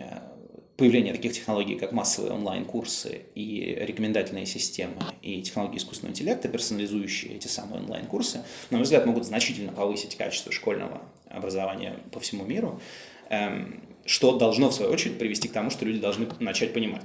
появление 0.77 1.15
таких 1.15 1.33
технологий, 1.33 1.77
как 1.77 1.93
массовые 1.93 2.33
онлайн-курсы 2.35 3.23
и 3.35 3.79
рекомендательные 3.81 4.45
системы, 4.45 5.03
и 5.23 5.41
технологии 5.41 5.79
искусственного 5.79 6.13
интеллекта, 6.13 6.49
персонализующие 6.49 7.37
эти 7.37 7.49
самые 7.49 7.81
онлайн-курсы, 7.81 8.45
на 8.69 8.77
мой 8.77 8.85
взгляд, 8.85 9.07
могут 9.07 9.25
значительно 9.25 9.73
повысить 9.73 10.17
качество 10.17 10.53
школьного 10.53 11.01
образования 11.31 11.97
по 12.13 12.21
всему 12.21 12.45
миру, 12.45 12.81
эм, 13.31 13.83
что 14.09 14.37
должно, 14.37 14.71
в 14.71 14.75
свою 14.75 14.91
очередь, 14.91 15.19
привести 15.19 15.49
к 15.49 15.53
тому, 15.53 15.71
что 15.71 15.85
люди 15.85 16.01
должны 16.01 16.27
начать 16.41 16.73
понимать, 16.73 17.03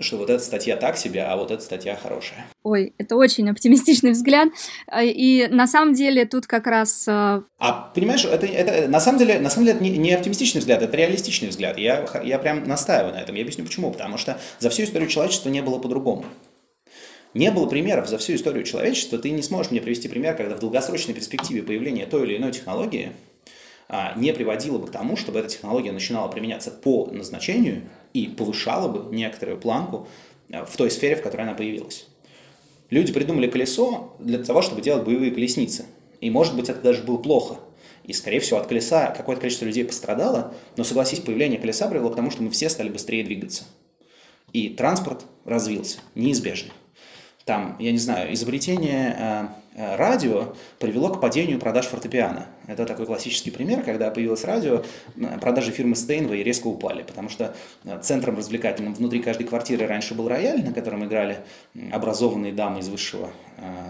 что 0.00 0.16
вот 0.16 0.30
эта 0.30 0.42
статья 0.42 0.76
так 0.76 0.96
себе, 0.96 1.22
а 1.22 1.36
вот 1.36 1.52
эта 1.52 1.62
статья 1.62 1.96
хорошая. 1.96 2.46
Ой, 2.64 2.92
это 2.98 3.16
очень 3.16 3.48
оптимистичный 3.48 4.10
взгляд. 4.12 4.48
Э, 4.90 5.04
и 5.04 5.46
на 5.46 5.66
самом 5.66 5.94
деле 5.94 6.24
тут 6.24 6.46
как 6.46 6.66
раз... 6.66 7.06
Э, 7.06 7.42
а 7.58 7.92
понимаешь, 7.94 8.24
это, 8.24 8.46
это 8.46 8.88
на 8.88 9.00
самом 9.00 9.18
деле, 9.18 9.38
на 9.38 9.48
самом 9.48 9.66
деле 9.66 9.76
это 9.76 9.84
не, 9.84 9.96
не 9.96 10.12
оптимистичный 10.12 10.60
взгляд, 10.60 10.82
это 10.82 10.96
реалистичный 10.96 11.48
взгляд. 11.48 11.78
Я, 11.78 12.06
я 12.24 12.38
прям 12.38 12.66
настаиваю 12.66 13.14
на 13.14 13.18
этом. 13.18 13.36
Я 13.36 13.42
объясню 13.42 13.64
почему. 13.64 13.92
Потому 13.92 14.18
что 14.18 14.40
за 14.58 14.70
всю 14.70 14.84
историю 14.84 15.08
человечества 15.08 15.50
не 15.50 15.62
было 15.62 15.78
по-другому. 15.78 16.24
Не 17.34 17.50
было 17.50 17.66
примеров 17.66 18.08
за 18.08 18.18
всю 18.18 18.34
историю 18.34 18.64
человечества. 18.64 19.18
Ты 19.18 19.30
не 19.30 19.42
сможешь 19.42 19.70
мне 19.70 19.80
привести 19.80 20.08
пример, 20.08 20.36
когда 20.36 20.56
в 20.56 20.60
долгосрочной 20.60 21.14
перспективе 21.14 21.62
появления 21.62 22.06
той 22.06 22.24
или 22.24 22.36
иной 22.36 22.52
технологии 22.52 23.12
а, 23.12 23.27
не 24.16 24.32
приводило 24.32 24.78
бы 24.78 24.86
к 24.86 24.90
тому, 24.90 25.16
чтобы 25.16 25.38
эта 25.38 25.48
технология 25.48 25.92
начинала 25.92 26.28
применяться 26.28 26.70
по 26.70 27.06
назначению 27.06 27.88
и 28.12 28.26
повышала 28.26 28.88
бы 28.88 29.14
некоторую 29.14 29.58
планку 29.58 30.06
а, 30.52 30.64
в 30.64 30.76
той 30.76 30.90
сфере, 30.90 31.16
в 31.16 31.22
которой 31.22 31.42
она 31.42 31.54
появилась. 31.54 32.06
Люди 32.90 33.12
придумали 33.12 33.48
колесо 33.48 34.14
для 34.18 34.42
того, 34.42 34.62
чтобы 34.62 34.82
делать 34.82 35.04
боевые 35.04 35.30
колесницы. 35.30 35.86
И, 36.20 36.30
может 36.30 36.56
быть, 36.56 36.68
это 36.68 36.80
даже 36.80 37.02
было 37.02 37.16
плохо. 37.18 37.56
И, 38.04 38.12
скорее 38.12 38.40
всего, 38.40 38.58
от 38.58 38.66
колеса 38.66 39.10
какое-то 39.10 39.42
количество 39.42 39.66
людей 39.66 39.84
пострадало, 39.84 40.54
но, 40.76 40.84
согласись, 40.84 41.20
появление 41.20 41.60
колеса 41.60 41.88
привело 41.88 42.10
к 42.10 42.16
тому, 42.16 42.30
что 42.30 42.42
мы 42.42 42.50
все 42.50 42.68
стали 42.68 42.88
быстрее 42.88 43.24
двигаться. 43.24 43.64
И 44.52 44.70
транспорт 44.70 45.24
развился, 45.44 45.98
неизбежно 46.14 46.72
там, 47.48 47.76
я 47.78 47.92
не 47.92 47.98
знаю, 47.98 48.34
изобретение 48.34 49.16
э, 49.18 49.46
э, 49.74 49.96
радио 49.96 50.54
привело 50.78 51.08
к 51.08 51.18
падению 51.18 51.58
продаж 51.58 51.86
фортепиано. 51.86 52.44
Это 52.66 52.84
такой 52.84 53.06
классический 53.06 53.50
пример, 53.50 53.82
когда 53.82 54.10
появилось 54.10 54.44
радио, 54.44 54.82
э, 55.16 55.38
продажи 55.40 55.72
фирмы 55.72 55.94
Steinway 55.94 56.42
резко 56.42 56.66
упали, 56.66 57.04
потому 57.04 57.30
что 57.30 57.54
центром 58.02 58.36
развлекательным 58.36 58.92
внутри 58.92 59.20
каждой 59.20 59.46
квартиры 59.46 59.86
раньше 59.86 60.14
был 60.14 60.28
рояль, 60.28 60.62
на 60.62 60.74
котором 60.74 61.06
играли 61.06 61.38
образованные 61.90 62.52
дамы 62.52 62.80
из 62.80 62.90
высшего 62.90 63.30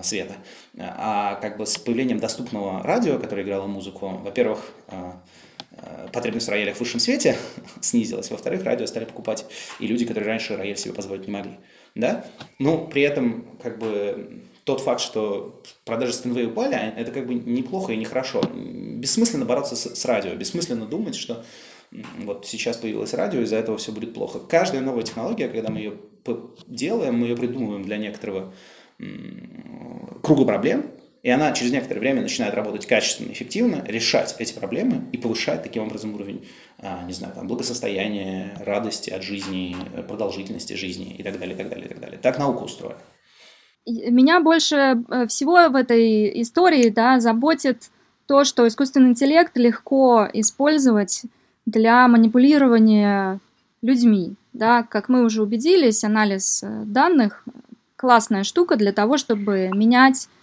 света. 0.02 0.34
А 0.78 1.34
как 1.42 1.56
бы 1.56 1.66
с 1.66 1.78
появлением 1.78 2.20
доступного 2.20 2.84
радио, 2.84 3.18
которое 3.18 3.42
играло 3.42 3.66
музыку, 3.66 4.20
во-первых, 4.22 4.70
потребность 6.12 6.46
в 6.46 6.50
роялях 6.50 6.76
в 6.76 6.80
высшем 6.80 7.00
свете 7.00 7.36
снизилась, 7.80 8.30
во-вторых, 8.30 8.62
радио 8.62 8.86
стали 8.86 9.04
покупать 9.04 9.46
и 9.80 9.88
люди, 9.88 10.04
которые 10.04 10.28
раньше 10.28 10.56
рояль 10.56 10.76
себе 10.76 10.94
позволить 10.94 11.26
не 11.26 11.32
могли 11.32 11.58
да, 11.98 12.24
но 12.58 12.78
при 12.86 13.02
этом 13.02 13.44
как 13.62 13.78
бы 13.78 14.40
тот 14.64 14.80
факт, 14.80 15.00
что 15.00 15.60
продажи 15.84 16.12
Стэнвей 16.12 16.46
упали, 16.46 16.74
а 16.74 16.94
это 16.96 17.10
как 17.10 17.26
бы 17.26 17.34
неплохо 17.34 17.92
и 17.92 17.96
нехорошо. 17.96 18.40
Бессмысленно 18.54 19.44
бороться 19.44 19.74
с, 19.76 19.94
с 19.94 20.04
радио, 20.04 20.34
бессмысленно 20.34 20.86
думать, 20.86 21.16
что 21.16 21.44
вот 22.18 22.46
сейчас 22.46 22.76
появилось 22.76 23.14
радио, 23.14 23.40
из-за 23.40 23.56
этого 23.56 23.78
все 23.78 23.92
будет 23.92 24.14
плохо. 24.14 24.38
Каждая 24.38 24.80
новая 24.80 25.02
технология, 25.02 25.48
когда 25.48 25.70
мы 25.70 25.78
ее 25.78 25.94
делаем, 26.66 27.16
мы 27.16 27.26
ее 27.26 27.36
придумываем 27.36 27.82
для 27.82 27.96
некоторого 27.96 28.52
круга 30.22 30.44
проблем, 30.44 30.86
и 31.28 31.30
она 31.30 31.52
через 31.52 31.72
некоторое 31.72 32.00
время 32.00 32.22
начинает 32.22 32.54
работать 32.54 32.86
качественно, 32.86 33.30
эффективно, 33.30 33.84
решать 33.86 34.34
эти 34.38 34.54
проблемы 34.54 35.04
и 35.12 35.18
повышать 35.18 35.62
таким 35.62 35.82
образом 35.82 36.14
уровень, 36.14 36.48
а, 36.78 37.04
не 37.06 37.12
знаю, 37.12 37.34
там, 37.34 37.46
благосостояния, 37.46 38.54
радости 38.64 39.10
от 39.10 39.22
жизни, 39.22 39.76
продолжительности 40.08 40.72
жизни 40.72 41.14
и 41.18 41.22
так 41.22 41.38
далее, 41.38 41.54
и 41.54 41.58
так 41.58 41.68
далее, 41.68 41.84
и 41.84 41.88
так 41.90 42.00
далее. 42.00 42.18
Так 42.18 42.38
наука 42.38 42.62
устроена. 42.62 42.96
Меня 43.84 44.40
больше 44.40 45.04
э, 45.10 45.26
всего 45.26 45.68
в 45.68 45.76
этой 45.76 46.40
истории 46.40 46.88
да, 46.88 47.20
заботит 47.20 47.90
то, 48.26 48.44
что 48.44 48.66
искусственный 48.66 49.10
интеллект 49.10 49.54
легко 49.54 50.26
использовать 50.32 51.24
для 51.66 52.08
манипулирования 52.08 53.38
людьми. 53.82 54.32
Да, 54.54 54.82
как 54.82 55.10
мы 55.10 55.24
уже 55.24 55.42
убедились, 55.42 56.04
анализ 56.04 56.62
э, 56.62 56.84
данных 56.86 57.44
классная 57.96 58.44
штука 58.44 58.76
для 58.76 58.92
того, 58.92 59.18
чтобы 59.18 59.68
менять 59.74 60.30
Э, 60.30 60.37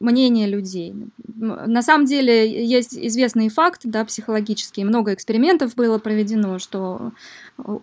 мнение 0.00 0.46
людей. 0.46 0.94
На 1.36 1.82
самом 1.82 2.06
деле 2.06 2.64
есть 2.66 2.96
известный 2.96 3.48
факт, 3.48 3.82
да, 3.84 4.04
психологический, 4.04 4.84
много 4.84 5.14
экспериментов 5.14 5.74
было 5.74 5.98
проведено, 5.98 6.58
что 6.58 7.12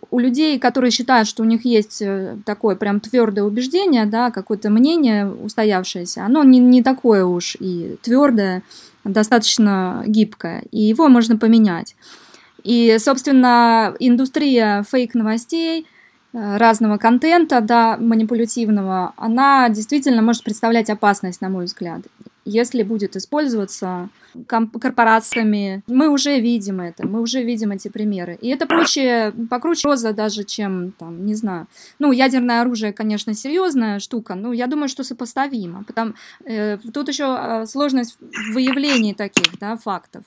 у 0.09 0.19
людей, 0.19 0.59
которые 0.59 0.91
считают, 0.91 1.27
что 1.27 1.43
у 1.43 1.45
них 1.45 1.65
есть 1.65 2.01
э, 2.01 2.37
такое 2.45 2.75
прям 2.75 2.99
твердое 2.99 3.43
убеждение, 3.43 4.05
да, 4.05 4.31
какое-то 4.31 4.69
мнение 4.69 5.31
устоявшееся, 5.31 6.25
оно 6.25 6.43
не, 6.43 6.59
не 6.59 6.83
такое 6.83 7.25
уж 7.25 7.55
и 7.59 7.97
твердое, 8.01 8.63
достаточно 9.03 10.03
гибкое, 10.05 10.63
и 10.71 10.81
его 10.81 11.07
можно 11.07 11.37
поменять. 11.37 11.95
И, 12.63 12.97
собственно, 12.99 13.95
индустрия 13.99 14.83
фейк-новостей– 14.83 15.87
Э, 15.95 16.00
разного 16.33 16.97
контента, 16.97 17.61
да, 17.61 17.97
манипулятивного, 17.97 19.13
она 19.17 19.69
действительно 19.69 20.21
может 20.21 20.43
представлять 20.43 20.89
опасность, 20.89 21.41
на 21.41 21.49
мой 21.49 21.65
взгляд. 21.65 22.01
Если 22.45 22.83
будет 22.83 23.15
использоваться 23.15 24.09
корпорациями, 24.47 25.83
мы 25.87 26.09
уже 26.09 26.39
видим 26.39 26.79
это, 26.79 27.05
мы 27.05 27.21
уже 27.21 27.43
видим 27.43 27.71
эти 27.71 27.89
примеры. 27.89 28.37
И 28.41 28.47
это 28.47 28.65
проще, 28.65 29.33
покруче 29.49 29.89
роза 29.89 30.13
даже, 30.13 30.43
чем, 30.43 30.91
там, 30.91 31.25
не 31.25 31.35
знаю. 31.35 31.67
Ну, 31.99 32.11
ядерное 32.11 32.61
оружие, 32.61 32.93
конечно, 32.93 33.33
серьезная 33.33 33.99
штука, 33.99 34.35
но 34.35 34.53
я 34.53 34.67
думаю, 34.67 34.89
что 34.89 35.03
сопоставимо. 35.03 35.83
Потому, 35.83 36.13
э, 36.45 36.77
тут 36.93 37.09
еще 37.09 37.37
э, 37.39 37.65
сложность 37.65 38.17
в 38.19 38.53
выявлении 38.53 39.13
таких, 39.13 39.59
да, 39.59 39.75
фактов. 39.75 40.23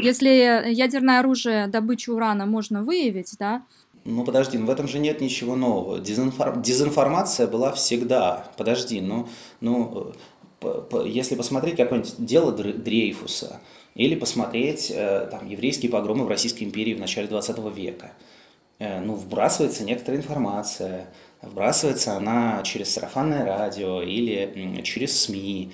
Если 0.00 0.70
ядерное 0.72 1.20
оружие, 1.20 1.66
добычу 1.66 2.14
урана 2.14 2.46
можно 2.46 2.82
выявить, 2.82 3.36
да, 3.38 3.62
ну 4.04 4.24
подожди, 4.24 4.58
ну 4.58 4.66
в 4.66 4.70
этом 4.70 4.88
же 4.88 4.98
нет 4.98 5.20
ничего 5.20 5.56
нового. 5.56 5.98
Дезинфор... 5.98 6.58
Дезинформация 6.60 7.46
была 7.46 7.72
всегда. 7.72 8.50
Подожди, 8.56 9.00
ну, 9.00 9.28
ну 9.60 10.12
если 11.04 11.34
посмотреть 11.34 11.76
какое-нибудь 11.76 12.14
дело 12.18 12.52
Дрейфуса, 12.52 13.60
или 13.94 14.14
посмотреть 14.14 14.90
э, 14.94 15.28
там, 15.30 15.48
еврейские 15.48 15.90
погромы 15.90 16.24
в 16.24 16.28
Российской 16.28 16.64
империи 16.64 16.94
в 16.94 17.00
начале 17.00 17.28
20 17.28 17.58
века, 17.74 18.12
э, 18.78 19.00
ну, 19.00 19.14
вбрасывается 19.14 19.84
некоторая 19.84 20.20
информация, 20.20 21.08
вбрасывается 21.42 22.16
она 22.16 22.62
через 22.64 22.92
сарафанное 22.92 23.44
радио 23.44 24.00
или 24.02 24.80
через 24.82 25.20
СМИ. 25.20 25.72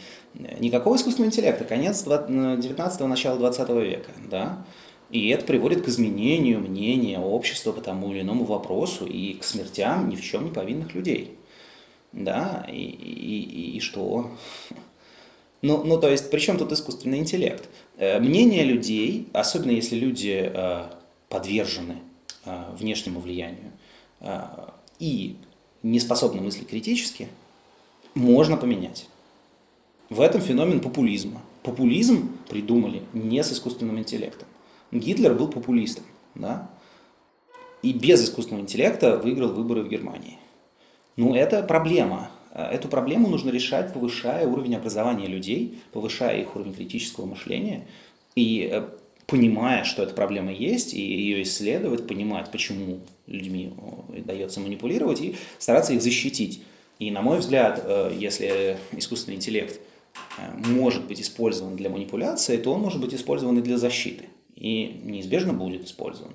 Никакого 0.58 0.96
искусственного 0.96 1.30
интеллекта, 1.30 1.64
конец 1.64 2.04
19-го, 2.04 3.06
начало 3.06 3.38
20 3.38 3.68
века, 3.68 4.10
да? 4.28 4.64
И 5.10 5.28
это 5.28 5.44
приводит 5.44 5.82
к 5.84 5.88
изменению 5.88 6.60
мнения 6.60 7.18
общества 7.18 7.72
по 7.72 7.80
тому 7.80 8.12
или 8.12 8.20
иному 8.20 8.44
вопросу 8.44 9.06
и 9.06 9.34
к 9.34 9.44
смертям 9.44 10.08
ни 10.10 10.16
в 10.16 10.22
чем 10.22 10.44
не 10.44 10.50
повинных 10.50 10.94
людей. 10.94 11.38
Да, 12.12 12.66
и, 12.70 12.82
и, 12.82 13.76
и 13.76 13.80
что? 13.80 14.30
Ну, 15.60 15.82
ну, 15.82 15.98
то 15.98 16.08
есть, 16.08 16.30
при 16.30 16.38
чем 16.38 16.56
тут 16.56 16.70
искусственный 16.70 17.18
интеллект? 17.18 17.68
Э, 17.96 18.20
мнение 18.20 18.62
людей, 18.62 19.26
особенно 19.32 19.72
если 19.72 19.96
люди 19.96 20.52
э, 20.54 20.84
подвержены 21.28 21.96
э, 22.44 22.64
внешнему 22.78 23.18
влиянию 23.18 23.72
и 24.98 25.36
не 25.82 26.00
способны 26.00 26.40
мыслить 26.40 26.68
критически, 26.68 27.28
можно 28.14 28.56
поменять. 28.56 29.06
В 30.10 30.20
этом 30.20 30.40
феномен 30.40 30.80
популизма. 30.80 31.40
Популизм 31.62 32.36
придумали 32.48 33.02
не 33.12 33.44
с 33.44 33.52
искусственным 33.52 33.98
интеллектом. 33.98 34.47
Гитлер 34.90 35.34
был 35.34 35.48
популистом, 35.48 36.04
да, 36.34 36.70
и 37.82 37.92
без 37.92 38.24
искусственного 38.24 38.62
интеллекта 38.62 39.16
выиграл 39.16 39.48
выборы 39.52 39.82
в 39.82 39.88
Германии. 39.88 40.38
Ну, 41.16 41.34
это 41.34 41.62
проблема. 41.62 42.30
Эту 42.54 42.88
проблему 42.88 43.28
нужно 43.28 43.50
решать, 43.50 43.92
повышая 43.92 44.46
уровень 44.46 44.76
образования 44.76 45.26
людей, 45.26 45.78
повышая 45.92 46.40
их 46.40 46.56
уровень 46.56 46.74
критического 46.74 47.26
мышления 47.26 47.86
и 48.34 48.82
понимая, 49.26 49.84
что 49.84 50.02
эта 50.02 50.14
проблема 50.14 50.52
есть, 50.52 50.94
и 50.94 51.00
ее 51.00 51.42
исследовать, 51.42 52.06
понимать, 52.06 52.50
почему 52.50 53.00
людьми 53.26 53.74
дается 54.24 54.58
манипулировать, 54.60 55.20
и 55.20 55.36
стараться 55.58 55.92
их 55.92 56.02
защитить. 56.02 56.62
И, 56.98 57.10
на 57.10 57.20
мой 57.20 57.38
взгляд, 57.38 57.86
если 58.18 58.78
искусственный 58.92 59.36
интеллект 59.36 59.78
может 60.54 61.06
быть 61.06 61.20
использован 61.20 61.76
для 61.76 61.90
манипуляции, 61.90 62.56
то 62.56 62.72
он 62.72 62.80
может 62.80 63.00
быть 63.00 63.12
использован 63.14 63.58
и 63.58 63.62
для 63.62 63.76
защиты. 63.76 64.24
И 64.58 65.00
неизбежно 65.04 65.52
будет 65.52 65.84
использован. 65.84 66.32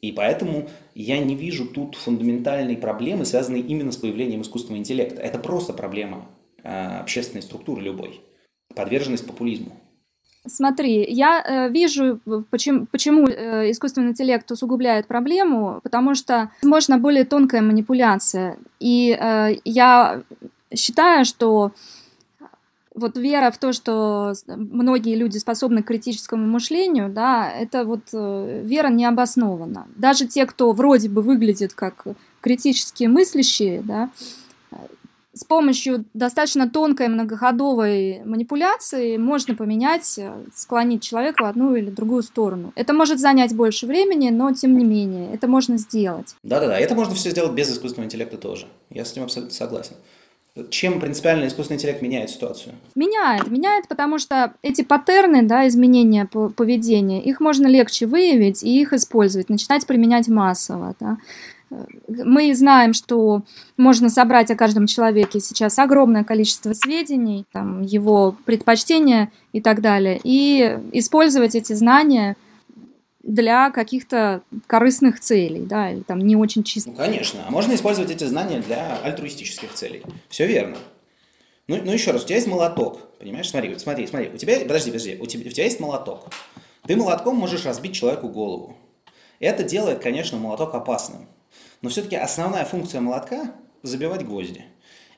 И 0.00 0.10
поэтому 0.10 0.68
я 0.94 1.18
не 1.18 1.36
вижу 1.36 1.64
тут 1.64 1.94
фундаментальной 1.94 2.76
проблемы, 2.76 3.24
связанной 3.24 3.60
именно 3.60 3.92
с 3.92 3.96
появлением 3.96 4.42
искусственного 4.42 4.80
интеллекта. 4.80 5.22
Это 5.22 5.38
просто 5.38 5.72
проблема 5.72 6.26
э, 6.64 6.98
общественной 6.98 7.42
структуры 7.42 7.82
любой. 7.82 8.20
Подверженность 8.74 9.26
популизму. 9.26 9.72
Смотри, 10.44 11.06
я 11.08 11.40
э, 11.40 11.68
вижу, 11.70 12.18
почему, 12.50 12.86
почему 12.90 13.28
э, 13.28 13.70
искусственный 13.70 14.10
интеллект 14.10 14.50
усугубляет 14.50 15.06
проблему, 15.06 15.78
потому 15.84 16.16
что, 16.16 16.50
возможно, 16.62 16.98
более 16.98 17.24
тонкая 17.24 17.62
манипуляция. 17.62 18.58
И 18.80 19.16
э, 19.16 19.54
я 19.64 20.22
считаю, 20.74 21.24
что 21.24 21.70
вот 22.94 23.16
вера 23.16 23.50
в 23.50 23.58
то, 23.58 23.72
что 23.72 24.34
многие 24.46 25.16
люди 25.16 25.38
способны 25.38 25.82
к 25.82 25.86
критическому 25.86 26.46
мышлению, 26.46 27.10
да, 27.10 27.50
это 27.50 27.84
вот 27.84 28.08
э, 28.12 28.62
вера 28.64 28.88
не 28.88 29.04
обоснована. 29.04 29.86
Даже 29.96 30.26
те, 30.26 30.46
кто 30.46 30.72
вроде 30.72 31.08
бы 31.08 31.22
выглядит 31.22 31.72
как 31.72 32.04
критически 32.40 33.04
мыслящие, 33.04 33.82
да, 33.82 34.10
с 35.34 35.44
помощью 35.44 36.04
достаточно 36.12 36.68
тонкой 36.68 37.08
многоходовой 37.08 38.22
манипуляции 38.24 39.16
можно 39.16 39.54
поменять, 39.54 40.18
э, 40.18 40.30
склонить 40.54 41.02
человека 41.02 41.44
в 41.44 41.46
одну 41.46 41.74
или 41.74 41.88
другую 41.88 42.22
сторону. 42.22 42.72
Это 42.74 42.92
может 42.92 43.18
занять 43.18 43.54
больше 43.54 43.86
времени, 43.86 44.28
но 44.28 44.52
тем 44.52 44.76
не 44.76 44.84
менее, 44.84 45.32
это 45.32 45.48
можно 45.48 45.78
сделать. 45.78 46.36
Да-да-да, 46.42 46.78
это 46.78 46.94
можно 46.94 47.14
все 47.14 47.30
сделать 47.30 47.52
без 47.52 47.70
искусственного 47.70 48.06
интеллекта 48.06 48.36
тоже. 48.36 48.66
Я 48.90 49.04
с 49.04 49.12
этим 49.12 49.22
абсолютно 49.22 49.54
согласен. 49.54 49.96
Чем 50.68 51.00
принципиально 51.00 51.46
искусственный 51.46 51.78
интеллект 51.78 52.02
меняет 52.02 52.28
ситуацию? 52.28 52.74
Меняет, 52.94 53.50
меняет, 53.50 53.88
потому 53.88 54.18
что 54.18 54.52
эти 54.60 54.82
паттерны, 54.82 55.42
да, 55.42 55.66
изменения 55.66 56.26
поведения, 56.26 57.22
их 57.22 57.40
можно 57.40 57.66
легче 57.66 58.04
выявить 58.04 58.62
и 58.62 58.82
их 58.82 58.92
использовать, 58.92 59.48
начинать 59.48 59.86
применять 59.86 60.28
массово. 60.28 60.94
Да. 61.00 61.16
Мы 62.06 62.54
знаем, 62.54 62.92
что 62.92 63.42
можно 63.78 64.10
собрать 64.10 64.50
о 64.50 64.56
каждом 64.56 64.86
человеке 64.86 65.40
сейчас 65.40 65.78
огромное 65.78 66.22
количество 66.22 66.74
сведений, 66.74 67.46
там, 67.50 67.80
его 67.80 68.36
предпочтения 68.44 69.32
и 69.54 69.62
так 69.62 69.80
далее, 69.80 70.20
и 70.22 70.78
использовать 70.92 71.54
эти 71.54 71.72
знания– 71.72 72.36
для 73.22 73.70
каких-то 73.70 74.42
корыстных 74.66 75.20
целей, 75.20 75.60
да, 75.60 75.90
или 75.90 76.00
там 76.00 76.18
не 76.18 76.36
очень 76.36 76.64
чистых. 76.64 76.92
Ну, 76.92 76.98
конечно. 76.98 77.44
А 77.46 77.50
можно 77.50 77.74
использовать 77.74 78.10
эти 78.10 78.24
знания 78.24 78.60
для 78.60 78.98
альтруистических 79.02 79.72
целей. 79.72 80.02
Все 80.28 80.46
верно. 80.46 80.76
Ну, 81.68 81.78
ну 81.84 81.92
еще 81.92 82.10
раз, 82.10 82.22
у 82.22 82.26
тебя 82.26 82.36
есть 82.36 82.48
молоток, 82.48 83.16
понимаешь? 83.18 83.48
Смотри, 83.48 83.78
смотри, 83.78 84.06
смотри. 84.06 84.30
У 84.30 84.36
тебя, 84.36 84.60
подожди, 84.60 84.90
подожди, 84.90 85.16
у 85.20 85.26
тебя, 85.26 85.48
у 85.48 85.52
тебя 85.52 85.64
есть 85.64 85.80
молоток. 85.80 86.28
Ты 86.86 86.96
молотком 86.96 87.36
можешь 87.36 87.64
разбить 87.64 87.94
человеку 87.94 88.28
голову. 88.28 88.76
Это 89.38 89.62
делает, 89.62 90.00
конечно, 90.00 90.38
молоток 90.38 90.74
опасным. 90.74 91.28
Но 91.80 91.88
все-таки 91.88 92.16
основная 92.16 92.64
функция 92.64 93.00
молотка– 93.00 93.54
забивать 93.82 94.24
гвозди. 94.24 94.64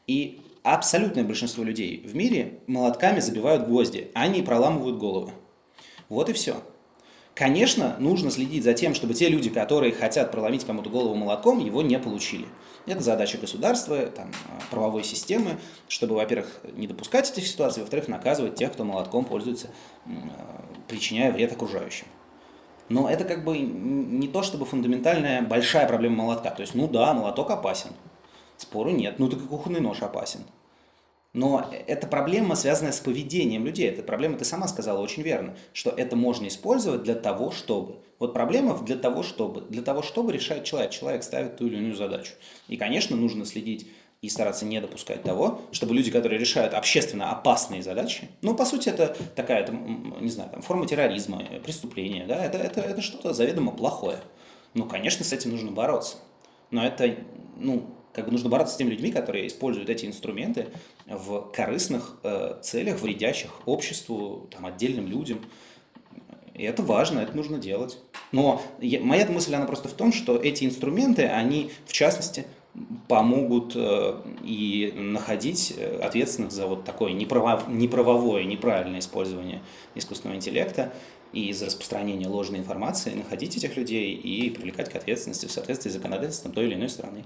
И 0.06 0.40
абсолютное 0.62 1.24
большинство 1.24 1.64
людей 1.64 2.02
в 2.06 2.14
мире 2.14 2.58
молотками 2.66 3.20
забивают 3.20 3.66
гвозди, 3.66 4.10
а 4.14 4.26
не 4.28 4.42
проламывают 4.42 4.98
головы. 4.98 5.32
Вот 6.08 6.28
и 6.28 6.32
все. 6.32 6.62
Конечно, 7.34 7.96
нужно 7.98 8.30
следить 8.30 8.62
за 8.62 8.74
тем, 8.74 8.94
чтобы 8.94 9.12
те 9.14 9.28
люди, 9.28 9.50
которые 9.50 9.92
хотят 9.92 10.30
проломить 10.30 10.64
кому-то 10.64 10.88
голову 10.88 11.16
молотком, 11.16 11.58
его 11.58 11.82
не 11.82 11.98
получили. 11.98 12.46
Это 12.86 13.00
задача 13.00 13.38
государства, 13.38 14.06
там, 14.06 14.30
правовой 14.70 15.02
системы, 15.02 15.58
чтобы, 15.88 16.14
во-первых, 16.14 16.60
не 16.76 16.86
допускать 16.86 17.30
этих 17.30 17.46
ситуаций, 17.48 17.82
во-вторых, 17.82 18.06
наказывать 18.06 18.54
тех, 18.54 18.72
кто 18.72 18.84
молотком 18.84 19.24
пользуется, 19.24 19.68
причиняя 20.86 21.32
вред 21.32 21.50
окружающим. 21.52 22.06
Но 22.88 23.08
это 23.10 23.24
как 23.24 23.44
бы 23.44 23.58
не 23.58 24.28
то, 24.28 24.42
чтобы 24.42 24.64
фундаментальная 24.64 25.42
большая 25.42 25.88
проблема 25.88 26.24
молотка. 26.24 26.50
То 26.50 26.60
есть, 26.60 26.74
ну 26.74 26.86
да, 26.86 27.14
молоток 27.14 27.50
опасен. 27.50 27.90
Спору 28.58 28.90
нет. 28.90 29.18
Ну 29.18 29.28
так 29.28 29.40
и 29.40 29.46
кухонный 29.46 29.80
нож 29.80 30.02
опасен. 30.02 30.40
Но 31.34 31.68
эта 31.88 32.06
проблема, 32.06 32.54
связанная 32.54 32.92
с 32.92 33.00
поведением 33.00 33.66
людей. 33.66 33.88
Эта 33.88 34.02
проблема, 34.02 34.38
ты 34.38 34.44
сама 34.44 34.68
сказала 34.68 35.00
очень 35.00 35.22
верно, 35.22 35.56
что 35.72 35.90
это 35.90 36.14
можно 36.14 36.46
использовать 36.46 37.02
для 37.02 37.16
того, 37.16 37.50
чтобы. 37.50 37.96
Вот 38.20 38.32
проблема 38.32 38.78
для 38.78 38.96
того, 38.96 39.24
чтобы. 39.24 39.62
Для 39.62 39.82
того, 39.82 40.02
чтобы 40.02 40.32
решает 40.32 40.64
человек. 40.64 40.92
Человек 40.92 41.24
ставит 41.24 41.56
ту 41.56 41.66
или 41.66 41.76
иную 41.76 41.96
задачу. 41.96 42.32
И, 42.68 42.76
конечно, 42.76 43.16
нужно 43.16 43.44
следить 43.44 43.88
и 44.22 44.28
стараться 44.28 44.64
не 44.64 44.80
допускать 44.80 45.22
того, 45.22 45.60
чтобы 45.72 45.94
люди, 45.94 46.10
которые 46.10 46.38
решают 46.38 46.72
общественно 46.72 47.30
опасные 47.30 47.82
задачи, 47.82 48.30
ну, 48.40 48.54
по 48.54 48.64
сути, 48.64 48.88
это 48.88 49.14
такая, 49.36 49.66
там, 49.66 50.16
не 50.18 50.30
знаю, 50.30 50.48
там, 50.48 50.62
форма 50.62 50.86
терроризма, 50.86 51.42
преступления, 51.62 52.24
да, 52.26 52.42
это, 52.42 52.56
это, 52.56 52.80
это 52.80 53.02
что-то 53.02 53.34
заведомо 53.34 53.70
плохое. 53.72 54.20
Ну, 54.72 54.86
конечно, 54.86 55.26
с 55.26 55.32
этим 55.34 55.50
нужно 55.50 55.72
бороться. 55.72 56.16
Но 56.70 56.86
это, 56.86 57.16
ну, 57.58 57.90
как 58.14 58.26
бы 58.26 58.32
нужно 58.32 58.48
бороться 58.48 58.74
с 58.74 58.78
теми 58.78 58.90
людьми, 58.90 59.10
которые 59.10 59.46
используют 59.46 59.90
эти 59.90 60.06
инструменты 60.06 60.68
в 61.06 61.50
корыстных 61.52 62.16
э, 62.22 62.56
целях, 62.62 63.00
вредящих 63.00 63.50
обществу, 63.66 64.48
там, 64.50 64.66
отдельным 64.66 65.08
людям. 65.08 65.40
И 66.54 66.62
это 66.62 66.82
важно, 66.82 67.18
это 67.18 67.36
нужно 67.36 67.58
делать. 67.58 67.98
Но 68.30 68.62
я, 68.80 69.00
моя 69.00 69.26
мысль, 69.26 69.54
она 69.54 69.66
просто 69.66 69.88
в 69.88 69.94
том, 69.94 70.12
что 70.12 70.36
эти 70.36 70.64
инструменты, 70.64 71.26
они, 71.26 71.72
в 71.86 71.92
частности, 71.92 72.46
помогут 73.08 73.72
э, 73.74 74.14
и 74.44 74.92
находить 74.96 75.74
э, 75.76 75.98
ответственных 76.00 76.52
за 76.52 76.66
вот 76.66 76.84
такое 76.84 77.12
неправо, 77.12 77.64
неправовое, 77.68 78.44
неправильное 78.44 79.00
использование 79.00 79.60
искусственного 79.96 80.36
интеллекта 80.36 80.92
и 81.32 81.52
за 81.52 81.66
распространение 81.66 82.28
ложной 82.28 82.60
информации, 82.60 83.14
находить 83.14 83.56
этих 83.56 83.76
людей 83.76 84.14
и 84.14 84.50
привлекать 84.50 84.88
к 84.88 84.94
ответственности 84.94 85.46
в 85.46 85.52
соответствии 85.52 85.90
с 85.90 85.94
законодательством 85.94 86.52
той 86.52 86.66
или 86.66 86.74
иной 86.74 86.88
страны. 86.88 87.24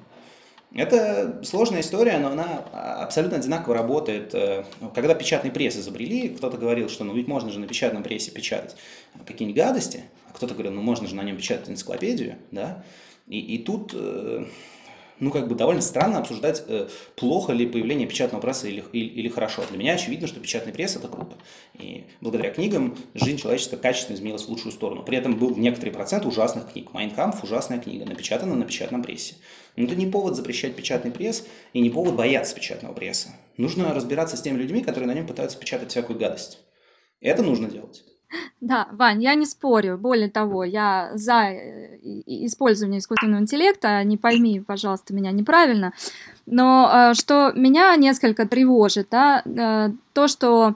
Это 0.74 1.40
сложная 1.44 1.80
история, 1.80 2.18
но 2.18 2.28
она 2.28 2.58
абсолютно 3.02 3.38
одинаково 3.38 3.74
работает. 3.74 4.34
Э, 4.34 4.64
когда 4.94 5.14
печатный 5.14 5.50
пресс 5.50 5.76
изобрели, 5.76 6.28
кто-то 6.28 6.58
говорил, 6.58 6.90
что 6.90 7.04
ну 7.04 7.14
ведь 7.14 7.26
можно 7.26 7.50
же 7.50 7.58
на 7.58 7.66
печатном 7.66 8.02
прессе 8.02 8.30
печатать 8.30 8.76
какие-нибудь 9.26 9.56
гадости, 9.56 10.04
а 10.28 10.34
кто-то 10.34 10.52
говорил, 10.54 10.72
ну 10.72 10.82
можно 10.82 11.06
же 11.06 11.14
на 11.14 11.22
нем 11.22 11.38
печатать 11.38 11.70
энциклопедию, 11.70 12.36
да. 12.50 12.84
И, 13.26 13.40
и 13.40 13.58
тут 13.58 13.92
э, 13.94 14.44
ну, 15.20 15.30
как 15.30 15.48
бы 15.48 15.54
довольно 15.54 15.80
странно 15.80 16.18
обсуждать, 16.18 16.62
э, 16.66 16.88
плохо 17.16 17.52
ли 17.52 17.66
появление 17.66 18.06
печатного 18.06 18.40
пресса 18.40 18.68
или, 18.68 18.84
или, 18.92 19.06
или 19.06 19.28
хорошо. 19.28 19.62
Для 19.68 19.78
меня 19.78 19.94
очевидно, 19.94 20.26
что 20.26 20.40
печатный 20.40 20.72
пресс– 20.72 20.96
это 20.96 21.08
круто. 21.08 21.36
И 21.74 22.04
благодаря 22.20 22.50
книгам 22.50 22.96
жизнь 23.14 23.38
человечества 23.38 23.76
качественно 23.76 24.16
изменилась 24.16 24.44
в 24.44 24.48
лучшую 24.48 24.72
сторону. 24.72 25.02
При 25.02 25.18
этом 25.18 25.36
был 25.36 25.56
некоторый 25.56 25.90
процент 25.90 26.26
ужасных 26.26 26.72
книг. 26.72 26.92
«Майнкамп»– 26.92 27.36
ужасная 27.42 27.78
книга, 27.78 28.04
напечатана 28.04 28.54
на 28.54 28.64
печатном 28.64 29.02
прессе. 29.02 29.34
Но 29.76 29.84
это 29.84 29.94
не 29.94 30.06
повод 30.06 30.36
запрещать 30.36 30.74
печатный 30.74 31.10
пресс 31.10 31.46
и 31.72 31.80
не 31.80 31.90
повод 31.90 32.14
бояться 32.14 32.54
печатного 32.54 32.94
пресса. 32.94 33.30
Нужно 33.56 33.94
разбираться 33.94 34.36
с 34.36 34.42
теми 34.42 34.58
людьми, 34.58 34.82
которые 34.82 35.08
на 35.08 35.14
нем 35.14 35.26
пытаются 35.26 35.58
печатать 35.58 35.90
всякую 35.90 36.18
гадость. 36.18 36.60
Это 37.20 37.42
нужно 37.42 37.68
делать. 37.68 38.04
Да, 38.60 38.88
Вань, 38.92 39.22
я 39.22 39.34
не 39.34 39.46
спорю. 39.46 39.98
Более 39.98 40.28
того, 40.28 40.64
я 40.64 41.10
за 41.14 41.50
э, 41.50 41.98
использование 42.26 42.98
искусственного 42.98 43.40
интеллекта. 43.40 44.02
Не 44.04 44.16
пойми, 44.16 44.60
пожалуйста, 44.60 45.14
меня 45.14 45.30
неправильно. 45.30 45.92
Но 46.46 46.90
э, 46.92 47.14
что 47.14 47.52
меня 47.54 47.94
несколько 47.96 48.46
тревожит, 48.46 49.08
да, 49.10 49.42
э, 49.44 49.90
то, 50.12 50.28
что 50.28 50.74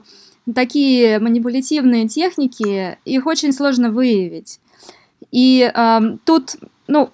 такие 0.53 1.19
манипулятивные 1.19 2.07
техники, 2.07 2.97
их 3.05 3.25
очень 3.25 3.53
сложно 3.53 3.91
выявить. 3.91 4.59
И 5.31 5.71
э, 5.73 5.99
тут, 6.25 6.55
ну, 6.87 7.11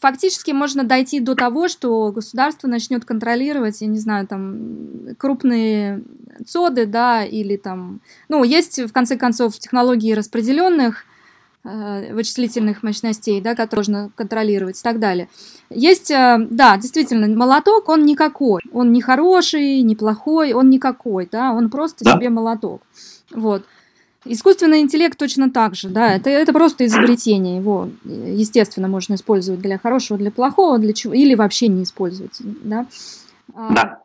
фактически 0.00 0.50
можно 0.50 0.84
дойти 0.84 1.20
до 1.20 1.34
того, 1.34 1.68
что 1.68 2.12
государство 2.12 2.68
начнет 2.68 3.04
контролировать, 3.04 3.80
я 3.80 3.86
не 3.86 3.98
знаю, 3.98 4.26
там, 4.26 5.14
крупные 5.18 6.02
цоды, 6.46 6.86
да, 6.86 7.24
или 7.24 7.56
там, 7.56 8.00
ну, 8.28 8.44
есть, 8.44 8.78
в 8.78 8.92
конце 8.92 9.16
концов, 9.16 9.58
технологии 9.58 10.12
распределенных 10.12 11.04
э, 11.64 12.12
вычислительных 12.12 12.82
мощностей, 12.82 13.40
да, 13.40 13.54
которые 13.54 13.84
можно 13.84 14.10
контролировать 14.14 14.78
и 14.78 14.82
так 14.82 14.98
далее. 14.98 15.28
Есть, 15.70 16.10
э, 16.10 16.38
да, 16.50 16.76
действительно, 16.76 17.26
молоток, 17.34 17.88
он 17.88 18.04
никакой, 18.04 18.62
он 18.72 18.92
не 18.92 19.00
хороший, 19.00 19.82
не 19.82 19.96
плохой, 19.96 20.52
он 20.52 20.70
никакой, 20.70 21.28
да, 21.30 21.52
он 21.52 21.70
просто 21.70 22.04
да. 22.04 22.14
себе 22.14 22.30
молоток, 22.30 22.82
вот. 23.30 23.64
Искусственный 24.26 24.80
интеллект 24.80 25.18
точно 25.18 25.50
так 25.50 25.74
же, 25.74 25.88
да, 25.88 26.14
это, 26.14 26.30
это 26.30 26.52
просто 26.52 26.86
изобретение, 26.86 27.58
его, 27.58 27.90
естественно, 28.04 28.88
можно 28.88 29.14
использовать 29.14 29.60
для 29.60 29.78
хорошего, 29.78 30.18
для 30.18 30.30
плохого, 30.30 30.78
для 30.78 30.94
чего, 30.94 31.12
или 31.12 31.34
вообще 31.34 31.68
не 31.68 31.82
использовать, 31.82 32.38
да. 32.40 32.86
А, 33.54 33.74
да. 33.74 34.00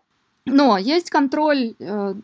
Но 0.45 0.77
есть 0.77 1.09
контроль 1.09 1.73
э, 1.79 2.15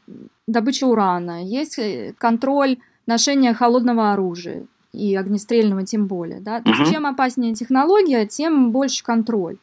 добычи 0.48 0.84
урана, 0.84 1.43
есть 1.43 1.80
э, 1.80 2.14
контроль 2.18 2.78
ношения 3.06 3.54
холодного 3.54 4.12
оружия 4.14 4.66
и 4.91 5.16
огнестрельного 5.16 5.86
тем 5.86 6.08
более. 6.08 6.39
Да? 6.39 6.62
То 6.62 6.72
есть 6.72 6.91
чем 6.91 7.06
опаснее 7.06 7.54
технология, 7.54 8.26
тем 8.26 8.72
больше 8.72 9.04
контроль. 9.04 9.58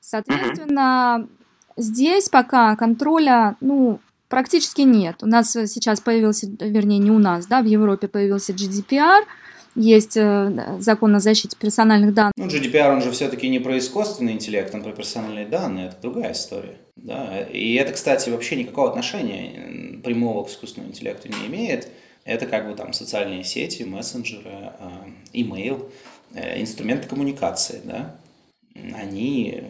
Соответственно, 0.00 1.28
здесь 1.76 2.28
пока 2.28 2.74
контроля, 2.76 3.56
ну, 3.60 4.00
практически 4.28 4.82
нет. 4.82 5.16
У 5.22 5.26
нас 5.26 5.52
сейчас 5.52 6.00
появился, 6.00 6.46
вернее, 6.60 6.98
не 6.98 7.10
у 7.10 7.18
нас, 7.18 7.46
да, 7.46 7.62
в 7.62 7.66
Европе 7.66 8.08
появился 8.08 8.52
GDPR, 8.52 9.24
есть 9.74 10.16
э, 10.16 10.78
закон 10.80 11.14
о 11.14 11.20
защите 11.20 11.56
персональных 11.56 12.12
данных. 12.12 12.34
Ну, 12.36 12.46
GDPR, 12.46 12.92
он 12.92 13.02
же 13.02 13.12
все-таки 13.12 13.48
не 13.48 13.58
про 13.60 13.78
искусственный 13.78 14.32
интеллект, 14.32 14.74
он 14.74 14.82
про 14.82 14.92
персональные 14.92 15.46
данные, 15.46 15.88
это 15.88 15.96
другая 16.02 16.32
история. 16.32 16.78
Да? 16.96 17.42
И 17.42 17.74
это, 17.74 17.92
кстати, 17.92 18.30
вообще 18.30 18.56
никакого 18.56 18.90
отношения 18.90 20.00
прямого 20.02 20.44
к 20.44 20.50
искусственному 20.50 20.92
интеллекту 20.92 21.28
не 21.28 21.46
имеет. 21.46 21.88
Это 22.24 22.46
как 22.46 22.68
бы 22.68 22.74
там 22.74 22.92
социальные 22.92 23.44
сети, 23.44 23.84
мессенджеры, 23.84 24.72
имейл, 25.32 25.90
э, 26.34 26.60
инструменты 26.60 27.06
коммуникации, 27.08 27.80
да? 27.84 28.16
Они 28.94 29.62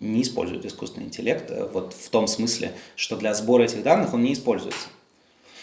не 0.00 0.22
используют 0.22 0.64
искусственный 0.64 1.06
интеллект 1.06 1.50
э, 1.50 1.68
вот 1.72 1.92
в 1.92 2.10
том 2.10 2.26
смысле, 2.26 2.74
что 2.96 3.16
для 3.16 3.34
сбора 3.34 3.64
этих 3.64 3.82
данных 3.82 4.14
он 4.14 4.22
не 4.22 4.32
используется. 4.32 4.88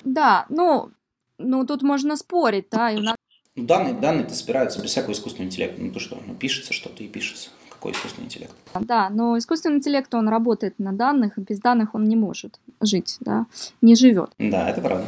Да, 0.03 0.45
ну, 0.49 0.91
ну 1.37 1.65
тут 1.65 1.81
можно 1.81 2.15
спорить, 2.15 2.67
да, 2.71 2.91
и 2.91 2.97
у 2.97 3.01
нас... 3.01 3.15
Ну, 3.55 3.65
данные, 3.65 3.93
данные-то 3.93 4.33
собираются 4.33 4.81
без 4.81 4.91
всякого 4.91 5.11
искусственного 5.11 5.49
интеллекта. 5.49 5.81
Ну 5.81 5.91
то 5.91 5.99
что, 5.99 6.17
ну 6.25 6.35
пишется 6.35 6.73
что-то 6.73 7.03
и 7.03 7.07
пишется. 7.07 7.49
Какой 7.69 7.91
искусственный 7.93 8.25
интеллект? 8.25 8.53
Да, 8.79 9.09
но 9.09 9.37
искусственный 9.37 9.77
интеллект, 9.77 10.13
он 10.13 10.29
работает 10.29 10.77
на 10.79 10.93
данных, 10.93 11.37
и 11.37 11.41
без 11.41 11.59
данных 11.59 11.95
он 11.95 12.05
не 12.05 12.15
может 12.15 12.59
жить, 12.79 13.17
да, 13.19 13.47
не 13.81 13.95
живет. 13.95 14.31
Да, 14.37 14.69
это 14.69 14.81
правда. 14.81 15.07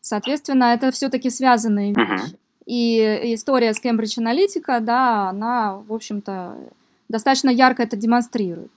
Соответственно, 0.00 0.64
это 0.74 0.90
все-таки 0.90 1.30
связанные 1.30 1.94
вещи. 1.94 2.36
И 2.66 2.98
история 3.34 3.72
с 3.72 3.82
Cambridge 3.82 4.18
Analytica, 4.18 4.80
да, 4.80 5.30
она, 5.30 5.76
в 5.76 5.92
общем-то, 5.92 6.56
достаточно 7.08 7.50
ярко 7.50 7.82
это 7.82 7.96
демонстрирует. 7.96 8.70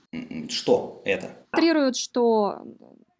Что 0.49 1.01
это? 1.05 1.32
Демонстрирует, 1.53 1.95
что 1.95 2.63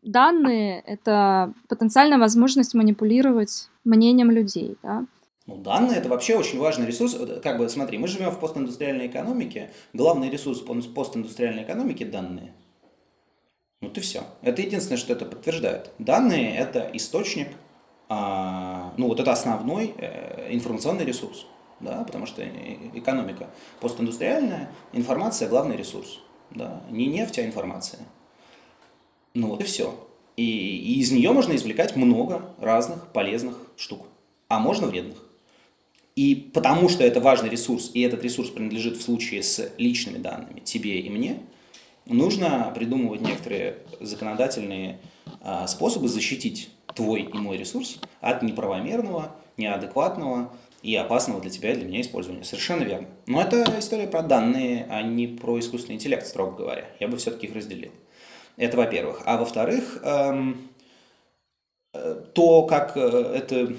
данные— 0.01 0.82
это 0.86 1.53
потенциальная 1.68 2.18
возможность 2.18 2.74
манипулировать 2.74 3.70
мнением 3.84 4.32
людей, 4.32 4.78
да. 4.84 5.05
Ну, 5.47 5.57
данные– 5.57 5.97
это 5.99 6.09
вообще 6.09 6.36
очень 6.38 6.59
важный 6.59 6.86
ресурс. 6.86 7.18
Как 7.43 7.57
бы, 7.57 7.68
смотри, 7.68 7.97
мы 7.97 8.07
живем 8.07 8.30
в 8.30 8.39
постиндустриальной 8.39 9.07
экономике. 9.07 9.72
Главный 9.93 10.30
ресурс 10.30 10.59
постиндустриальной 10.59 11.64
экономики– 11.64 12.03
данные. 12.05 12.53
Вот 13.82 13.97
и 13.97 14.01
все. 14.01 14.24
Это 14.43 14.62
единственное, 14.62 14.97
что 14.97 15.14
это 15.14 15.26
подтверждает. 15.26 15.91
Данные– 15.97 16.55
это 16.57 16.89
источник 16.93 17.47
а, 18.14 18.93
ну 18.97 19.07
вот 19.07 19.22
это 19.22 19.32
основной 19.32 19.93
э, 19.97 20.53
информационный 20.53 21.05
ресурс, 21.05 21.45
да, 21.82 22.04
потому 22.04 22.26
что 22.26 22.44
экономика 22.94 23.50
постиндустриальная, 23.80 24.70
информация– 24.94 25.48
главный 25.50 25.76
ресурс, 25.76 26.20
да, 26.52 26.82
не 26.90 27.08
нефть, 27.08 27.40
а 27.40 27.46
информация. 27.46 28.02
Ну 29.34 29.48
вот 29.48 29.62
и 29.62 29.64
все. 29.64 29.96
И, 30.38 30.44
и 30.44 31.00
из 31.00 31.12
нее 31.12 31.32
можно 31.32 31.56
извлекать 31.56 31.96
много 31.96 32.54
разных 32.60 33.08
полезных 33.12 33.58
штук, 33.78 34.08
а 34.48 34.60
можно 34.60 34.88
вредных. 34.88 35.18
И 36.16 36.36
потому 36.54 36.90
что 36.90 37.04
это 37.04 37.20
важный 37.22 37.50
ресурс, 37.50 37.92
и 37.94 38.02
этот 38.02 38.24
ресурс 38.24 38.50
принадлежит 38.50 38.98
в 38.98 39.02
случае 39.02 39.44
с 39.44 39.72
личными 39.78 40.18
данными 40.18 40.60
тебе 40.60 41.00
и 41.00 41.10
мне, 41.10 41.40
нужно 42.06 42.72
придумывать 42.76 43.22
некоторые 43.22 43.78
законодательные 44.00 45.00
а, 45.42 45.68
способы 45.68 46.10
защитить 46.10 46.70
твой 46.96 47.22
и 47.22 47.38
мой 47.38 47.58
ресурс 47.58 48.00
от 48.20 48.44
неправомерного, 48.44 49.36
неадекватного 49.58 50.54
и 50.84 50.96
опасного 50.96 51.42
для 51.42 51.52
тебя 51.52 51.72
и 51.72 51.76
для 51.76 51.86
меня 51.86 52.02
использования. 52.02 52.44
Совершенно 52.44 52.84
верно. 52.84 53.08
Но 53.28 53.42
это 53.42 53.64
история 53.78 54.08
про 54.08 54.22
данные, 54.22 54.88
а 54.90 55.02
не 55.02 55.28
про 55.28 55.60
искусственный 55.60 55.96
интеллект, 55.96 56.26
строго 56.26 56.56
говоря. 56.56 56.86
Я 57.00 57.08
бы 57.08 57.18
все-таки 57.18 57.48
их 57.48 57.56
разделил. 57.56 57.92
Это 58.58 58.78
во-первых. 58.78 59.22
А 59.26 59.38
во-вторых, 59.38 60.00
эм, 60.04 60.70
э, 61.94 62.24
то, 62.34 62.64
как 62.64 62.98
э, 62.98 63.00
это 63.00 63.76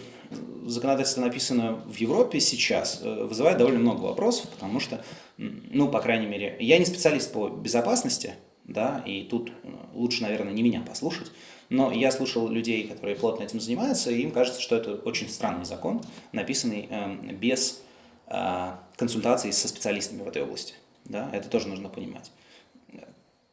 законодательство 0.65 1.23
написано 1.23 1.83
в 1.87 1.97
Европе 1.97 2.41
сейчас, 2.41 3.01
э, 3.03 3.25
вызывает 3.25 3.59
довольно 3.59 3.81
много 3.81 4.03
вопросов, 4.03 4.49
потому 4.51 4.81
что, 4.81 5.05
ну, 5.37 5.89
по 5.89 6.01
крайней 6.01 6.27
мере, 6.27 6.57
я 6.61 6.79
не 6.79 6.85
специалист 6.85 7.33
по 7.33 7.49
безопасности, 7.49 8.35
да, 8.65 9.03
и 9.07 9.23
тут 9.23 9.53
лучше, 9.93 10.23
наверное, 10.23 10.53
не 10.53 10.63
меня 10.63 10.83
послушать, 10.87 11.33
но 11.73 11.91
я 11.91 12.11
слушал 12.13 12.49
людей, 12.49 12.87
которые 12.87 13.17
плотно 13.17 13.45
этим 13.45 13.59
занимаются, 13.59 14.11
и 14.11 14.21
им 14.21 14.31
кажется, 14.31 14.61
что 14.61 14.77
это 14.77 14.95
очень 14.95 15.29
странный 15.29 15.65
закон, 15.65 16.03
написанный 16.33 16.87
э, 16.91 17.15
без 17.33 17.83
э, 18.27 18.73
консультаций 18.97 19.53
со 19.53 19.69
специалистами 19.69 20.23
в 20.23 20.29
этой 20.29 20.43
области. 20.43 20.75
Да? 21.07 21.31
Это 21.33 21.49
тоже 21.49 21.69
нужно 21.69 21.89
понимать. 21.89 22.31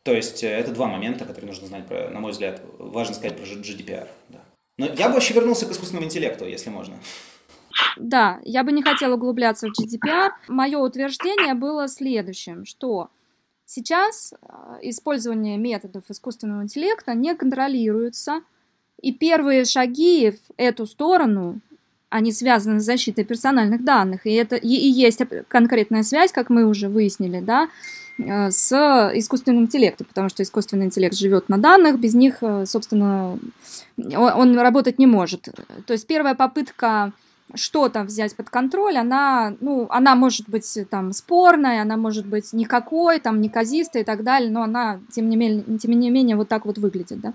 То 0.03 0.13
есть 0.13 0.43
э, 0.43 0.49
это 0.49 0.71
два 0.71 0.87
момента, 0.87 1.23
которые 1.23 1.47
нужно 1.47 1.67
знать, 1.67 1.87
про, 1.87 2.09
на 2.09 2.19
мой 2.19 2.31
взгляд, 2.31 2.61
важно 2.77 3.15
сказать 3.15 3.37
про 3.37 3.45
GDPR. 3.45 4.07
Да. 4.29 4.39
Но 4.77 4.87
я 4.87 5.07
бы 5.07 5.13
вообще 5.13 5.33
вернулся 5.33 5.65
к 5.65 5.71
искусственному 5.71 6.07
интеллекту, 6.07 6.45
если 6.45 6.69
можно. 6.69 6.95
Да, 7.95 8.39
я 8.43 8.63
бы 8.65 8.73
не 8.73 8.83
хотела 8.83 9.15
углубляться 9.15 9.67
в 9.67 9.71
GDPR. 9.71 10.31
Мое 10.49 10.77
утверждение 10.77 11.53
было 11.53 11.87
следующим, 11.87 12.65
что 12.65 13.09
Сейчас 13.71 14.33
а, 14.41 14.79
использование 14.81 15.55
методов 15.55 16.03
искусственного 16.09 16.63
интеллекта 16.63 17.13
не 17.13 17.35
контролируется, 17.35 18.41
и 18.99 19.13
первые 19.13 19.63
шаги 19.63 20.31
в 20.31 20.53
эту 20.57 20.87
сторону, 20.87 21.59
они 22.09 22.31
связаны 22.31 22.79
с 22.79 22.83
защитой 22.83 23.25
персональных 23.25 23.83
данных, 23.83 24.25
и 24.25 24.33
это 24.33 24.55
и, 24.55 24.67
есть 24.67 25.21
конкретная 25.47 26.01
связь, 26.01 26.31
как 26.31 26.49
мы 26.49 26.65
уже 26.65 26.89
выяснили, 26.89 27.41
да, 27.41 27.69
э, 28.17 28.49
с 28.49 28.73
искусственным 29.13 29.65
интеллектом, 29.65 30.07
потому 30.07 30.29
что 30.29 30.41
искусственный 30.41 30.87
интеллект 30.87 31.15
живет 31.15 31.47
на 31.47 31.59
данных, 31.59 31.99
без 31.99 32.15
них, 32.15 32.37
э, 32.41 32.65
собственно, 32.65 33.37
он 33.97 34.57
работать 34.57 34.97
не 34.97 35.05
может. 35.05 35.47
То 35.85 35.93
есть 35.93 36.07
первая 36.07 36.33
попытка 36.33 37.13
что-то 37.55 38.03
взять 38.03 38.35
под 38.35 38.49
контроль, 38.49 38.97
она, 38.97 39.55
ну, 39.59 39.87
она 39.89 40.15
может 40.15 40.49
быть 40.49 40.77
там 40.89 41.13
спорная, 41.13 41.81
она 41.81 41.97
может 41.97 42.25
быть 42.25 42.53
никакой, 42.53 43.19
там 43.19 43.41
неказистая 43.41 44.03
и 44.03 44.05
так 44.05 44.23
далее, 44.23 44.51
но 44.51 44.63
она, 44.63 44.99
тем 45.11 45.29
не 45.29 45.35
менее, 45.35 45.77
тем 45.79 45.91
не 45.91 46.09
менее 46.09 46.35
вот 46.35 46.47
так 46.47 46.65
вот 46.65 46.77
выглядит, 46.77 47.19
да. 47.19 47.33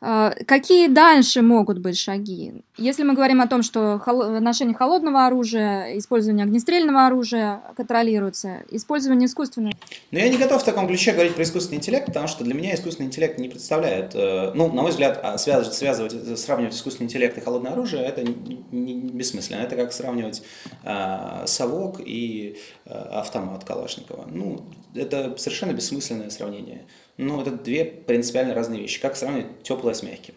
А, 0.00 0.34
какие 0.46 0.88
дальше 0.88 1.40
могут 1.40 1.78
быть 1.78 1.98
шаги? 1.98 2.52
Если 2.76 3.02
мы 3.02 3.14
говорим 3.14 3.40
о 3.40 3.46
том, 3.46 3.62
что 3.62 4.00
ношение 4.40 4.74
холодного 4.74 5.26
оружия, 5.26 5.96
использование 5.96 6.44
огнестрельного 6.44 7.06
оружия 7.06 7.62
контролируется, 7.76 8.62
использование 8.70 9.26
искусственного... 9.26 9.72
Но 10.10 10.18
я 10.18 10.28
не 10.28 10.36
готов 10.36 10.60
в 10.60 10.64
таком 10.64 10.86
ключе 10.86 11.12
говорить 11.12 11.34
про 11.34 11.42
искусственный 11.42 11.78
интеллект, 11.78 12.06
потому 12.06 12.28
что 12.28 12.44
для 12.44 12.54
меня 12.54 12.74
искусственный 12.74 13.06
интеллект 13.06 13.38
не 13.38 13.48
представляет, 13.48 14.14
э, 14.14 14.52
ну, 14.54 14.70
на 14.70 14.82
мой 14.82 14.90
взгляд, 14.90 15.18
а, 15.22 15.38
связывать, 15.38 15.74
связывать 15.74 16.38
сравнивать 16.38 16.74
искусственный 16.74 17.06
интеллект 17.06 17.38
и 17.38 17.40
холодное 17.40 17.72
оружие, 17.72 18.02
это 18.04 18.22
не 18.22 18.94
бессмысленно. 18.94 19.60
Это 19.60 19.76
как 19.76 19.92
сравнивать 19.94 20.42
э, 20.84 21.44
совок 21.46 22.00
и 22.04 22.58
э, 22.84 22.90
автомат 22.90 23.64
Калашникова. 23.64 24.28
Ну, 24.30 24.66
это 24.94 25.34
совершенно 25.38 25.72
бессмысленное 25.72 26.28
сравнение. 26.28 26.86
Ну, 27.16 27.40
это 27.40 27.50
две 27.50 27.84
принципиально 27.84 28.54
разные 28.54 28.82
вещи. 28.82 29.00
Как 29.00 29.16
сравнивать 29.16 29.62
теплое 29.62 29.94
с 29.94 30.02
мягким? 30.02 30.34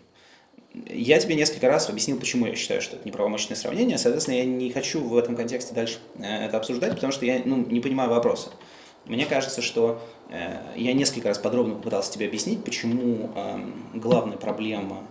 Я 0.87 1.19
тебе 1.19 1.35
несколько 1.35 1.67
раз 1.67 1.89
объяснил, 1.89 2.19
почему 2.19 2.45
я 2.45 2.55
считаю, 2.55 2.81
что 2.81 2.95
это 2.95 3.07
неправомочное 3.07 3.57
сравнение. 3.57 3.97
Соответственно, 3.97 4.35
я 4.35 4.45
не 4.45 4.71
хочу 4.71 5.01
в 5.01 5.17
этом 5.17 5.35
контексте 5.35 5.73
дальше 5.73 5.97
э, 6.19 6.45
это 6.45 6.57
обсуждать, 6.57 6.93
потому 6.93 7.11
что 7.11 7.25
я 7.25 7.41
ну, 7.43 7.65
не 7.65 7.79
понимаю 7.79 8.09
вопроса. 8.09 8.51
Мне 9.05 9.25
кажется, 9.25 9.61
что 9.61 10.01
э, 10.29 10.57
я 10.75 10.93
несколько 10.93 11.29
раз 11.29 11.39
подробно 11.39 11.75
попытался 11.75 12.13
тебе 12.13 12.27
объяснить, 12.27 12.63
почему 12.63 13.31
э, 13.35 13.59
главная 13.95 14.37
проблема, 14.37 15.07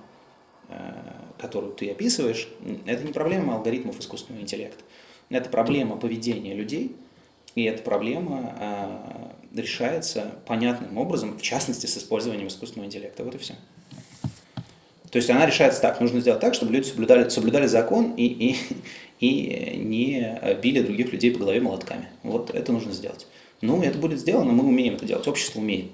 э, 0.68 0.74
которую 1.38 1.72
ты 1.72 1.90
описываешь, 1.90 2.48
это 2.86 3.02
не 3.02 3.12
проблема 3.12 3.56
алгоритмов 3.56 3.98
искусственного 3.98 4.42
интеллекта. 4.42 4.84
Это 5.28 5.50
проблема 5.50 5.96
поведения 5.96 6.54
людей, 6.54 6.96
и 7.56 7.64
эта 7.64 7.82
проблема 7.82 8.54
э, 8.60 9.37
решается 9.54 10.32
понятным 10.46 10.98
образом, 10.98 11.38
в 11.38 11.42
частности, 11.42 11.86
с 11.86 11.96
использованием 11.96 12.48
искусственного 12.48 12.86
интеллекта. 12.86 13.24
Вот 13.24 13.34
и 13.34 13.38
все. 13.38 13.54
То 15.10 15.16
есть 15.16 15.30
она 15.30 15.46
решается 15.46 15.80
так. 15.80 16.00
Нужно 16.00 16.20
сделать 16.20 16.40
так, 16.40 16.54
чтобы 16.54 16.72
люди 16.72 16.86
соблюдали, 16.86 17.28
соблюдали 17.28 17.66
закон 17.66 18.12
и, 18.16 18.24
и, 18.24 18.56
и 19.20 19.76
не 19.78 20.58
били 20.62 20.82
других 20.82 21.12
людей 21.12 21.32
по 21.32 21.40
голове 21.40 21.60
молотками. 21.60 22.08
Вот 22.22 22.50
это 22.50 22.72
нужно 22.72 22.92
сделать. 22.92 23.26
Ну, 23.60 23.82
это 23.82 23.98
будет 23.98 24.20
сделано, 24.20 24.52
мы 24.52 24.64
умеем 24.64 24.94
это 24.94 25.04
делать. 25.04 25.26
Общество 25.26 25.60
умеет 25.60 25.90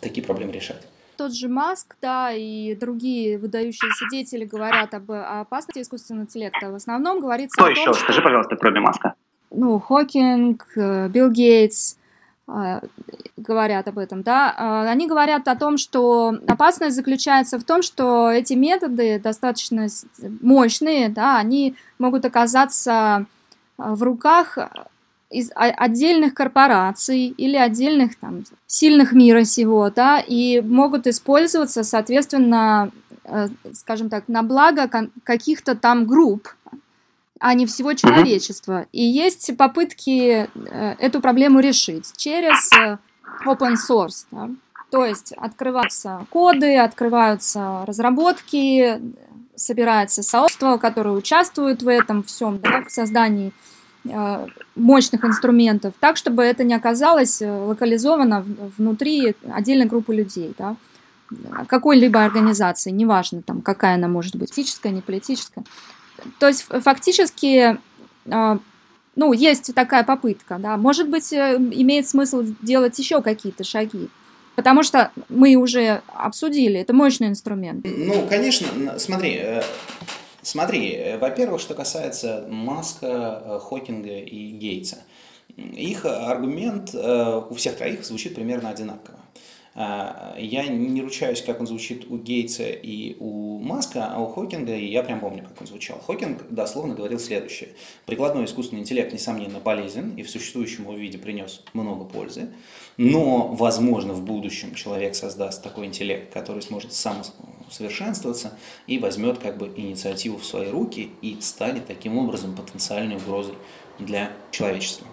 такие 0.00 0.24
проблемы 0.24 0.52
решать. 0.52 0.82
Тот 1.16 1.34
же 1.34 1.48
Маск, 1.48 1.96
да, 2.02 2.30
и 2.32 2.74
другие 2.74 3.38
выдающиеся 3.38 4.04
деятели 4.10 4.44
говорят 4.44 4.92
об 4.92 5.10
опасности 5.10 5.80
искусственного 5.80 6.24
интеллекта. 6.24 6.70
В 6.70 6.74
основном 6.74 7.20
говорится 7.20 7.56
Кто 7.56 7.64
о 7.64 7.68
том, 7.68 7.74
еще? 7.74 7.92
Что... 7.94 8.02
Скажи, 8.02 8.20
пожалуйста, 8.20 8.56
кроме 8.56 8.80
Маска. 8.80 9.14
Ну, 9.50 9.78
Хокинг, 9.78 10.66
э, 10.76 11.08
Билл 11.08 11.30
Гейтс, 11.30 11.96
говорят 13.36 13.88
об 13.88 13.98
этом, 13.98 14.22
да, 14.22 14.54
а, 14.56 14.88
они 14.88 15.08
говорят 15.08 15.48
о 15.48 15.56
том, 15.56 15.76
что 15.78 16.36
опасность 16.46 16.94
заключается 16.94 17.58
в 17.58 17.64
том, 17.64 17.82
что 17.82 18.30
эти 18.30 18.54
методы 18.54 19.18
достаточно 19.18 19.88
мощные, 20.40 21.08
да, 21.08 21.38
они 21.38 21.74
могут 21.98 22.24
оказаться 22.24 23.26
в 23.76 24.02
руках 24.02 24.58
из 25.28 25.50
отдельных 25.54 26.34
корпораций 26.34 27.26
или 27.26 27.56
отдельных 27.56 28.16
там 28.16 28.44
сильных 28.66 29.12
мира 29.12 29.44
сего, 29.44 29.90
да, 29.90 30.20
и 30.20 30.60
могут 30.60 31.06
использоваться, 31.06 31.82
соответственно, 31.82 32.92
э, 33.24 33.48
скажем 33.72 34.08
так, 34.08 34.28
на 34.28 34.42
благо 34.42 34.88
каких-то 35.24 35.74
там 35.74 36.06
групп, 36.06 36.54
а 37.40 37.54
не 37.54 37.66
всего 37.66 37.94
человечества. 37.94 38.86
И 38.92 39.02
есть 39.02 39.56
попытки 39.56 40.48
э, 40.54 40.94
эту 40.98 41.20
проблему 41.20 41.60
решить 41.60 42.12
через 42.16 42.70
э, 42.72 42.98
open 43.46 43.74
source. 43.74 44.26
Да? 44.30 44.50
То 44.90 45.04
есть 45.04 45.32
открываются 45.32 46.26
коды, 46.30 46.76
открываются 46.78 47.84
разработки, 47.86 49.00
собирается 49.54 50.22
сообщество, 50.22 50.76
которое 50.76 51.10
участвует 51.10 51.82
в 51.82 51.88
этом 51.88 52.22
всем, 52.22 52.58
да, 52.58 52.82
в 52.84 52.90
создании 52.90 53.52
э, 54.04 54.46
мощных 54.74 55.24
инструментов, 55.24 55.94
так, 55.98 56.16
чтобы 56.16 56.42
это 56.44 56.62
не 56.64 56.74
оказалось 56.74 57.40
локализовано 57.40 58.44
внутри 58.78 59.34
отдельной 59.50 59.86
группы 59.86 60.14
людей, 60.14 60.54
да, 60.58 60.76
какой-либо 61.66 62.24
организации, 62.24 62.90
неважно, 62.90 63.42
там, 63.42 63.60
какая 63.60 63.96
она 63.96 64.08
может 64.08 64.36
быть, 64.36 64.50
политическая, 64.50 64.90
не 64.90 65.00
политическая. 65.00 65.64
То 66.38 66.48
есть 66.48 66.62
фактически, 66.62 67.78
а, 68.30 68.58
ну, 69.16 69.32
есть 69.32 69.74
такая 69.74 70.04
попытка, 70.04 70.58
да. 70.58 70.76
Может 70.76 71.08
быть, 71.08 71.32
э, 71.32 71.56
имеет 71.56 72.06
смысл 72.06 72.44
делать 72.62 72.98
еще 72.98 73.22
какие-то 73.22 73.64
шаги. 73.64 74.08
Потому 74.54 74.82
что 74.82 75.10
мы 75.28 75.56
уже 75.56 76.02
обсудили, 76.14 76.80
это 76.80 76.92
мощный 76.92 77.28
инструмент. 77.28 77.84
Ну, 77.84 78.26
конечно, 78.28 78.98
смотри, 78.98 79.36
э, 79.36 79.62
смотри, 80.42 80.92
э, 80.92 81.18
во-первых, 81.18 81.60
что 81.60 81.74
касается 81.74 82.46
Маска, 82.48 83.60
Хокинга 83.62 84.18
и 84.18 84.50
Гейтса. 84.52 84.98
Их 85.56 86.04
аргумент 86.04 86.94
у 86.94 87.54
всех 87.54 87.76
троих 87.76 88.04
звучит 88.04 88.34
примерно 88.34 88.68
одинаково. 88.68 89.18
А, 89.78 90.34
я 90.38 90.66
не 90.66 91.02
ручаюсь, 91.02 91.42
как 91.42 91.60
он 91.60 91.66
звучит 91.66 92.10
у 92.10 92.16
Гейтса 92.16 92.64
и 92.64 93.14
у 93.20 93.58
Маска, 93.58 94.06
а 94.10 94.22
у 94.22 94.26
Хокинга 94.26 94.74
я 94.74 95.02
прям 95.02 95.20
помню, 95.20 95.42
как 95.42 95.60
он 95.60 95.66
звучал. 95.66 96.00
Хокинг 96.00 96.48
дословно 96.48 96.94
говорил 96.94 97.18
следующее. 97.18 97.68
Прикладной 98.06 98.46
искусственный 98.46 98.80
интеллект, 98.80 99.12
несомненно, 99.12 99.60
полезен 99.60 100.14
и 100.16 100.22
в 100.22 100.30
существующем 100.30 100.84
его 100.84 100.94
виде 100.94 101.18
принес 101.18 101.62
много 101.74 102.06
пользы, 102.06 102.48
но, 102.96 103.48
возможно, 103.48 104.14
в 104.14 104.24
будущем 104.24 104.74
человек 104.74 105.14
создаст 105.14 105.62
такой 105.62 105.84
интеллект, 105.84 106.32
который 106.32 106.62
сможет 106.62 106.94
сам 106.94 107.16
совершенствоваться 107.70 108.56
и 108.86 108.98
возьмет 108.98 109.38
как 109.38 109.58
бы 109.58 109.70
инициативу 109.76 110.38
в 110.38 110.46
свои 110.46 110.70
руки 110.70 111.10
и 111.20 111.36
станет 111.42 111.86
таким 111.86 112.16
образом 112.16 112.56
потенциальной 112.56 113.16
угрозой 113.16 113.54
для 113.98 114.32
человечества. 114.50 115.06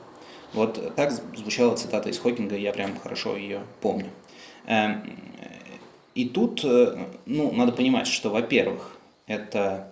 Вот 0.53 0.95
так 0.95 1.11
звучала 1.36 1.76
цитата 1.76 2.09
из 2.09 2.20
Хокинга, 2.20 2.55
я 2.55 2.72
прям 2.72 2.97
хорошо 2.97 3.36
ее 3.36 3.64
помню. 3.82 4.09
Эм, 4.66 5.03
и 6.16 6.26
тут, 6.26 6.64
э, 6.64 7.07
ну, 7.26 7.51
надо 7.51 7.72
понимать, 7.72 8.07
что, 8.07 8.30
во-первых, 8.30 8.97
это 9.26 9.91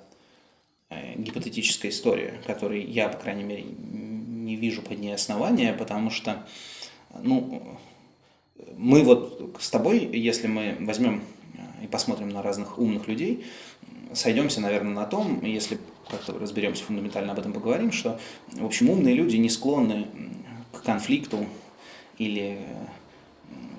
э, 0.89 1.15
гипотетическая 1.17 1.91
история, 1.91 2.39
которой 2.45 2.83
я, 2.83 3.09
по 3.09 3.17
крайней 3.17 3.43
мере, 3.43 3.63
не 3.63 4.55
вижу 4.55 4.81
под 4.81 4.99
ней 4.99 5.13
основания, 5.13 5.73
потому 5.73 6.09
что, 6.09 6.45
ну, 7.21 7.77
мы 8.77 9.03
вот 9.03 9.57
с 9.59 9.69
тобой, 9.69 9.99
если 10.13 10.47
мы 10.47 10.77
возьмем 10.79 11.23
э, 11.53 11.85
и 11.85 11.87
посмотрим 11.87 12.29
на 12.29 12.41
разных 12.41 12.77
умных 12.77 13.07
людей, 13.07 13.45
сойдемся, 14.13 14.61
наверное, 14.61 14.93
на 14.93 15.05
том, 15.05 15.43
если 15.43 15.79
как-то 16.09 16.37
разберемся 16.37 16.83
фундаментально 16.83 17.31
об 17.31 17.39
этом 17.39 17.53
поговорим, 17.53 17.91
что, 17.91 18.19
в 18.51 18.65
общем, 18.65 18.89
умные 18.89 19.15
люди 19.15 19.37
не 19.37 19.49
склонны 19.49 20.07
к 20.71 20.83
конфликту 20.83 21.45
или 22.17 22.59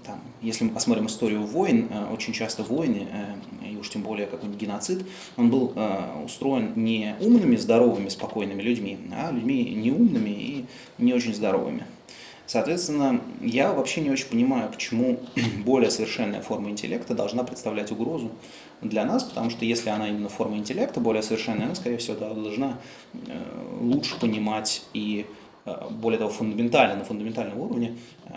там, 0.04 0.20
если 0.40 0.64
мы 0.64 0.70
посмотрим 0.70 1.06
историю 1.06 1.42
войн, 1.42 1.88
э, 1.90 2.12
очень 2.12 2.32
часто 2.32 2.62
войны, 2.62 3.06
э, 3.10 3.68
и 3.72 3.76
уж 3.76 3.88
тем 3.88 4.02
более 4.02 4.26
какой-нибудь 4.26 4.60
геноцид, 4.60 5.04
он 5.36 5.50
был 5.50 5.72
э, 5.74 6.22
устроен 6.24 6.72
не 6.76 7.14
умными, 7.20 7.56
здоровыми, 7.56 8.08
спокойными 8.08 8.62
людьми, 8.62 8.98
а 9.12 9.30
людьми 9.30 9.62
неумными 9.62 10.30
и 10.30 10.64
не 10.98 11.14
очень 11.14 11.34
здоровыми. 11.34 11.84
Соответственно, 12.46 13.20
я 13.40 13.72
вообще 13.72 14.00
не 14.00 14.10
очень 14.10 14.26
понимаю, 14.26 14.70
почему 14.70 15.20
более 15.64 15.90
совершенная 15.90 16.42
форма 16.42 16.70
интеллекта 16.70 17.14
должна 17.14 17.44
представлять 17.44 17.92
угрозу 17.92 18.30
для 18.80 19.04
нас, 19.04 19.22
потому 19.22 19.50
что 19.50 19.64
если 19.64 19.90
она 19.90 20.08
именно 20.08 20.28
форма 20.28 20.56
интеллекта 20.56 21.00
более 21.00 21.22
совершенная, 21.22 21.66
она, 21.66 21.74
скорее 21.76 21.98
всего, 21.98 22.16
должна 22.16 22.78
лучше 23.80 24.18
понимать 24.18 24.82
и 24.92 25.24
Э, 25.24 25.41
более 25.90 26.18
того, 26.18 26.30
фундаментально, 26.30 26.96
на 26.96 27.04
фундаментальном 27.04 27.58
уровне 27.58 27.96
э, 28.26 28.32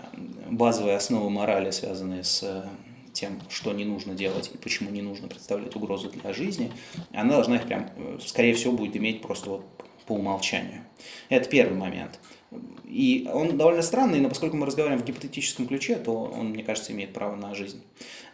базовые 0.50 0.96
основы 0.96 1.30
морали, 1.30 1.70
связанные 1.70 2.22
с 2.22 2.42
э, 2.42 2.64
тем, 3.12 3.40
что 3.48 3.72
не 3.72 3.84
нужно 3.84 4.14
делать 4.14 4.50
и 4.54 4.58
почему 4.58 4.90
не 4.90 5.02
нужно 5.02 5.26
представлять 5.28 5.74
угрозу 5.74 6.10
для 6.10 6.32
жизни, 6.32 6.70
она 7.12 7.32
должна 7.32 7.56
их 7.56 7.64
прям, 7.64 7.88
скорее 8.20 8.54
всего, 8.54 8.72
будет 8.72 8.96
иметь 8.96 9.22
просто 9.22 9.50
вот 9.50 9.64
по 10.06 10.12
умолчанию. 10.12 10.82
Это 11.28 11.48
первый 11.48 11.76
момент. 11.76 12.20
И 12.84 13.28
он 13.32 13.58
довольно 13.58 13.82
странный, 13.82 14.20
но 14.20 14.28
поскольку 14.28 14.56
мы 14.56 14.66
разговариваем 14.66 15.02
в 15.02 15.06
гипотетическом 15.06 15.66
ключе, 15.66 15.96
то 15.96 16.24
он, 16.24 16.50
мне 16.50 16.62
кажется, 16.62 16.92
имеет 16.92 17.12
право 17.12 17.34
на 17.34 17.54
жизнь. 17.54 17.82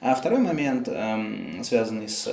А 0.01 0.15
второй 0.15 0.41
момент, 0.41 0.89
эм, 0.89 1.65
связанный 1.65 2.09
с 2.09 2.27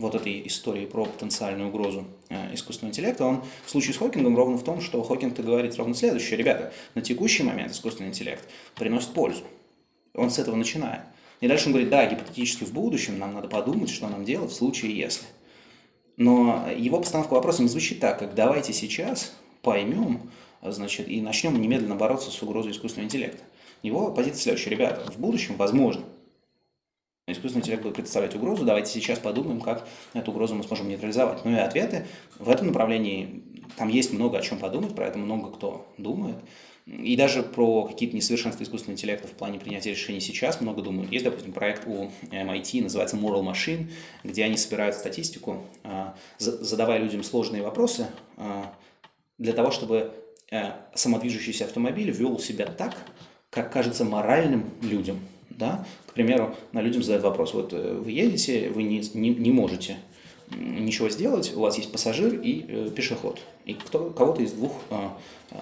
вот 0.00 0.14
этой 0.14 0.46
истории 0.46 0.86
про 0.86 1.04
потенциальную 1.04 1.68
угрозу 1.68 2.06
э, 2.30 2.54
искусственного 2.54 2.90
интеллекта, 2.92 3.24
он 3.24 3.44
в 3.64 3.70
случае 3.70 3.94
с 3.94 3.98
Хокингом 3.98 4.36
ровно 4.36 4.56
в 4.56 4.64
том, 4.64 4.80
что 4.80 5.02
Хокинг-то 5.02 5.42
говорит 5.42 5.76
ровно 5.76 5.94
следующее. 5.94 6.36
Ребята, 6.38 6.72
на 6.94 7.02
текущий 7.02 7.42
момент 7.42 7.72
искусственный 7.72 8.08
интеллект 8.08 8.48
приносит 8.74 9.10
пользу. 9.10 9.42
Он 10.14 10.30
с 10.30 10.38
этого 10.38 10.56
начинает. 10.56 11.02
И 11.40 11.48
дальше 11.48 11.66
он 11.66 11.72
говорит, 11.72 11.90
да, 11.90 12.06
гипотетически 12.06 12.64
в 12.64 12.72
будущем 12.72 13.18
нам 13.18 13.34
надо 13.34 13.48
подумать, 13.48 13.90
что 13.90 14.08
нам 14.08 14.24
делать 14.24 14.50
в 14.50 14.54
случае 14.54 14.96
если. 14.96 15.26
Но 16.16 16.66
его 16.76 16.98
постановка 16.98 17.34
вопроса 17.34 17.62
не 17.62 17.68
звучит 17.68 18.00
так, 18.00 18.18
как 18.18 18.34
давайте 18.34 18.72
сейчас 18.72 19.32
поймем, 19.62 20.30
значит, 20.62 21.08
и 21.08 21.20
начнем 21.20 21.60
немедленно 21.60 21.96
бороться 21.96 22.30
с 22.30 22.42
угрозой 22.42 22.72
искусственного 22.72 23.06
интеллекта. 23.06 23.42
Его 23.82 24.10
позиция 24.10 24.42
следующая. 24.42 24.70
Ребята, 24.70 25.10
в 25.10 25.18
будущем, 25.18 25.56
возможно, 25.56 26.04
искусственный 27.26 27.62
интеллект 27.62 27.82
будет 27.82 27.94
представлять 27.94 28.34
угрозу, 28.34 28.64
давайте 28.64 28.90
сейчас 28.90 29.18
подумаем, 29.18 29.60
как 29.60 29.86
эту 30.14 30.30
угрозу 30.30 30.54
мы 30.54 30.62
сможем 30.64 30.88
нейтрализовать. 30.88 31.44
Ну 31.44 31.52
и 31.52 31.54
ответы 31.54 32.06
в 32.38 32.48
этом 32.48 32.68
направлении, 32.68 33.42
там 33.76 33.88
есть 33.88 34.12
много 34.12 34.38
о 34.38 34.42
чем 34.42 34.58
подумать, 34.58 34.94
про 34.94 35.06
это 35.06 35.18
много 35.18 35.50
кто 35.50 35.92
думает. 35.98 36.36
И 36.86 37.14
даже 37.14 37.42
про 37.42 37.84
какие-то 37.84 38.16
несовершенства 38.16 38.64
искусственного 38.64 38.96
интеллекта 38.96 39.28
в 39.28 39.32
плане 39.32 39.60
принятия 39.60 39.90
решений 39.90 40.20
сейчас 40.20 40.60
много 40.60 40.82
думают. 40.82 41.12
Есть, 41.12 41.24
допустим, 41.24 41.52
проект 41.52 41.86
у 41.86 42.10
MIT, 42.30 42.82
называется 42.82 43.16
Moral 43.16 43.44
Machine, 43.44 43.90
где 44.24 44.44
они 44.44 44.56
собирают 44.56 44.96
статистику, 44.96 45.62
а, 45.84 46.16
задавая 46.38 46.98
людям 46.98 47.22
сложные 47.22 47.62
вопросы 47.62 48.08
а, 48.36 48.74
для 49.38 49.52
того, 49.52 49.70
чтобы 49.70 50.12
э, 50.50 50.72
самодвижущийся 50.94 51.64
автомобиль 51.64 52.10
вел 52.10 52.38
себя 52.38 52.66
так, 52.66 52.96
как 53.50 53.72
кажется 53.72 54.04
моральным 54.04 54.70
людям. 54.82 55.20
Да? 55.48 55.86
К 56.10 56.14
примеру, 56.14 56.56
на 56.72 56.82
людям 56.82 57.02
задают 57.02 57.22
вопрос, 57.22 57.54
вот 57.54 57.72
э, 57.72 58.00
вы 58.04 58.10
едете, 58.10 58.70
вы 58.70 58.82
не, 58.82 59.00
не, 59.14 59.30
не 59.30 59.52
можете 59.52 59.96
ничего 60.56 61.08
сделать, 61.08 61.52
у 61.54 61.60
вас 61.60 61.76
есть 61.78 61.92
пассажир 61.92 62.34
и 62.34 62.64
э, 62.66 62.90
пешеход. 62.94 63.40
И 63.64 63.74
кто, 63.74 64.10
кого-то 64.10 64.42
из 64.42 64.52
двух 64.52 64.72
э, 64.90 65.08
э, 65.52 65.56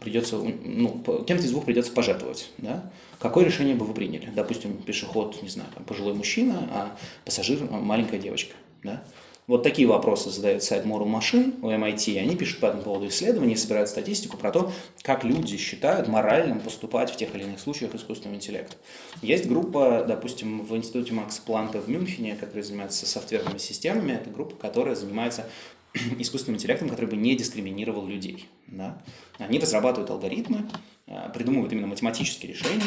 придется, 0.00 0.36
ну, 0.36 1.02
кем-то 1.26 1.44
из 1.44 1.50
двух 1.50 1.64
придется 1.64 1.92
пожертвовать. 1.92 2.50
Да? 2.58 2.90
Какое 3.20 3.44
решение 3.44 3.74
бы 3.74 3.84
вы 3.84 3.94
приняли? 3.94 4.30
Допустим, 4.34 4.76
пешеход, 4.78 5.40
не 5.42 5.48
знаю, 5.48 5.68
пожилой 5.86 6.14
мужчина, 6.14 6.68
а 6.72 6.96
пассажир 7.24 7.62
маленькая 7.70 8.18
девочка. 8.18 8.54
Да? 8.82 9.02
Вот 9.48 9.62
такие 9.62 9.88
вопросы 9.88 10.28
задает 10.28 10.62
сайт 10.62 10.84
Moral 10.84 11.06
Machine 11.06 11.58
у 11.62 11.70
MIT. 11.70 12.20
Они 12.20 12.36
пишут 12.36 12.60
по 12.60 12.66
этому 12.66 12.82
поводу 12.82 13.08
исследования, 13.08 13.56
собирают 13.56 13.88
статистику 13.88 14.36
про 14.36 14.52
то, 14.52 14.70
как 15.00 15.24
люди 15.24 15.56
считают 15.56 16.06
моральным 16.06 16.60
поступать 16.60 17.10
в 17.10 17.16
тех 17.16 17.34
или 17.34 17.44
иных 17.44 17.58
случаях 17.58 17.94
искусственного 17.94 18.36
интеллекта. 18.36 18.76
Есть 19.22 19.46
группа, 19.46 20.04
допустим, 20.06 20.66
в 20.66 20.76
институте 20.76 21.14
Макса 21.14 21.40
Планка 21.40 21.80
в 21.80 21.88
Мюнхене, 21.88 22.36
которая 22.36 22.62
занимается 22.62 23.06
софтверными 23.06 23.56
системами. 23.56 24.12
Это 24.12 24.28
группа, 24.28 24.54
которая 24.54 24.94
занимается 24.94 25.48
искусственным 26.18 26.58
интеллектом, 26.58 26.90
который 26.90 27.06
бы 27.08 27.16
не 27.16 27.34
дискриминировал 27.34 28.06
людей. 28.06 28.50
Да? 28.66 29.00
Они 29.38 29.58
разрабатывают 29.58 30.10
алгоритмы, 30.10 30.68
э, 31.06 31.30
придумывают 31.32 31.72
именно 31.72 31.86
математические 31.86 32.52
решения, 32.52 32.84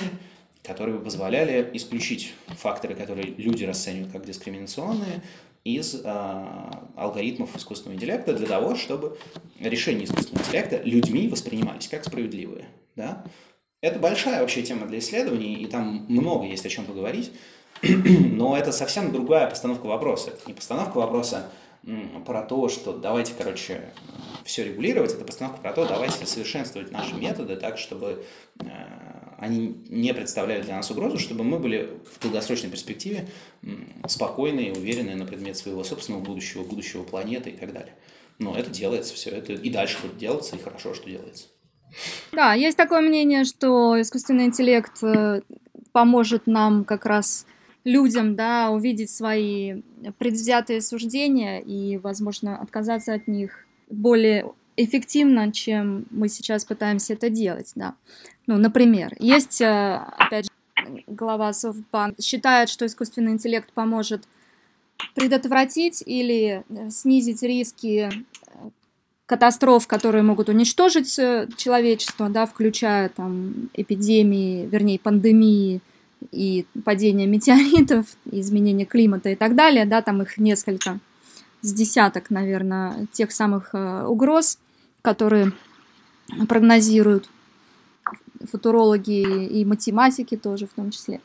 которые 0.62 1.00
бы 1.00 1.04
позволяли 1.04 1.72
исключить 1.74 2.36
факторы, 2.50 2.94
которые 2.94 3.26
люди 3.26 3.64
расценивают 3.64 4.12
как 4.12 4.28
дискриминационные, 4.28 5.24
из 5.64 6.02
э, 6.04 6.72
алгоритмов 6.96 7.56
искусственного 7.56 7.98
интеллекта 7.98 8.34
для 8.34 8.48
того, 8.48 8.76
чтобы 8.76 9.18
решения 9.60 10.06
искусственного 10.06 10.44
интеллекта 10.46 10.82
людьми 10.84 11.28
воспринимались 11.28 11.88
как 11.88 12.04
справедливые. 12.04 12.66
Да? 12.96 13.24
Это 13.82 14.00
большая 14.00 14.42
вообще 14.42 14.64
тема 14.64 14.88
для 14.88 15.00
исследований, 15.00 15.56
и 15.56 15.66
там 15.68 16.06
много 16.08 16.46
есть 16.46 16.66
о 16.66 16.70
чем 16.70 16.86
поговорить, 16.86 17.32
но 17.84 18.58
это 18.58 18.72
совсем 18.72 19.12
другая 19.12 19.50
постановка 19.50 19.86
вопроса. 19.86 20.32
Это 20.32 20.42
не 20.48 20.54
постановка 20.54 20.98
вопроса 20.98 21.50
про 22.26 22.44
то, 22.44 22.70
что 22.70 22.94
давайте, 22.94 23.34
короче, 23.36 23.82
все 24.46 24.64
регулировать, 24.64 25.14
это 25.14 25.26
постановка 25.26 25.62
про 25.62 25.74
то, 25.74 25.86
давайте 25.86 26.26
совершенствовать 26.26 26.92
наши 26.92 27.16
методы 27.16 27.56
так, 27.56 27.80
чтобы 27.80 28.24
э, 28.60 28.66
они 29.42 29.76
не 29.90 30.14
представляли 30.14 30.62
для 30.62 30.76
нас 30.76 30.92
угрозу, 30.92 31.18
чтобы 31.18 31.44
мы 31.44 31.58
были 31.58 31.90
в 32.06 32.22
долгосрочной 32.22 32.70
перспективе 32.70 33.28
спокойные, 34.08 34.72
уверенные 34.72 35.16
на 35.16 35.26
предмет 35.26 35.58
своего 35.58 35.84
собственного 35.84 36.22
будущего, 36.22 36.64
будущего 36.64 37.02
планеты 37.02 37.50
и 37.50 37.58
так 37.58 37.74
далее. 37.74 37.96
Но 38.38 38.56
это 38.56 38.70
делается 38.70 39.16
все, 39.16 39.32
это 39.32 39.54
и 39.54 39.70
дальше 39.72 39.98
будет 40.02 40.18
делаться, 40.18 40.56
и 40.56 40.62
хорошо, 40.62 40.94
что 40.94 41.10
делается. 41.10 41.48
Да, 42.32 42.54
есть 42.54 42.78
такое 42.78 43.02
мнение, 43.02 43.44
что 43.44 44.00
искусственный 44.00 44.46
интеллект 44.46 45.04
э, 45.04 45.42
поможет 45.92 46.46
нам 46.46 46.86
как 46.86 47.08
раз 47.08 47.48
людям, 47.84 48.36
да, 48.36 48.70
увидеть 48.70 49.10
свои 49.10 49.82
предвзятые 50.20 50.82
суждения 50.82 51.60
и, 51.60 51.98
возможно, 51.98 52.60
отказаться 52.62 53.16
от 53.16 53.28
них 53.28 53.66
более 53.90 54.54
эффективно, 54.78 55.52
чем 55.52 56.06
мы 56.10 56.30
сейчас 56.30 56.66
пытаемся 56.66 57.14
это 57.14 57.30
делать, 57.30 57.72
да. 57.76 57.96
Ну, 58.48 58.58
например, 58.58 59.16
есть, 59.20 59.62
э, 59.62 60.02
опять 60.18 60.46
же, 60.46 61.04
глава 61.08 61.54
Софтбанк 61.54 62.20
считает, 62.22 62.70
что 62.70 62.86
искусственный 62.86 63.34
интеллект 63.34 63.72
поможет 63.74 64.24
предотвратить 65.16 66.04
или 66.06 66.64
э, 66.70 66.90
снизить 66.90 67.44
риски 67.44 68.10
э, 68.10 68.70
катастроф, 69.26 69.88
которые 69.88 70.24
могут 70.24 70.50
уничтожить 70.50 71.16
человечество, 71.58 72.30
да, 72.30 72.46
включая 72.46 73.10
там 73.10 73.70
эпидемии, 73.74 74.66
вернее, 74.66 75.00
пандемии 75.00 75.82
и 76.32 76.66
падение 76.84 77.28
метеоритов, 77.36 78.06
изменение 78.26 78.86
климата 78.86 79.30
и 79.30 79.36
так 79.36 79.56
далее, 79.56 79.86
да, 79.86 80.02
там 80.02 80.22
их 80.22 80.38
несколько, 80.38 81.00
с 81.62 81.74
десяток, 81.74 82.30
наверное, 82.30 83.08
тех 83.12 83.32
самых 83.32 83.74
угроз, 83.74 84.58
которые 85.02 85.52
прогнозируют 86.48 87.30
футурологи 88.52 89.48
и 89.48 89.66
математики 89.66 90.38
тоже 90.38 90.68
в 90.68 90.74
том 90.74 90.92
числе. 90.92 91.22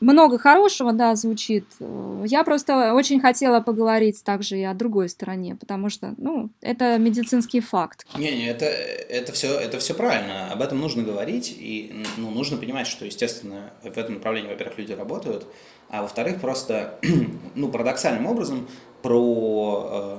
Много 0.00 0.38
хорошего, 0.38 0.92
да, 0.92 1.14
звучит. 1.16 1.64
Я 2.24 2.44
просто 2.44 2.94
очень 2.94 3.20
хотела 3.20 3.60
поговорить 3.60 4.22
также 4.24 4.58
и 4.58 4.64
о 4.64 4.74
другой 4.74 5.08
стороне, 5.08 5.56
потому 5.56 5.88
что, 5.88 6.14
ну, 6.16 6.50
это 6.60 6.98
медицинский 6.98 7.60
факт. 7.60 8.06
Не-не, 8.16 8.48
это, 8.48 8.66
это, 8.66 9.32
все, 9.32 9.58
это 9.58 9.78
все 9.78 9.94
правильно. 9.94 10.52
Об 10.52 10.62
этом 10.62 10.80
нужно 10.80 11.02
говорить, 11.02 11.54
и 11.58 12.04
ну, 12.16 12.30
нужно 12.30 12.56
понимать, 12.56 12.86
что, 12.86 13.04
естественно, 13.04 13.72
в 13.82 13.98
этом 13.98 14.14
направлении, 14.14 14.48
во-первых, 14.48 14.78
люди 14.78 14.92
работают, 14.92 15.46
а 15.88 16.02
во-вторых, 16.02 16.40
просто, 16.40 16.98
ну, 17.54 17.68
парадоксальным 17.70 18.26
образом 18.26 18.68
про 19.02 19.88
э, 19.90 20.18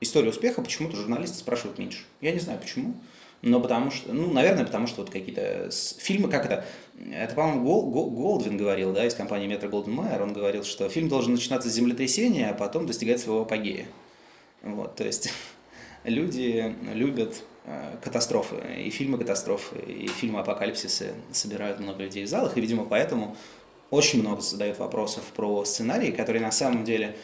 историю 0.00 0.30
успеха 0.30 0.62
почему-то 0.62 0.96
журналисты 0.96 1.38
спрашивают 1.38 1.78
меньше. 1.78 2.04
Я 2.20 2.32
не 2.32 2.40
знаю, 2.40 2.58
почему. 2.58 2.94
Но 3.42 3.58
потому 3.60 3.90
что, 3.90 4.12
ну, 4.12 4.30
наверное, 4.32 4.66
потому 4.66 4.86
что 4.86 5.00
вот 5.00 5.10
какие-то 5.10 5.70
фильмы, 5.98 6.28
как 6.28 6.44
это, 6.44 6.64
это, 7.10 7.34
по-моему, 7.34 7.64
Гол, 7.64 7.90
Гол, 7.90 8.10
Голдвин 8.10 8.58
говорил, 8.58 8.92
да, 8.92 9.06
из 9.06 9.14
компании 9.14 9.46
Метро 9.46 9.68
Голден 9.68 9.92
Майер, 9.92 10.22
он 10.22 10.34
говорил, 10.34 10.62
что 10.62 10.88
фильм 10.90 11.08
должен 11.08 11.32
начинаться 11.32 11.70
с 11.70 11.72
землетрясения, 11.72 12.50
а 12.50 12.54
потом 12.54 12.86
достигать 12.86 13.20
своего 13.20 13.42
апогея. 13.42 13.86
Вот, 14.62 14.96
то 14.96 15.04
есть 15.04 15.32
люди 16.04 16.74
любят 16.92 17.42
э, 17.64 17.96
катастрофы, 18.02 18.56
и 18.78 18.90
фильмы 18.90 19.16
катастрофы, 19.16 19.76
и 19.78 20.06
фильмы 20.08 20.40
апокалипсисы 20.40 21.14
собирают 21.32 21.80
много 21.80 22.02
людей 22.02 22.24
в 22.24 22.28
залах, 22.28 22.58
и, 22.58 22.60
видимо, 22.60 22.84
поэтому 22.84 23.36
очень 23.90 24.20
много 24.20 24.40
задают 24.40 24.78
вопросов 24.78 25.24
про 25.34 25.64
сценарии, 25.64 26.10
которые 26.10 26.42
на 26.42 26.52
самом 26.52 26.84
деле, 26.84 27.16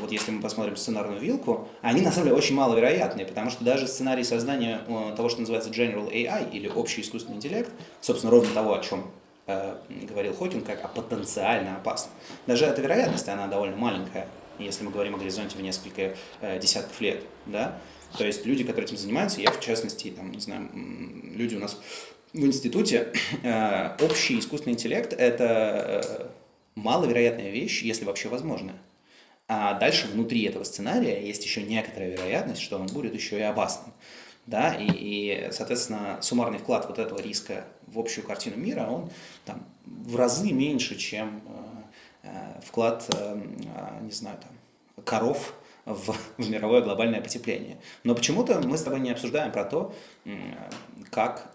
вот 0.00 0.12
если 0.12 0.30
мы 0.30 0.40
посмотрим 0.40 0.76
сценарную 0.76 1.20
вилку, 1.20 1.68
они 1.80 2.00
на 2.00 2.12
самом 2.12 2.26
деле 2.26 2.36
очень 2.36 2.54
маловероятные, 2.54 3.26
потому 3.26 3.50
что 3.50 3.64
даже 3.64 3.88
сценарий 3.88 4.24
создания 4.24 4.82
э, 4.86 5.14
того, 5.16 5.28
что 5.28 5.40
называется 5.40 5.70
General 5.70 6.10
AI 6.10 6.50
или 6.50 6.68
общий 6.68 7.00
искусственный 7.00 7.36
интеллект, 7.36 7.70
собственно, 8.00 8.30
ровно 8.30 8.54
того, 8.54 8.74
о 8.74 8.82
чем 8.82 9.10
э, 9.46 9.76
говорил 10.08 10.34
Хокинг, 10.34 10.64
как 10.64 10.84
о 10.84 10.88
потенциально 10.88 11.76
опасном. 11.76 12.14
Даже 12.46 12.66
эта 12.66 12.80
вероятность, 12.80 13.28
она 13.28 13.48
довольно 13.48 13.76
маленькая, 13.76 14.28
если 14.58 14.84
мы 14.84 14.92
говорим 14.92 15.16
о 15.16 15.18
горизонте 15.18 15.56
в 15.56 15.60
несколько 15.60 16.14
э, 16.40 16.60
десятков 16.60 17.00
лет, 17.00 17.24
да, 17.46 17.78
то 18.16 18.24
есть 18.24 18.44
люди, 18.44 18.62
которые 18.62 18.86
этим 18.86 18.98
занимаются, 18.98 19.40
я 19.40 19.50
в 19.50 19.60
частности, 19.60 20.10
там, 20.10 20.30
не 20.30 20.40
знаю, 20.40 20.68
люди 21.34 21.56
у 21.56 21.58
нас 21.58 21.78
в 22.32 22.44
институте 22.44 23.12
э, 23.42 23.96
общий 24.02 24.38
искусственный 24.38 24.74
интеллект– 24.74 25.12
это 25.18 26.02
э, 26.04 26.26
маловероятная 26.74 27.50
вещь, 27.50 27.82
если 27.82 28.04
вообще 28.04 28.28
возможная. 28.28 28.76
А 29.48 29.74
дальше 29.74 30.06
внутри 30.08 30.44
этого 30.44 30.64
сценария 30.64 31.24
есть 31.24 31.44
еще 31.44 31.62
некоторая 31.62 32.10
вероятность, 32.10 32.62
что 32.62 32.78
он 32.78 32.86
будет 32.86 33.14
еще 33.14 33.38
и 33.38 33.42
опасным. 33.42 33.92
Да, 34.46 34.74
и, 34.74 34.86
и, 34.88 35.48
соответственно, 35.52 36.18
суммарный 36.20 36.58
вклад 36.58 36.86
вот 36.88 36.98
этого 36.98 37.20
риска 37.20 37.64
в 37.86 37.98
общую 37.98 38.26
картину 38.26 38.56
мира, 38.56 38.86
он 38.88 39.10
там, 39.44 39.64
в 39.84 40.16
разы 40.16 40.50
меньше, 40.52 40.96
чем 40.96 41.42
э, 42.22 42.28
э 42.28 42.60
вклад, 42.64 43.08
э, 43.14 43.40
не 44.00 44.10
знаю, 44.10 44.38
там, 44.38 45.04
коров 45.04 45.54
в, 45.84 46.14
в 46.38 46.48
мировое 46.50 46.80
глобальное 46.80 47.20
потепление. 47.20 47.76
Но 48.04 48.14
почему-то 48.14 48.58
мы 48.60 48.76
с 48.76 48.82
тобой 48.82 49.00
не 49.00 49.10
обсуждаем 49.10 49.52
про 49.52 49.64
то, 49.64 49.94
как 51.10 51.52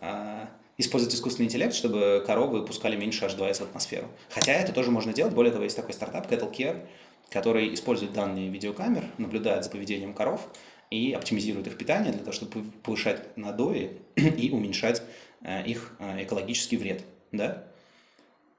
использовать 0.77 1.15
искусственный 1.15 1.47
интеллект, 1.47 1.73
чтобы 1.73 2.23
коровы 2.25 2.59
выпускали 2.59 2.95
меньше 2.95 3.25
H2S 3.25 3.55
в 3.55 3.61
атмосферу. 3.61 4.07
Хотя 4.29 4.53
это 4.53 4.71
тоже 4.71 4.91
можно 4.91 5.13
делать. 5.13 5.33
Более 5.33 5.51
того, 5.51 5.63
есть 5.63 5.75
такой 5.75 5.93
стартап 5.93 6.31
Cattle 6.31 6.51
Care, 6.51 6.85
который 7.29 7.73
использует 7.73 8.13
данные 8.13 8.49
видеокамер, 8.49 9.03
наблюдает 9.17 9.63
за 9.63 9.69
поведением 9.69 10.13
коров 10.13 10.47
и 10.89 11.11
оптимизирует 11.11 11.67
их 11.67 11.77
питание 11.77 12.11
для 12.11 12.21
того, 12.21 12.31
чтобы 12.31 12.63
повышать 12.83 13.35
надои 13.35 13.97
и 14.15 14.51
уменьшать 14.51 15.01
э, 15.41 15.65
их 15.65 15.95
э, 15.99 16.23
экологический 16.23 16.77
вред. 16.77 17.03
Да? 17.31 17.63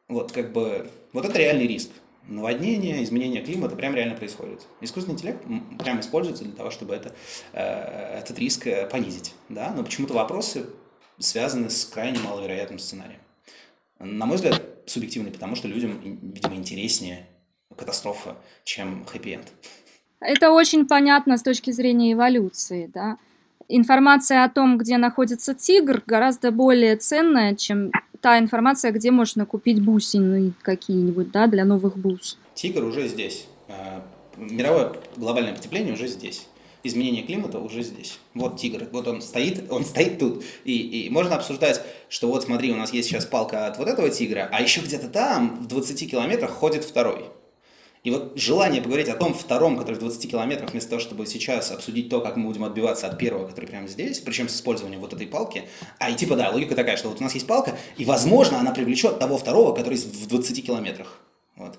Вот 0.09 0.33
как 0.33 0.53
бы, 0.53 0.91
вот 1.13 1.25
это 1.25 1.39
реальный 1.39 1.67
риск. 1.67 1.91
Наводнение, 2.27 3.03
изменение 3.05 3.43
климата 3.43 3.75
прям 3.75 3.95
реально 3.95 4.15
происходит. 4.15 4.67
Искусственный 4.83 5.15
интеллект 5.15 5.43
прям 5.79 6.01
используется 6.01 6.45
для 6.45 6.53
того, 6.53 6.71
чтобы 6.71 6.95
это, 6.95 7.15
э, 7.53 8.19
этот 8.19 8.39
риск 8.39 8.67
понизить. 8.91 9.33
Да? 9.49 9.73
Но 9.75 9.83
почему-то 9.83 10.13
вопросы 10.13 10.67
связаны 11.19 11.71
с 11.71 11.85
крайне 11.85 12.19
маловероятным 12.21 12.79
сценарием. 12.79 13.21
На 13.99 14.27
мой 14.27 14.37
взгляд, 14.37 14.63
субъективный, 14.87 15.31
потому 15.31 15.57
что 15.57 15.69
людям, 15.69 16.01
видимо, 16.03 16.55
интереснее 16.55 17.27
катастрофа, 17.77 18.37
чем 18.65 19.05
хэппи-энд. 19.05 19.47
Это 20.21 20.51
очень 20.51 20.87
понятно 20.87 21.37
с 21.37 21.43
точки 21.43 21.71
зрения 21.71 22.13
эволюции, 22.13 22.91
да. 22.93 23.19
Информация 23.69 24.45
о 24.45 24.49
том, 24.49 24.79
где 24.79 24.97
находится 24.97 25.55
тигр, 25.55 26.03
гораздо 26.07 26.51
более 26.51 26.97
ценная, 26.97 27.55
чем 27.55 27.93
та 28.21 28.39
информация, 28.39 28.91
где 28.93 29.11
можно 29.11 29.47
купить 29.47 29.81
бусины 29.81 30.53
какие-нибудь, 30.63 31.31
да, 31.31 31.47
для 31.47 31.65
новых 31.65 31.97
бус. 31.97 32.39
Тигр 32.55 32.83
уже 32.83 33.07
здесь. 33.07 33.47
Э, 33.69 34.01
мировое 34.37 34.95
глобальное 35.17 35.55
потепление 35.55 35.93
уже 35.93 36.09
здесь 36.09 36.49
изменение 36.89 37.23
климата 37.23 37.59
уже 37.59 37.83
здесь. 37.83 38.19
Вот 38.35 38.59
тигр, 38.59 38.89
вот 38.93 39.07
он 39.07 39.23
стоит, 39.23 39.71
он 39.71 39.85
стоит 39.85 40.19
тут. 40.19 40.45
И, 40.65 41.07
и 41.07 41.11
можно 41.11 41.37
обсуждать, 41.37 41.83
что 42.09 42.29
вот 42.29 42.45
смотри, 42.45 42.73
у 42.73 42.77
нас 42.77 42.93
есть 42.93 43.09
сейчас 43.09 43.25
палка 43.25 43.67
от 43.67 43.79
вот 43.79 43.89
этого 43.89 44.11
тигра, 44.11 44.49
а 44.51 44.61
еще 44.61 44.81
где-то 44.81 45.09
там, 45.09 45.61
в 45.61 45.67
20 45.69 46.11
километрах, 46.11 46.51
ходит 46.51 46.85
второй. 46.85 47.27
И 48.05 48.11
вот 48.11 48.33
желание 48.37 48.81
поговорить 48.81 49.09
о 49.09 49.17
том 49.17 49.35
втором, 49.35 49.77
который 49.77 49.97
в 49.97 49.99
20 49.99 50.31
километрах, 50.31 50.71
вместо 50.71 50.91
того, 50.91 51.01
чтобы 51.01 51.27
сейчас 51.27 51.73
обсудить 51.73 52.09
то, 52.09 52.21
как 52.21 52.37
мы 52.37 52.47
будем 52.47 52.65
отбиваться 52.65 53.09
от 53.09 53.19
первого, 53.19 53.47
который 53.47 53.67
прямо 53.67 53.89
здесь, 53.89 54.21
причем 54.21 54.49
с 54.49 54.55
использованием 54.55 55.01
вот 55.01 55.13
этой 55.13 55.27
палки, 55.27 55.65
а 55.99 56.09
и 56.11 56.15
типа, 56.15 56.37
да, 56.37 56.51
логика 56.51 56.75
такая, 56.75 56.97
что 56.97 57.09
вот 57.09 57.21
у 57.21 57.23
нас 57.25 57.35
есть 57.35 57.47
палка, 57.47 57.77
и, 57.97 58.05
возможно, 58.05 58.61
она 58.61 58.73
привлечет 58.73 59.19
того 59.19 59.37
второго, 59.37 59.75
который 59.75 59.99
в 59.99 60.27
20 60.27 60.65
километрах. 60.65 61.19
Вот. 61.57 61.77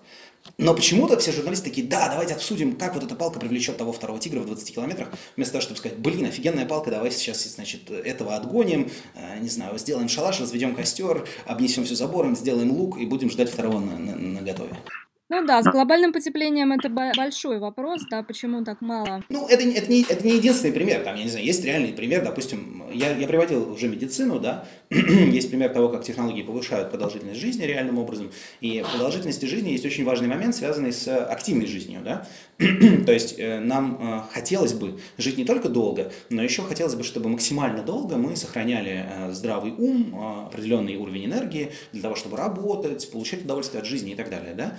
Но 0.57 0.73
почему-то 0.73 1.17
все 1.17 1.31
журналисты 1.31 1.69
такие, 1.69 1.87
да, 1.87 2.09
давайте 2.09 2.33
обсудим, 2.33 2.75
как 2.75 2.93
вот 2.93 3.03
эта 3.03 3.15
палка 3.15 3.39
привлечет 3.39 3.77
того 3.77 3.91
второго 3.91 4.19
тигра 4.19 4.39
в 4.39 4.45
20 4.45 4.73
километрах, 4.73 5.09
вместо 5.35 5.53
того, 5.53 5.61
чтобы 5.61 5.77
сказать, 5.77 5.97
блин, 5.97 6.25
офигенная 6.25 6.65
палка, 6.65 6.91
давай 6.91 7.11
сейчас, 7.11 7.43
значит, 7.43 7.89
этого 7.89 8.35
отгоним, 8.35 8.89
э, 9.15 9.39
не 9.39 9.49
знаю, 9.49 9.77
сделаем 9.77 10.09
шалаш, 10.09 10.39
разведем 10.39 10.75
костер, 10.75 11.27
обнесем 11.45 11.85
все 11.85 11.95
забором, 11.95 12.35
сделаем 12.35 12.71
лук 12.71 12.97
и 12.97 13.05
будем 13.05 13.29
ждать 13.29 13.49
второго 13.49 13.79
на, 13.79 13.97
на, 13.97 14.15
на 14.15 14.41
готове. 14.41 14.77
Ну 15.31 15.45
да, 15.45 15.61
с 15.61 15.65
глобальным 15.65 16.11
потеплением 16.11 16.71
это 16.71 16.89
большой 16.89 17.59
вопрос, 17.59 18.01
да, 18.09 18.23
почему 18.23 18.63
так 18.63 18.81
мало? 18.81 19.23
Ну, 19.29 19.47
это, 19.47 19.63
это, 19.63 19.91
не, 19.91 20.01
это 20.01 20.25
не 20.25 20.33
единственный 20.33 20.73
пример, 20.73 21.03
там, 21.03 21.15
я 21.15 21.23
не 21.23 21.29
знаю, 21.29 21.45
есть 21.45 21.63
реальный 21.63 21.93
пример, 21.93 22.23
допустим, 22.23 22.83
я, 22.91 23.15
я 23.15 23.27
приводил 23.27 23.71
уже 23.71 23.87
медицину, 23.87 24.39
да, 24.39 24.65
есть 24.89 25.49
пример 25.49 25.71
того, 25.71 25.89
как 25.89 26.03
технологии 26.03 26.41
повышают 26.41 26.89
продолжительность 26.89 27.39
жизни 27.39 27.63
реальным 27.63 27.99
образом, 27.99 28.31
и 28.59 28.81
в 28.81 28.89
продолжительности 28.89 29.45
жизни 29.45 29.69
есть 29.69 29.85
очень 29.85 30.03
важный 30.03 30.27
момент, 30.27 30.55
связанный 30.55 30.91
с 30.91 31.07
активной 31.07 31.67
жизнью, 31.67 32.01
да, 32.03 32.27
то 32.57 33.11
есть 33.11 33.35
э, 33.37 33.59
нам 33.59 33.99
э, 34.01 34.33
хотелось 34.33 34.73
бы 34.73 34.99
жить 35.19 35.37
не 35.37 35.45
только 35.45 35.69
долго, 35.69 36.11
но 36.31 36.41
еще 36.41 36.63
хотелось 36.63 36.95
бы, 36.95 37.03
чтобы 37.03 37.29
максимально 37.29 37.83
долго 37.83 38.17
мы 38.17 38.35
сохраняли 38.35 39.05
э, 39.07 39.31
здравый 39.31 39.73
ум, 39.73 40.47
определенный 40.47 40.95
уровень 40.95 41.25
энергии 41.25 41.71
для 41.91 42.01
того, 42.01 42.15
чтобы 42.15 42.37
работать, 42.37 43.11
получать 43.11 43.43
удовольствие 43.43 43.81
от 43.81 43.87
жизни 43.87 44.13
и 44.13 44.15
так 44.15 44.31
далее, 44.31 44.55
да, 44.55 44.77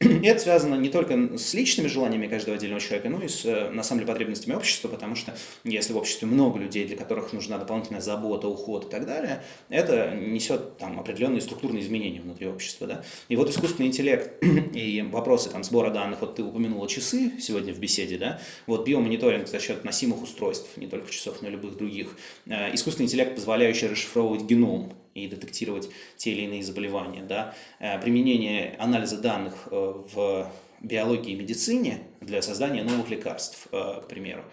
это 0.00 0.40
связано 0.40 0.76
не 0.76 0.88
только 0.88 1.36
с 1.36 1.52
личными 1.52 1.86
желаниями 1.86 2.26
каждого 2.26 2.56
отдельного 2.56 2.80
человека, 2.80 3.10
но 3.10 3.22
и 3.22 3.28
с, 3.28 3.44
э, 3.44 3.70
на 3.70 3.82
самом 3.82 4.00
деле, 4.00 4.12
потребностями 4.12 4.54
общества, 4.54 4.88
потому 4.88 5.14
что 5.14 5.34
если 5.62 5.92
в 5.92 5.98
обществе 5.98 6.26
много 6.26 6.58
людей, 6.58 6.86
для 6.86 6.96
которых 6.96 7.34
нужна 7.34 7.58
дополнительная 7.58 8.00
забота, 8.00 8.48
уход 8.48 8.86
и 8.86 8.88
так 8.88 9.06
далее, 9.06 9.42
это 9.68 10.14
несет 10.14 10.78
там 10.78 10.98
определенные 10.98 11.42
структурные 11.42 11.82
изменения 11.82 12.20
внутри 12.20 12.46
общества, 12.46 12.86
да. 12.86 13.04
И 13.28 13.36
вот 13.36 13.50
искусственный 13.50 13.88
интеллект 13.88 14.42
и 14.74 15.02
вопросы 15.02 15.50
там 15.50 15.64
сбора 15.64 15.90
данных, 15.90 16.22
вот 16.22 16.36
ты 16.36 16.42
упомянула 16.42 16.88
часы 16.88 17.32
сегодня 17.38 17.74
в 17.74 17.78
беседе, 17.78 18.16
да, 18.16 18.40
вот 18.66 18.86
биомониторинг 18.86 19.48
за 19.48 19.60
счет 19.60 19.84
носимых 19.84 20.22
устройств, 20.22 20.78
не 20.78 20.86
только 20.86 21.10
часов, 21.10 21.42
но 21.42 21.48
и 21.48 21.50
любых 21.50 21.76
других, 21.76 22.16
э, 22.46 22.74
искусственный 22.74 23.04
интеллект, 23.06 23.34
позволяющий 23.34 23.88
расшифровывать 23.88 24.44
геном, 24.44 24.94
и 25.14 25.26
детектировать 25.26 25.88
те 26.16 26.32
или 26.32 26.42
иные 26.42 26.62
заболевания. 26.62 27.22
Да? 27.22 27.54
Э, 27.78 28.00
применение 28.00 28.76
анализа 28.78 29.18
данных 29.18 29.68
э, 29.70 30.04
в 30.12 30.50
биологии 30.80 31.32
и 31.32 31.36
медицине 31.36 32.02
для 32.20 32.42
создания 32.42 32.82
новых 32.82 33.10
лекарств, 33.10 33.68
э, 33.72 34.00
к 34.02 34.08
примеру. 34.08 34.44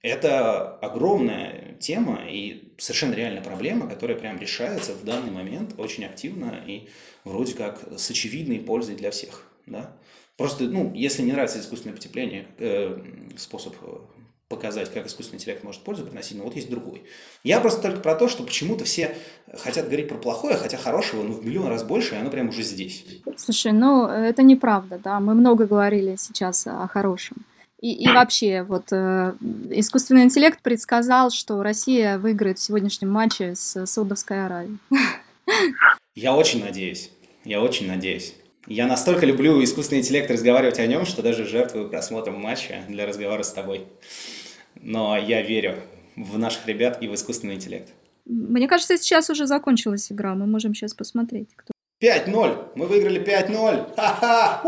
Это 0.00 0.76
огромная 0.78 1.76
тема 1.80 2.22
и 2.28 2.72
совершенно 2.78 3.14
реальная 3.14 3.42
проблема, 3.42 3.88
которая 3.88 4.16
прям 4.16 4.38
решается 4.38 4.92
в 4.92 5.04
данный 5.04 5.32
момент 5.32 5.74
очень 5.76 6.04
активно 6.04 6.62
и 6.66 6.88
вроде 7.24 7.54
как 7.54 7.82
с 7.96 8.10
очевидной 8.10 8.60
пользой 8.60 8.94
для 8.94 9.10
всех. 9.10 9.44
Да? 9.66 9.96
Просто, 10.36 10.64
ну, 10.64 10.94
если 10.94 11.22
не 11.22 11.32
нравится 11.32 11.58
искусственное 11.58 11.96
потепление, 11.96 12.46
э, 12.58 12.96
способ 13.36 13.74
показать, 14.48 14.90
как 14.92 15.06
искусственный 15.06 15.38
интеллект 15.38 15.62
может 15.62 15.82
пользу 15.82 16.04
приносить, 16.04 16.38
но 16.38 16.44
вот 16.44 16.56
есть 16.56 16.70
другой. 16.70 17.04
Я 17.44 17.60
просто 17.60 17.82
только 17.82 18.00
про 18.00 18.14
то, 18.14 18.28
что 18.28 18.42
почему-то 18.42 18.84
все 18.84 19.14
хотят 19.58 19.86
говорить 19.86 20.08
про 20.08 20.16
плохое, 20.16 20.56
хотя 20.56 20.78
хорошего, 20.78 21.22
ну, 21.22 21.32
в 21.32 21.44
миллион 21.44 21.68
раз 21.68 21.84
больше, 21.84 22.14
и 22.14 22.18
оно 22.18 22.30
прямо 22.30 22.48
уже 22.48 22.62
здесь. 22.62 23.04
Слушай, 23.36 23.72
ну, 23.72 24.06
это 24.06 24.42
неправда, 24.42 24.98
да, 24.98 25.20
мы 25.20 25.34
много 25.34 25.66
говорили 25.66 26.16
сейчас 26.18 26.66
о 26.66 26.88
хорошем. 26.88 27.44
И, 27.80 27.92
и 27.92 28.08
вообще, 28.08 28.62
вот 28.62 28.86
э, 28.90 29.34
искусственный 29.70 30.24
интеллект 30.24 30.60
предсказал, 30.62 31.30
что 31.30 31.62
Россия 31.62 32.18
выиграет 32.18 32.58
в 32.58 32.62
сегодняшнем 32.62 33.10
матче 33.10 33.54
с 33.54 33.86
Саудовской 33.86 34.46
Аравией. 34.46 34.78
Я 36.16 36.34
очень 36.34 36.64
надеюсь, 36.64 37.10
я 37.44 37.62
очень 37.62 37.86
надеюсь. 37.86 38.34
Я 38.66 38.86
настолько 38.86 39.24
люблю 39.24 39.62
искусственный 39.64 40.00
интеллект 40.00 40.30
разговаривать 40.30 40.78
о 40.78 40.86
нем, 40.86 41.06
что 41.06 41.22
даже 41.22 41.46
жертвую 41.46 41.88
просмотром 41.88 42.38
матча 42.40 42.82
для 42.88 43.06
разговора 43.06 43.42
с 43.42 43.52
тобой. 43.52 43.86
Но 44.88 45.18
я 45.18 45.42
верю 45.42 45.74
в 46.16 46.38
наших 46.38 46.66
ребят 46.66 47.02
и 47.02 47.08
в 47.08 47.14
искусственный 47.14 47.56
интеллект. 47.56 47.92
Мне 48.24 48.66
кажется, 48.66 48.96
сейчас 48.96 49.28
уже 49.28 49.46
закончилась 49.46 50.10
игра. 50.10 50.34
Мы 50.34 50.46
можем 50.46 50.74
сейчас 50.74 50.94
посмотреть. 50.94 51.50
Кто... 51.56 51.72
5-0! 52.02 52.72
Мы 52.74 52.86
выиграли 52.86 53.20
5-0! 53.20 53.94
Ха-ха! 53.96 54.62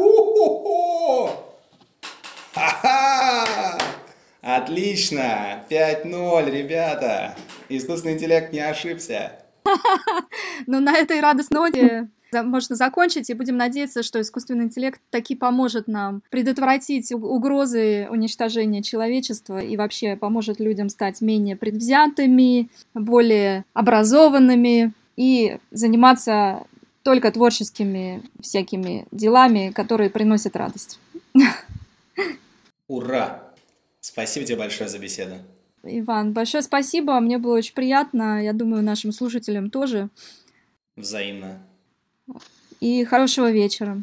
Ха-ха! 2.53 3.79
Отлично! 4.43 5.65
5-0, 5.71 6.51
ребята! 6.51 7.35
Искусственный 7.71 8.13
интеллект 8.13 8.53
не 8.53 8.61
ошибся. 8.61 9.43
Ну, 10.67 10.81
на 10.81 10.99
этой 10.99 11.21
радостной 11.21 11.71
ноте 11.71 12.11
можно 12.33 12.77
закончить, 12.77 13.31
и 13.31 13.35
будем 13.35 13.57
надеяться, 13.57 14.03
что 14.03 14.21
искусственный 14.21 14.65
интеллект 14.65 15.01
таки 15.11 15.35
поможет 15.35 15.89
нам 15.89 16.23
предотвратить 16.31 17.13
угрозы 17.13 18.09
уничтожения 18.11 18.83
человечества 18.83 19.61
и 19.61 19.77
вообще 19.77 20.17
поможет 20.17 20.61
людям 20.61 20.89
стать 20.89 21.21
менее 21.21 21.57
предвзятыми, 21.57 22.69
более 22.95 23.65
образованными 23.73 24.93
и 25.17 25.59
заниматься 25.71 26.67
только 27.03 27.33
творческими 27.33 28.23
всякими 28.41 29.07
делами, 29.11 29.73
которые 29.75 30.11
приносят 30.11 30.57
радость. 30.57 30.99
Ура! 32.89 33.43
Спасибо 34.01 34.47
тебе 34.47 34.57
большое 34.57 34.89
за 34.89 34.99
беседу. 34.99 35.35
Иван, 35.83 36.33
большое 36.33 36.63
спасибо. 36.63 37.19
Мне 37.21 37.39
было 37.39 37.57
очень 37.57 37.75
приятно. 37.75 38.43
Я 38.43 38.53
думаю, 38.53 38.83
нашим 38.83 39.13
слушателям 39.13 39.71
тоже. 39.71 40.09
Взаимно 40.97 41.63
и 42.81 43.05
хорошего 43.05 43.51
вечера. 43.51 44.03